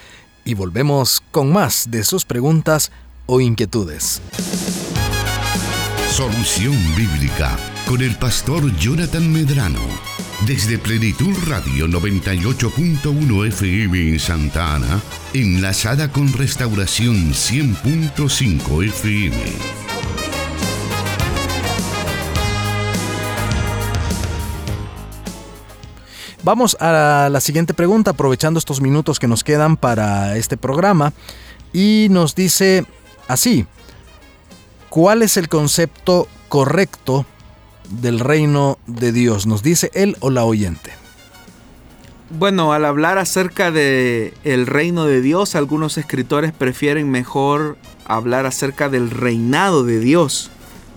y 0.46 0.54
volvemos 0.54 1.22
con 1.30 1.52
más 1.52 1.92
de 1.92 2.06
sus 2.06 2.24
preguntas 2.24 2.90
o 3.26 3.42
inquietudes. 3.42 4.22
Solución 6.10 6.78
Bíblica 6.96 7.58
con 7.86 8.02
el 8.02 8.16
pastor 8.16 8.74
Jonathan 8.78 9.30
Medrano. 9.30 9.82
Desde 10.48 10.78
Plenitud 10.78 11.36
Radio 11.48 11.88
98.1 11.88 13.48
FM 13.48 14.14
en 14.14 14.20
Santa 14.20 14.76
Ana, 14.76 15.02
enlazada 15.34 16.14
con 16.14 16.32
Restauración 16.32 17.34
100.5 17.34 18.86
FM. 18.86 19.87
Vamos 26.48 26.78
a 26.80 27.28
la 27.30 27.42
siguiente 27.42 27.74
pregunta, 27.74 28.12
aprovechando 28.12 28.58
estos 28.58 28.80
minutos 28.80 29.20
que 29.20 29.28
nos 29.28 29.44
quedan 29.44 29.76
para 29.76 30.38
este 30.38 30.56
programa. 30.56 31.12
Y 31.74 32.08
nos 32.10 32.36
dice 32.36 32.86
así, 33.28 33.66
¿cuál 34.88 35.24
es 35.24 35.36
el 35.36 35.50
concepto 35.50 36.30
correcto 36.48 37.26
del 37.90 38.22
reino 38.22 38.80
de 38.88 39.12
Dios? 39.12 39.46
Nos 39.46 39.62
dice 39.62 39.92
él 39.94 40.16
o 40.22 40.30
la 40.30 40.46
oyente. 40.46 40.94
Bueno, 42.30 42.72
al 42.72 42.86
hablar 42.86 43.18
acerca 43.18 43.70
de 43.70 44.34
el 44.46 44.68
reino 44.68 45.04
de 45.04 45.20
Dios, 45.20 45.54
algunos 45.54 45.98
escritores 45.98 46.54
prefieren 46.54 47.12
mejor 47.12 47.78
hablar 48.06 48.46
acerca 48.46 48.88
del 48.88 49.10
reinado 49.10 49.84
de 49.84 50.00
Dios, 50.00 50.50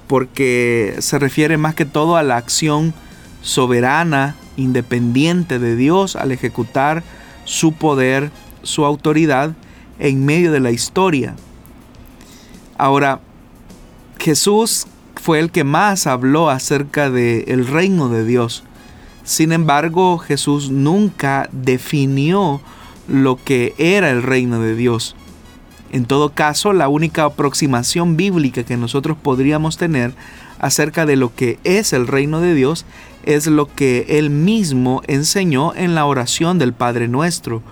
porque 0.06 0.94
se 1.00 1.18
refiere 1.18 1.56
más 1.56 1.74
que 1.74 1.86
todo 1.86 2.16
a 2.16 2.22
la 2.22 2.36
acción 2.36 2.94
soberana, 3.42 4.36
independiente 4.60 5.58
de 5.58 5.76
Dios 5.76 6.16
al 6.16 6.32
ejecutar 6.32 7.02
su 7.44 7.72
poder, 7.72 8.30
su 8.62 8.84
autoridad 8.84 9.54
en 9.98 10.24
medio 10.24 10.52
de 10.52 10.60
la 10.60 10.70
historia. 10.70 11.34
Ahora, 12.78 13.20
Jesús 14.18 14.86
fue 15.20 15.38
el 15.38 15.50
que 15.50 15.64
más 15.64 16.06
habló 16.06 16.50
acerca 16.50 17.10
del 17.10 17.44
el 17.46 17.66
reino 17.66 18.08
de 18.08 18.24
Dios. 18.24 18.64
Sin 19.24 19.52
embargo, 19.52 20.18
Jesús 20.18 20.70
nunca 20.70 21.48
definió 21.52 22.60
lo 23.06 23.36
que 23.36 23.74
era 23.78 24.10
el 24.10 24.22
reino 24.22 24.60
de 24.60 24.74
Dios. 24.74 25.14
En 25.92 26.04
todo 26.04 26.30
caso, 26.30 26.72
la 26.72 26.88
única 26.88 27.24
aproximación 27.24 28.16
bíblica 28.16 28.62
que 28.62 28.76
nosotros 28.76 29.16
podríamos 29.20 29.76
tener 29.76 30.14
acerca 30.58 31.04
de 31.04 31.16
lo 31.16 31.34
que 31.34 31.58
es 31.64 31.92
el 31.92 32.06
reino 32.06 32.40
de 32.40 32.54
Dios 32.54 32.84
es 33.24 33.46
lo 33.46 33.66
que 33.66 34.06
él 34.08 34.30
mismo 34.30 35.02
enseñó 35.06 35.74
en 35.74 35.94
la 35.94 36.06
oración 36.06 36.58
del 36.58 36.72
Padre 36.72 37.08
Nuestro, 37.08 37.62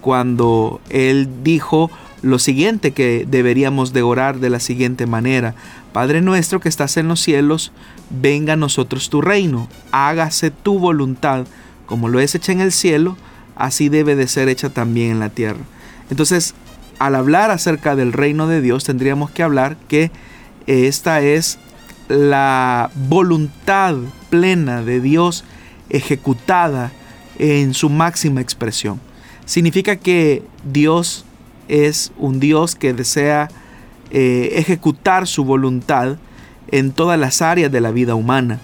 cuando 0.00 0.80
él 0.90 1.28
dijo 1.42 1.90
lo 2.22 2.38
siguiente 2.38 2.92
que 2.92 3.26
deberíamos 3.28 3.92
de 3.92 4.02
orar 4.02 4.38
de 4.38 4.50
la 4.50 4.60
siguiente 4.60 5.06
manera. 5.06 5.54
Padre 5.92 6.22
nuestro 6.22 6.60
que 6.60 6.68
estás 6.68 6.96
en 6.96 7.08
los 7.08 7.20
cielos, 7.20 7.72
venga 8.08 8.54
a 8.54 8.56
nosotros 8.56 9.10
tu 9.10 9.20
reino, 9.20 9.68
hágase 9.90 10.50
tu 10.50 10.78
voluntad, 10.78 11.46
como 11.86 12.08
lo 12.08 12.20
es 12.20 12.34
hecha 12.34 12.52
en 12.52 12.60
el 12.60 12.72
cielo, 12.72 13.16
así 13.56 13.88
debe 13.88 14.16
de 14.16 14.28
ser 14.28 14.48
hecha 14.48 14.70
también 14.70 15.10
en 15.10 15.18
la 15.20 15.28
tierra. 15.28 15.60
Entonces, 16.10 16.54
al 16.98 17.14
hablar 17.14 17.50
acerca 17.50 17.96
del 17.96 18.12
reino 18.12 18.46
de 18.46 18.60
Dios, 18.60 18.84
tendríamos 18.84 19.30
que 19.30 19.42
hablar 19.42 19.76
que 19.88 20.10
esta 20.66 21.20
es 21.20 21.58
la 22.08 22.90
voluntad 23.08 23.96
plena 24.30 24.82
de 24.82 25.00
Dios 25.00 25.44
ejecutada 25.90 26.92
en 27.38 27.74
su 27.74 27.90
máxima 27.90 28.40
expresión. 28.40 29.00
Significa 29.44 29.96
que 29.96 30.42
Dios 30.64 31.24
es 31.68 32.12
un 32.16 32.40
Dios 32.40 32.74
que 32.74 32.92
desea 32.92 33.48
eh, 34.10 34.52
ejecutar 34.56 35.26
su 35.26 35.44
voluntad 35.44 36.16
en 36.68 36.92
todas 36.92 37.18
las 37.18 37.42
áreas 37.42 37.72
de 37.72 37.80
la 37.80 37.90
vida 37.90 38.14
humana. 38.14 38.60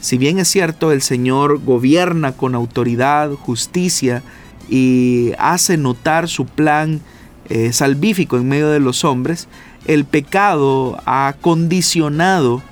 Si 0.00 0.18
bien 0.18 0.38
es 0.38 0.48
cierto, 0.48 0.90
el 0.90 1.02
Señor 1.02 1.62
gobierna 1.64 2.32
con 2.32 2.54
autoridad, 2.54 3.30
justicia 3.30 4.22
y 4.68 5.32
hace 5.38 5.76
notar 5.76 6.28
su 6.28 6.46
plan 6.46 7.00
eh, 7.48 7.72
salvífico 7.72 8.36
en 8.36 8.48
medio 8.48 8.70
de 8.70 8.80
los 8.80 9.04
hombres, 9.04 9.48
el 9.86 10.04
pecado 10.04 11.00
ha 11.06 11.34
condicionado 11.40 12.62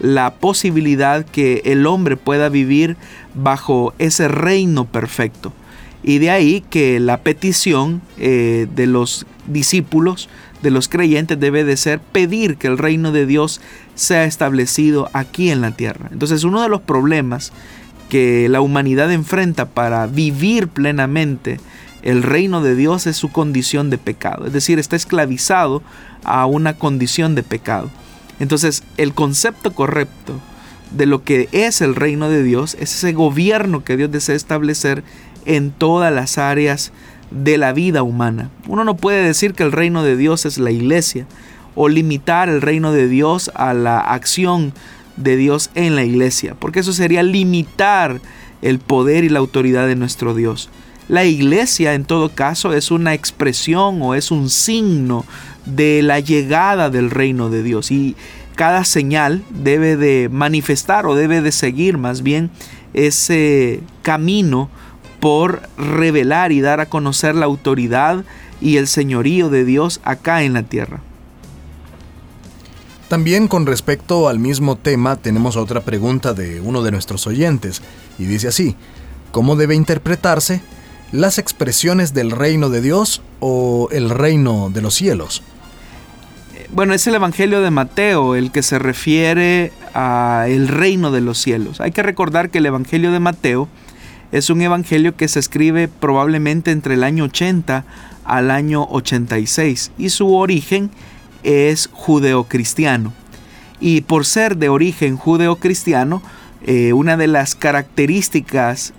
la 0.00 0.34
posibilidad 0.34 1.24
que 1.24 1.62
el 1.64 1.86
hombre 1.86 2.16
pueda 2.16 2.48
vivir 2.48 2.96
bajo 3.34 3.94
ese 3.98 4.28
reino 4.28 4.84
perfecto. 4.84 5.52
Y 6.02 6.18
de 6.18 6.30
ahí 6.30 6.62
que 6.68 7.00
la 7.00 7.18
petición 7.18 8.02
eh, 8.18 8.66
de 8.74 8.86
los 8.86 9.26
discípulos, 9.46 10.28
de 10.62 10.70
los 10.70 10.88
creyentes, 10.88 11.40
debe 11.40 11.64
de 11.64 11.76
ser 11.76 12.00
pedir 12.00 12.56
que 12.56 12.66
el 12.66 12.76
reino 12.76 13.12
de 13.12 13.24
Dios 13.24 13.60
sea 13.94 14.24
establecido 14.24 15.08
aquí 15.14 15.50
en 15.50 15.62
la 15.62 15.70
tierra. 15.70 16.08
Entonces 16.12 16.44
uno 16.44 16.60
de 16.62 16.68
los 16.68 16.82
problemas 16.82 17.52
que 18.10 18.48
la 18.50 18.60
humanidad 18.60 19.10
enfrenta 19.10 19.66
para 19.66 20.06
vivir 20.06 20.68
plenamente 20.68 21.58
el 22.04 22.22
reino 22.22 22.60
de 22.60 22.76
Dios 22.76 23.06
es 23.06 23.16
su 23.16 23.32
condición 23.32 23.88
de 23.88 23.96
pecado. 23.96 24.46
Es 24.46 24.52
decir, 24.52 24.78
está 24.78 24.94
esclavizado 24.94 25.82
a 26.22 26.44
una 26.44 26.74
condición 26.74 27.34
de 27.34 27.42
pecado. 27.42 27.90
Entonces 28.38 28.84
el 28.98 29.14
concepto 29.14 29.72
correcto 29.72 30.38
de 30.90 31.06
lo 31.06 31.24
que 31.24 31.48
es 31.52 31.80
el 31.80 31.94
reino 31.94 32.28
de 32.28 32.42
Dios 32.42 32.76
es 32.78 32.94
ese 32.94 33.14
gobierno 33.14 33.84
que 33.84 33.96
Dios 33.96 34.12
desea 34.12 34.34
establecer 34.34 35.02
en 35.46 35.70
todas 35.70 36.12
las 36.12 36.36
áreas 36.36 36.92
de 37.30 37.56
la 37.56 37.72
vida 37.72 38.02
humana. 38.02 38.50
Uno 38.68 38.84
no 38.84 38.96
puede 38.96 39.24
decir 39.24 39.54
que 39.54 39.62
el 39.62 39.72
reino 39.72 40.02
de 40.02 40.18
Dios 40.18 40.44
es 40.44 40.58
la 40.58 40.70
iglesia 40.70 41.26
o 41.74 41.88
limitar 41.88 42.50
el 42.50 42.60
reino 42.60 42.92
de 42.92 43.08
Dios 43.08 43.50
a 43.54 43.72
la 43.72 43.98
acción 43.98 44.74
de 45.16 45.36
Dios 45.36 45.70
en 45.74 45.96
la 45.96 46.04
iglesia, 46.04 46.54
porque 46.54 46.80
eso 46.80 46.92
sería 46.92 47.22
limitar 47.22 48.20
el 48.60 48.78
poder 48.78 49.24
y 49.24 49.30
la 49.30 49.38
autoridad 49.38 49.86
de 49.86 49.96
nuestro 49.96 50.34
Dios. 50.34 50.68
La 51.08 51.24
iglesia 51.24 51.94
en 51.94 52.04
todo 52.04 52.30
caso 52.30 52.72
es 52.72 52.90
una 52.90 53.12
expresión 53.12 54.00
o 54.00 54.14
es 54.14 54.30
un 54.30 54.48
signo 54.48 55.24
de 55.66 56.02
la 56.02 56.20
llegada 56.20 56.88
del 56.88 57.10
reino 57.10 57.50
de 57.50 57.62
Dios 57.62 57.90
y 57.90 58.16
cada 58.56 58.84
señal 58.84 59.42
debe 59.50 59.96
de 59.96 60.28
manifestar 60.30 61.06
o 61.06 61.14
debe 61.14 61.42
de 61.42 61.52
seguir 61.52 61.98
más 61.98 62.22
bien 62.22 62.50
ese 62.94 63.80
camino 64.02 64.70
por 65.20 65.62
revelar 65.76 66.52
y 66.52 66.60
dar 66.60 66.80
a 66.80 66.86
conocer 66.86 67.34
la 67.34 67.46
autoridad 67.46 68.24
y 68.60 68.76
el 68.76 68.86
señorío 68.86 69.50
de 69.50 69.64
Dios 69.64 70.00
acá 70.04 70.42
en 70.42 70.54
la 70.54 70.62
tierra. 70.62 71.00
También 73.08 73.48
con 73.48 73.66
respecto 73.66 74.28
al 74.28 74.38
mismo 74.38 74.76
tema 74.76 75.16
tenemos 75.16 75.56
otra 75.56 75.82
pregunta 75.82 76.32
de 76.32 76.60
uno 76.60 76.82
de 76.82 76.92
nuestros 76.92 77.26
oyentes 77.26 77.82
y 78.18 78.24
dice 78.24 78.48
así, 78.48 78.76
¿cómo 79.32 79.56
debe 79.56 79.74
interpretarse 79.74 80.62
las 81.14 81.38
expresiones 81.38 82.12
del 82.12 82.32
reino 82.32 82.70
de 82.70 82.80
Dios 82.80 83.22
o 83.38 83.88
el 83.92 84.10
reino 84.10 84.68
de 84.70 84.82
los 84.82 84.94
cielos? 84.94 85.42
Bueno, 86.72 86.92
es 86.92 87.06
el 87.06 87.14
Evangelio 87.14 87.60
de 87.60 87.70
Mateo 87.70 88.34
el 88.34 88.50
que 88.50 88.64
se 88.64 88.80
refiere 88.80 89.70
a 89.94 90.46
el 90.48 90.66
reino 90.66 91.12
de 91.12 91.20
los 91.20 91.38
cielos. 91.38 91.80
Hay 91.80 91.92
que 91.92 92.02
recordar 92.02 92.50
que 92.50 92.58
el 92.58 92.66
Evangelio 92.66 93.12
de 93.12 93.20
Mateo 93.20 93.68
es 94.32 94.50
un 94.50 94.60
evangelio 94.62 95.16
que 95.16 95.28
se 95.28 95.38
escribe 95.38 95.86
probablemente 95.86 96.72
entre 96.72 96.94
el 96.94 97.04
año 97.04 97.24
80 97.24 97.84
al 98.24 98.50
año 98.50 98.84
86 98.90 99.92
y 99.96 100.08
su 100.08 100.34
origen 100.34 100.90
es 101.44 101.88
judeocristiano. 101.92 103.12
Y 103.78 104.00
por 104.00 104.26
ser 104.26 104.56
de 104.56 104.68
origen 104.68 105.16
judeocristiano, 105.16 106.22
eh, 106.66 106.92
una 106.92 107.16
de 107.16 107.28
las 107.28 107.54
características 107.54 108.94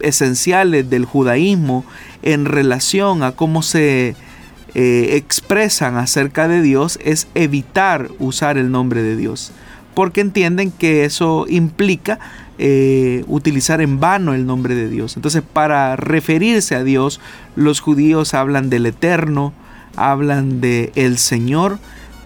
esenciales 0.00 0.88
del 0.90 1.04
judaísmo 1.04 1.84
en 2.22 2.44
relación 2.44 3.22
a 3.22 3.32
cómo 3.32 3.62
se 3.62 4.16
eh, 4.74 5.16
expresan 5.16 5.96
acerca 5.96 6.48
de 6.48 6.60
Dios 6.60 6.98
es 7.04 7.28
evitar 7.34 8.10
usar 8.18 8.58
el 8.58 8.72
nombre 8.72 9.02
de 9.02 9.16
Dios, 9.16 9.52
porque 9.94 10.20
entienden 10.20 10.72
que 10.72 11.04
eso 11.04 11.46
implica 11.48 12.18
eh, 12.58 13.24
utilizar 13.28 13.80
en 13.80 14.00
vano 14.00 14.34
el 14.34 14.46
nombre 14.46 14.74
de 14.74 14.88
Dios. 14.88 15.16
Entonces, 15.16 15.42
para 15.42 15.96
referirse 15.96 16.74
a 16.74 16.82
Dios, 16.82 17.20
los 17.54 17.80
judíos 17.80 18.34
hablan 18.34 18.70
del 18.70 18.86
Eterno, 18.86 19.52
hablan 19.96 20.60
de 20.60 20.90
el 20.96 21.18
Señor, 21.18 21.78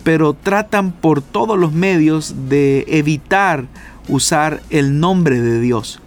pero 0.03 0.33
tratan 0.33 0.93
por 0.93 1.21
todos 1.21 1.59
los 1.59 1.73
medios 1.73 2.35
de 2.49 2.87
evitar 2.89 3.67
usar 4.09 4.63
el 4.71 5.01
nombre 5.01 5.41
de 5.41 5.61
Dios. 5.61 6.01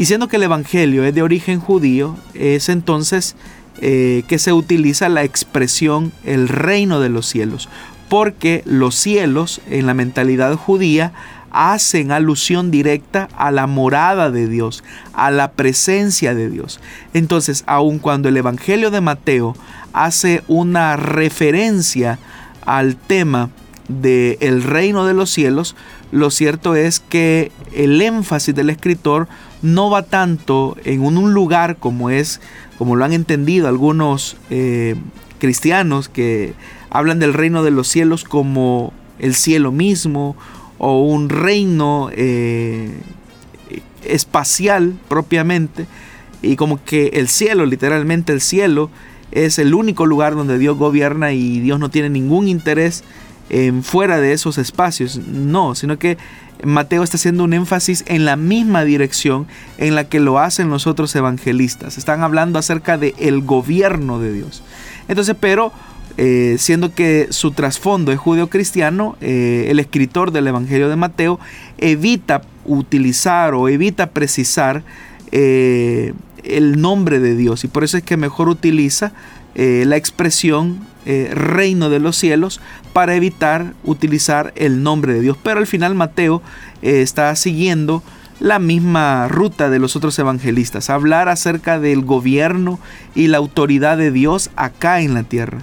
Y 0.00 0.06
siendo 0.06 0.28
que 0.28 0.36
el 0.36 0.44
Evangelio 0.44 1.04
es 1.04 1.14
de 1.14 1.20
origen 1.20 1.60
judío, 1.60 2.16
es 2.32 2.70
entonces 2.70 3.36
eh, 3.82 4.22
que 4.28 4.38
se 4.38 4.54
utiliza 4.54 5.10
la 5.10 5.24
expresión 5.24 6.10
el 6.24 6.48
reino 6.48 7.00
de 7.00 7.10
los 7.10 7.26
cielos, 7.26 7.68
porque 8.08 8.62
los 8.64 8.94
cielos 8.94 9.60
en 9.68 9.84
la 9.84 9.92
mentalidad 9.92 10.56
judía 10.56 11.12
hacen 11.50 12.12
alusión 12.12 12.70
directa 12.70 13.28
a 13.36 13.50
la 13.50 13.66
morada 13.66 14.30
de 14.30 14.48
Dios, 14.48 14.82
a 15.12 15.30
la 15.30 15.52
presencia 15.52 16.34
de 16.34 16.48
Dios. 16.48 16.80
Entonces, 17.12 17.62
aun 17.66 17.98
cuando 17.98 18.30
el 18.30 18.38
Evangelio 18.38 18.90
de 18.90 19.02
Mateo 19.02 19.54
hace 19.92 20.42
una 20.48 20.96
referencia 20.96 22.18
al 22.64 22.96
tema 22.96 23.50
del 23.88 24.38
el 24.40 24.62
reino 24.62 25.04
de 25.04 25.12
los 25.12 25.28
cielos, 25.28 25.76
lo 26.12 26.30
cierto 26.30 26.74
es 26.74 27.00
que 27.00 27.52
el 27.72 28.00
énfasis 28.00 28.54
del 28.54 28.70
escritor 28.70 29.28
no 29.62 29.90
va 29.90 30.02
tanto 30.02 30.76
en 30.84 31.02
un 31.02 31.32
lugar 31.32 31.76
como 31.76 32.10
es, 32.10 32.40
como 32.78 32.96
lo 32.96 33.04
han 33.04 33.12
entendido 33.12 33.68
algunos 33.68 34.36
eh, 34.50 34.96
cristianos 35.38 36.08
que 36.08 36.54
hablan 36.90 37.18
del 37.18 37.34
reino 37.34 37.62
de 37.62 37.70
los 37.70 37.88
cielos 37.88 38.24
como 38.24 38.92
el 39.18 39.34
cielo 39.34 39.70
mismo 39.70 40.36
o 40.78 41.02
un 41.02 41.28
reino 41.28 42.10
eh, 42.12 42.90
espacial 44.04 44.94
propiamente 45.08 45.86
y 46.42 46.56
como 46.56 46.82
que 46.82 47.08
el 47.14 47.28
cielo, 47.28 47.66
literalmente 47.66 48.32
el 48.32 48.40
cielo, 48.40 48.90
es 49.30 49.58
el 49.58 49.74
único 49.74 50.06
lugar 50.06 50.34
donde 50.34 50.58
Dios 50.58 50.76
gobierna 50.76 51.32
y 51.32 51.60
Dios 51.60 51.78
no 51.78 51.90
tiene 51.90 52.10
ningún 52.10 52.48
interés 52.48 53.04
en 53.50 53.82
fuera 53.82 54.18
de 54.20 54.32
esos 54.32 54.56
espacios. 54.56 55.18
No, 55.18 55.74
sino 55.74 55.98
que 55.98 56.16
Mateo 56.64 57.02
está 57.02 57.16
haciendo 57.16 57.44
un 57.44 57.52
énfasis 57.52 58.04
en 58.06 58.24
la 58.24 58.36
misma 58.36 58.84
dirección 58.84 59.46
en 59.78 59.94
la 59.94 60.04
que 60.04 60.20
lo 60.20 60.38
hacen 60.38 60.70
los 60.70 60.86
otros 60.86 61.14
evangelistas. 61.14 61.98
Están 61.98 62.22
hablando 62.22 62.58
acerca 62.58 62.96
del 62.98 63.14
el 63.18 63.42
gobierno 63.42 64.18
de 64.18 64.32
Dios. 64.32 64.62
Entonces, 65.08 65.36
pero 65.38 65.72
eh, 66.16 66.56
siendo 66.58 66.94
que 66.94 67.28
su 67.30 67.52
trasfondo 67.52 68.12
es 68.12 68.18
judeo-cristiano, 68.18 69.16
eh, 69.20 69.68
el 69.70 69.78
escritor 69.78 70.32
del 70.32 70.46
Evangelio 70.48 70.88
de 70.88 70.96
Mateo 70.96 71.38
evita 71.78 72.42
utilizar 72.64 73.54
o 73.54 73.68
evita 73.68 74.10
precisar 74.10 74.82
eh, 75.32 76.12
el 76.44 76.80
nombre 76.80 77.20
de 77.20 77.36
Dios 77.36 77.64
y 77.64 77.68
por 77.68 77.84
eso 77.84 77.96
es 77.96 78.02
que 78.02 78.16
mejor 78.16 78.48
utiliza 78.48 79.12
la 79.54 79.96
expresión 79.96 80.78
reino 81.04 81.90
de 81.90 81.98
los 81.98 82.16
cielos 82.16 82.60
para 82.92 83.14
evitar 83.14 83.72
utilizar 83.84 84.52
el 84.56 84.82
nombre 84.82 85.14
de 85.14 85.20
Dios. 85.20 85.36
Pero 85.42 85.58
al 85.58 85.66
final 85.66 85.94
Mateo 85.94 86.42
está 86.82 87.34
siguiendo 87.36 88.02
la 88.40 88.58
misma 88.58 89.28
ruta 89.28 89.70
de 89.70 89.78
los 89.78 89.94
otros 89.96 90.18
evangelistas, 90.18 90.90
hablar 90.90 91.28
acerca 91.28 91.78
del 91.78 92.02
gobierno 92.02 92.80
y 93.14 93.28
la 93.28 93.38
autoridad 93.38 93.98
de 93.98 94.10
Dios 94.10 94.50
acá 94.56 95.02
en 95.02 95.14
la 95.14 95.22
tierra. 95.22 95.58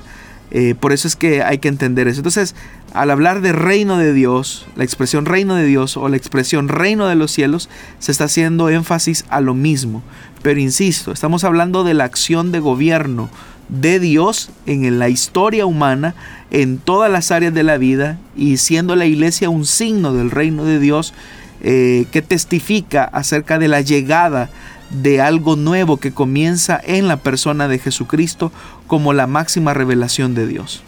Eh, 0.52 0.76
por 0.80 0.94
eso 0.94 1.08
es 1.08 1.16
que 1.16 1.44
hay 1.44 1.58
que 1.58 1.68
entender 1.68 2.08
eso. 2.08 2.20
Entonces, 2.20 2.56
al 2.94 3.12
hablar 3.12 3.42
de 3.42 3.52
reino 3.52 3.98
de 3.98 4.14
Dios, 4.14 4.66
la 4.76 4.86
expresión 4.86 5.26
reino 5.26 5.56
de 5.56 5.66
Dios 5.66 5.98
o 5.98 6.08
la 6.08 6.16
expresión 6.16 6.70
reino 6.70 7.08
de 7.08 7.16
los 7.16 7.32
cielos, 7.32 7.70
se 8.00 8.12
está 8.12 8.26
haciendo 8.26 8.70
énfasis 8.70 9.26
a 9.30 9.42
lo 9.42 9.54
mismo. 9.54 10.04
Pero 10.44 10.60
insisto, 10.60 11.12
estamos 11.12 11.44
hablando 11.44 11.84
de 11.84 11.96
la 11.96 12.06
acción 12.06 12.52
de 12.52 12.60
gobierno 12.60 13.30
de 13.70 14.00
Dios 14.00 14.50
en 14.66 15.00
la 15.00 15.10
historia 15.10 15.66
humana, 15.66 16.16
en 16.52 16.78
todas 16.78 17.12
las 17.12 17.32
áreas 17.32 17.54
de 17.54 17.64
la 17.64 17.78
vida, 17.78 18.18
y 18.36 18.58
siendo 18.58 18.96
la 18.96 19.06
iglesia 19.06 19.50
un 19.50 19.66
signo 19.66 20.14
del 20.14 20.32
reino 20.32 20.64
de 20.64 20.80
Dios 20.80 21.14
eh, 21.62 22.06
que 22.12 22.22
testifica 22.22 23.04
acerca 23.04 23.60
de 23.60 23.68
la 23.68 23.82
llegada 23.82 24.50
de 24.90 25.22
algo 25.22 25.56
nuevo 25.56 25.98
que 25.98 26.14
comienza 26.14 26.80
en 26.84 27.08
la 27.08 27.18
persona 27.18 27.68
de 27.68 27.80
Jesucristo 27.80 28.52
como 28.88 29.14
la 29.14 29.28
máxima 29.28 29.74
revelación 29.74 30.34
de 30.34 30.48
Dios. 30.48 30.84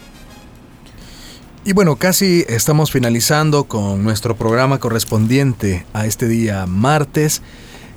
Y 1.64 1.74
bueno, 1.74 1.96
casi 1.96 2.44
estamos 2.48 2.90
finalizando 2.90 3.64
con 3.64 4.02
nuestro 4.02 4.34
programa 4.34 4.78
correspondiente 4.78 5.84
a 5.92 6.06
este 6.06 6.26
día 6.26 6.64
martes. 6.64 7.42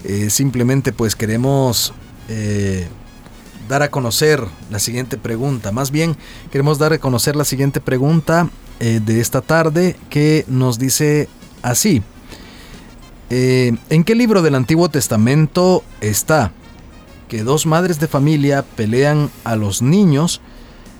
Eh, 0.03 0.29
simplemente 0.29 0.91
pues 0.91 1.15
queremos 1.15 1.93
eh, 2.27 2.87
dar 3.67 3.83
a 3.83 3.89
conocer 3.89 4.43
la 4.69 4.79
siguiente 4.79 5.17
pregunta. 5.17 5.71
Más 5.71 5.91
bien 5.91 6.15
queremos 6.51 6.77
dar 6.79 6.93
a 6.93 6.99
conocer 6.99 7.35
la 7.35 7.45
siguiente 7.45 7.81
pregunta 7.81 8.49
eh, 8.79 8.99
de 9.03 9.19
esta 9.19 9.41
tarde 9.41 9.95
que 10.09 10.45
nos 10.47 10.79
dice 10.79 11.29
así. 11.61 12.01
Eh, 13.29 13.75
¿En 13.89 14.03
qué 14.03 14.15
libro 14.15 14.41
del 14.41 14.55
Antiguo 14.55 14.89
Testamento 14.89 15.83
está 16.01 16.51
que 17.27 17.43
dos 17.43 17.65
madres 17.65 17.99
de 17.99 18.07
familia 18.07 18.63
pelean 18.75 19.31
a 19.43 19.55
los 19.55 19.81
niños, 19.81 20.41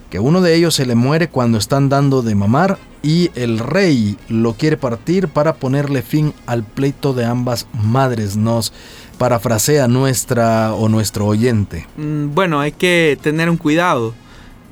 que 0.09 0.19
uno 0.19 0.41
de 0.41 0.55
ellos 0.55 0.73
se 0.73 0.85
le 0.85 0.95
muere 0.95 1.29
cuando 1.29 1.59
están 1.59 1.89
dando 1.89 2.23
de 2.23 2.33
mamar 2.33 2.79
y 3.03 3.29
el 3.35 3.59
rey 3.59 4.17
lo 4.29 4.53
quiere 4.53 4.77
partir 4.77 5.27
para 5.27 5.55
ponerle 5.55 6.01
fin 6.01 6.33
al 6.45 6.63
pleito 6.63 7.13
de 7.13 7.25
ambas 7.25 7.67
madres? 7.73 8.37
Nos 8.37 8.73
parafrasea 9.17 9.87
nuestra 9.87 10.73
o 10.73 10.89
nuestro 10.89 11.27
oyente. 11.27 11.85
Mm, 11.97 12.33
bueno, 12.33 12.61
hay 12.61 12.71
que 12.71 13.19
tener 13.21 13.49
un 13.49 13.57
cuidado. 13.57 14.15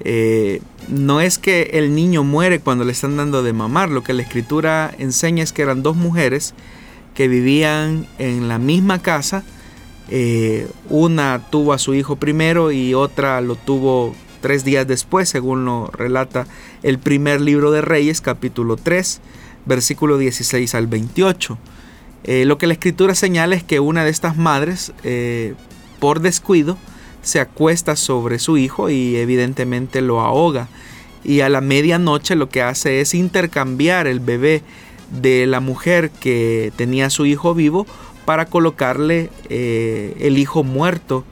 Eh, 0.04 0.62
no 0.88 1.22
es 1.22 1.38
que 1.38 1.72
el 1.74 1.94
niño 1.94 2.24
muere 2.24 2.60
cuando 2.60 2.86
le 2.86 2.94
están 2.94 3.18
dando 3.18 3.44
de 3.44 3.54
mamar, 3.54 3.90
lo 3.90 4.02
que 4.02 4.14
la 4.14 4.24
escritura 4.24 4.96
enseña 4.98 5.44
es 5.44 5.52
que 5.54 5.62
eran 5.62 5.84
dos 5.84 5.96
mujeres 5.96 6.56
que 7.14 7.28
vivían 7.28 8.08
en 8.18 8.48
la 8.48 8.58
misma 8.58 9.02
casa. 9.02 9.44
Eh, 10.10 10.68
una 10.90 11.48
tuvo 11.52 11.74
a 11.74 11.78
su 11.78 11.94
hijo 11.94 12.16
primero 12.16 12.72
y 12.72 12.94
otra 12.94 13.42
lo 13.42 13.56
tuvo 13.56 14.16
tres 14.42 14.66
días 14.66 14.88
después, 14.88 15.30
según 15.30 15.64
lo 15.66 15.88
relata 15.88 16.48
el 16.84 17.00
primer 17.00 17.40
libro 17.40 17.72
de 17.72 17.82
Reyes, 17.82 18.20
capítulo 18.20 18.76
3, 18.76 19.22
versículo 19.66 20.18
16 20.18 20.76
al 20.76 20.88
28. 20.88 21.58
Eh, 22.24 22.46
lo 22.46 22.58
que 22.58 22.68
la 22.68 22.74
escritura 22.74 23.16
señala 23.16 23.56
es 23.56 23.64
que 23.64 23.80
una 23.80 24.04
de 24.04 24.12
estas 24.12 24.38
madres, 24.38 24.92
eh, 25.04 25.54
por 26.00 26.20
descuido, 26.20 26.78
se 27.22 27.40
acuesta 27.40 27.96
sobre 27.96 28.40
su 28.40 28.58
hijo 28.58 28.90
y 28.90 29.16
evidentemente 29.16 30.02
lo 30.02 30.22
ahoga. 30.22 30.68
Y 31.24 31.42
a 31.42 31.50
la 31.50 31.62
medianoche 31.62 32.36
lo 32.36 32.50
que 32.50 32.64
hace 32.64 33.02
es 33.02 33.14
intercambiar 33.14 34.08
el 34.08 34.20
bebé 34.20 34.64
de 35.22 35.46
la 35.46 35.60
mujer 35.60 36.10
que 36.10 36.72
tenía 36.76 37.10
su 37.10 37.26
hijo 37.26 37.54
vivo 37.54 37.86
para 38.26 38.46
colocarle 38.46 39.30
eh, 39.50 40.16
el 40.20 40.38
hijo 40.38 40.64
muerto 40.64 41.26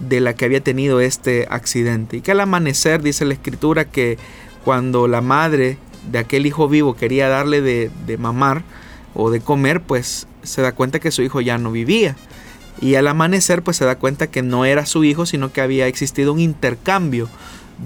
de 0.00 0.20
la 0.20 0.34
que 0.34 0.44
había 0.44 0.62
tenido 0.62 1.00
este 1.00 1.46
accidente. 1.50 2.18
Y 2.18 2.20
que 2.20 2.32
al 2.32 2.40
amanecer 2.40 3.02
dice 3.02 3.24
la 3.24 3.34
escritura 3.34 3.84
que 3.84 4.18
cuando 4.64 5.08
la 5.08 5.20
madre 5.20 5.78
de 6.10 6.18
aquel 6.18 6.46
hijo 6.46 6.68
vivo 6.68 6.96
quería 6.96 7.28
darle 7.28 7.60
de, 7.60 7.90
de 8.06 8.18
mamar 8.18 8.62
o 9.14 9.30
de 9.30 9.40
comer, 9.40 9.80
pues 9.80 10.26
se 10.42 10.62
da 10.62 10.72
cuenta 10.72 11.00
que 11.00 11.10
su 11.10 11.22
hijo 11.22 11.40
ya 11.40 11.58
no 11.58 11.70
vivía. 11.70 12.16
Y 12.80 12.94
al 12.94 13.08
amanecer 13.08 13.62
pues 13.62 13.76
se 13.76 13.84
da 13.84 13.96
cuenta 13.96 14.28
que 14.28 14.42
no 14.42 14.64
era 14.64 14.86
su 14.86 15.04
hijo, 15.04 15.26
sino 15.26 15.52
que 15.52 15.60
había 15.60 15.86
existido 15.86 16.32
un 16.32 16.40
intercambio 16.40 17.28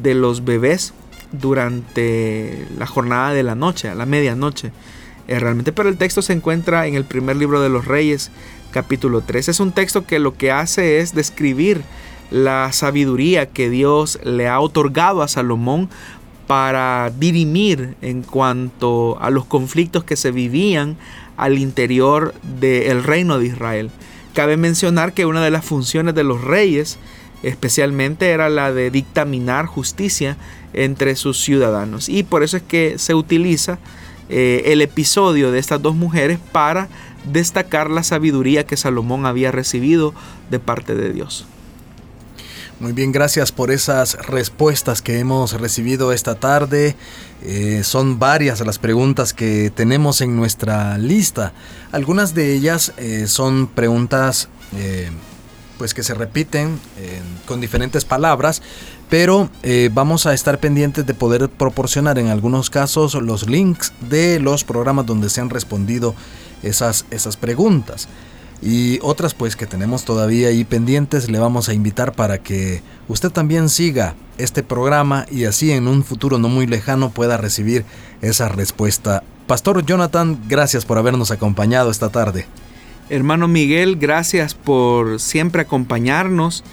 de 0.02 0.14
los 0.14 0.44
bebés 0.44 0.94
durante 1.32 2.66
la 2.78 2.86
jornada 2.86 3.32
de 3.32 3.42
la 3.42 3.54
noche, 3.54 3.88
a 3.88 3.94
la 3.94 4.06
medianoche. 4.06 4.72
Eh, 5.26 5.38
realmente, 5.38 5.72
pero 5.72 5.88
el 5.88 5.96
texto 5.96 6.22
se 6.22 6.34
encuentra 6.34 6.86
en 6.86 6.94
el 6.94 7.04
primer 7.04 7.36
libro 7.36 7.60
de 7.62 7.70
los 7.70 7.86
Reyes, 7.86 8.30
capítulo 8.72 9.22
3. 9.22 9.48
Es 9.48 9.60
un 9.60 9.72
texto 9.72 10.04
que 10.04 10.18
lo 10.18 10.36
que 10.36 10.52
hace 10.52 10.98
es 10.98 11.14
describir 11.14 11.82
la 12.30 12.72
sabiduría 12.72 13.46
que 13.46 13.70
Dios 13.70 14.18
le 14.24 14.48
ha 14.48 14.60
otorgado 14.60 15.22
a 15.22 15.28
Salomón 15.28 15.88
para 16.46 17.10
dirimir 17.18 17.96
en 18.02 18.22
cuanto 18.22 19.18
a 19.20 19.30
los 19.30 19.46
conflictos 19.46 20.04
que 20.04 20.16
se 20.16 20.30
vivían 20.30 20.96
al 21.36 21.58
interior 21.58 22.34
del 22.60 23.02
reino 23.02 23.38
de 23.38 23.46
Israel. 23.46 23.90
Cabe 24.34 24.56
mencionar 24.56 25.14
que 25.14 25.26
una 25.26 25.42
de 25.42 25.50
las 25.50 25.64
funciones 25.64 26.14
de 26.14 26.24
los 26.24 26.42
reyes 26.42 26.98
especialmente 27.42 28.30
era 28.30 28.48
la 28.48 28.72
de 28.72 28.90
dictaminar 28.90 29.66
justicia 29.66 30.36
entre 30.72 31.14
sus 31.14 31.40
ciudadanos 31.40 32.08
y 32.08 32.22
por 32.22 32.42
eso 32.42 32.56
es 32.56 32.62
que 32.62 32.98
se 32.98 33.14
utiliza 33.14 33.78
eh, 34.36 34.72
el 34.72 34.82
episodio 34.82 35.52
de 35.52 35.60
estas 35.60 35.80
dos 35.80 35.94
mujeres 35.94 36.40
para 36.50 36.88
destacar 37.30 37.88
la 37.88 38.02
sabiduría 38.02 38.66
que 38.66 38.76
Salomón 38.76 39.26
había 39.26 39.52
recibido 39.52 40.12
de 40.50 40.58
parte 40.58 40.96
de 40.96 41.12
Dios. 41.12 41.46
Muy 42.80 42.90
bien, 42.90 43.12
gracias 43.12 43.52
por 43.52 43.70
esas 43.70 44.14
respuestas 44.26 45.02
que 45.02 45.20
hemos 45.20 45.52
recibido 45.52 46.10
esta 46.10 46.34
tarde. 46.34 46.96
Eh, 47.44 47.82
son 47.84 48.18
varias 48.18 48.58
las 48.66 48.80
preguntas 48.80 49.34
que 49.34 49.70
tenemos 49.70 50.20
en 50.20 50.34
nuestra 50.34 50.98
lista. 50.98 51.52
Algunas 51.92 52.34
de 52.34 52.54
ellas 52.54 52.92
eh, 52.96 53.28
son 53.28 53.68
preguntas 53.68 54.48
pues 55.78 55.94
que 55.94 56.02
se 56.02 56.14
repiten 56.14 56.80
con 57.46 57.60
diferentes 57.60 58.04
palabras, 58.04 58.60
pero 59.10 59.48
eh, 59.62 59.90
vamos 59.92 60.26
a 60.26 60.34
estar 60.34 60.58
pendientes 60.58 61.06
de 61.06 61.14
poder 61.14 61.48
proporcionar 61.48 62.18
en 62.18 62.28
algunos 62.28 62.70
casos 62.70 63.14
los 63.14 63.48
links 63.48 63.92
de 64.08 64.40
los 64.40 64.64
programas 64.64 65.06
donde 65.06 65.30
se 65.30 65.40
han 65.40 65.50
respondido 65.50 66.14
esas, 66.62 67.06
esas 67.10 67.36
preguntas. 67.36 68.08
Y 68.62 68.98
otras 69.02 69.34
pues 69.34 69.56
que 69.56 69.66
tenemos 69.66 70.04
todavía 70.04 70.48
ahí 70.48 70.64
pendientes, 70.64 71.30
le 71.30 71.38
vamos 71.38 71.68
a 71.68 71.74
invitar 71.74 72.12
para 72.12 72.38
que 72.38 72.82
usted 73.08 73.30
también 73.30 73.68
siga 73.68 74.14
este 74.38 74.62
programa 74.62 75.26
y 75.30 75.44
así 75.44 75.70
en 75.70 75.86
un 75.86 76.02
futuro 76.02 76.38
no 76.38 76.48
muy 76.48 76.66
lejano 76.66 77.10
pueda 77.10 77.36
recibir 77.36 77.84
esa 78.22 78.48
respuesta. 78.48 79.22
Pastor 79.46 79.84
Jonathan, 79.84 80.40
gracias 80.48 80.86
por 80.86 80.96
habernos 80.96 81.30
acompañado 81.30 81.90
esta 81.90 82.08
tarde. 82.08 82.46
Hermano 83.10 83.48
Miguel, 83.48 83.96
gracias 83.96 84.54
por 84.54 85.20
siempre 85.20 85.60
acompañarnos 85.62 86.64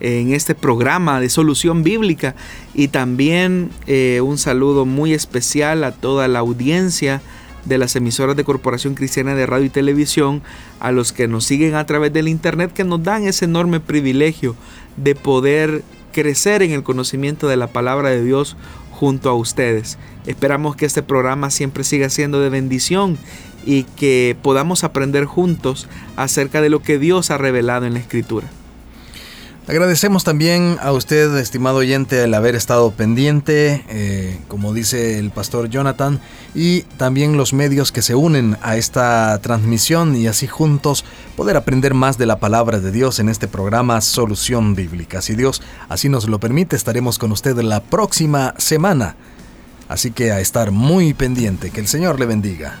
en 0.00 0.32
este 0.32 0.54
programa 0.54 1.20
de 1.20 1.28
solución 1.28 1.82
bíblica 1.82 2.34
y 2.74 2.88
también 2.88 3.70
eh, 3.86 4.20
un 4.22 4.38
saludo 4.38 4.86
muy 4.86 5.12
especial 5.12 5.84
a 5.84 5.92
toda 5.92 6.26
la 6.28 6.40
audiencia 6.40 7.22
de 7.64 7.78
las 7.78 7.94
emisoras 7.96 8.36
de 8.36 8.44
Corporación 8.44 8.94
Cristiana 8.94 9.34
de 9.34 9.46
Radio 9.46 9.66
y 9.66 9.70
Televisión, 9.70 10.42
a 10.80 10.92
los 10.92 11.12
que 11.12 11.28
nos 11.28 11.44
siguen 11.44 11.74
a 11.74 11.86
través 11.86 12.12
del 12.12 12.28
Internet, 12.28 12.72
que 12.72 12.84
nos 12.84 13.02
dan 13.02 13.24
ese 13.24 13.44
enorme 13.44 13.80
privilegio 13.80 14.56
de 14.96 15.14
poder 15.14 15.82
crecer 16.12 16.62
en 16.62 16.72
el 16.72 16.82
conocimiento 16.82 17.48
de 17.48 17.56
la 17.56 17.68
palabra 17.68 18.10
de 18.10 18.24
Dios 18.24 18.56
junto 18.90 19.30
a 19.30 19.34
ustedes. 19.34 19.98
Esperamos 20.26 20.76
que 20.76 20.86
este 20.86 21.02
programa 21.02 21.50
siempre 21.50 21.84
siga 21.84 22.10
siendo 22.10 22.40
de 22.40 22.50
bendición 22.50 23.18
y 23.64 23.84
que 23.84 24.36
podamos 24.42 24.84
aprender 24.84 25.24
juntos 25.24 25.88
acerca 26.16 26.60
de 26.60 26.70
lo 26.70 26.82
que 26.82 26.98
Dios 26.98 27.30
ha 27.30 27.38
revelado 27.38 27.86
en 27.86 27.94
la 27.94 28.00
Escritura. 28.00 28.48
Agradecemos 29.68 30.24
también 30.24 30.78
a 30.82 30.90
usted, 30.90 31.36
estimado 31.36 31.78
oyente, 31.78 32.24
el 32.24 32.34
haber 32.34 32.56
estado 32.56 32.90
pendiente, 32.90 33.84
eh, 33.88 34.40
como 34.48 34.74
dice 34.74 35.18
el 35.18 35.30
pastor 35.30 35.68
Jonathan, 35.68 36.20
y 36.54 36.82
también 36.96 37.36
los 37.36 37.52
medios 37.52 37.92
que 37.92 38.02
se 38.02 38.16
unen 38.16 38.56
a 38.62 38.76
esta 38.76 39.38
transmisión 39.40 40.16
y 40.16 40.26
así 40.26 40.48
juntos 40.48 41.04
poder 41.36 41.56
aprender 41.56 41.94
más 41.94 42.18
de 42.18 42.26
la 42.26 42.40
palabra 42.40 42.80
de 42.80 42.90
Dios 42.90 43.20
en 43.20 43.28
este 43.28 43.46
programa 43.46 44.00
Solución 44.00 44.74
Bíblica. 44.74 45.22
Si 45.22 45.36
Dios 45.36 45.62
así 45.88 46.08
nos 46.08 46.28
lo 46.28 46.40
permite, 46.40 46.74
estaremos 46.74 47.18
con 47.18 47.30
usted 47.30 47.56
la 47.58 47.80
próxima 47.80 48.54
semana. 48.58 49.14
Así 49.88 50.10
que 50.10 50.32
a 50.32 50.40
estar 50.40 50.70
muy 50.70 51.14
pendiente, 51.14 51.70
que 51.70 51.80
el 51.80 51.86
Señor 51.86 52.18
le 52.18 52.26
bendiga. 52.26 52.80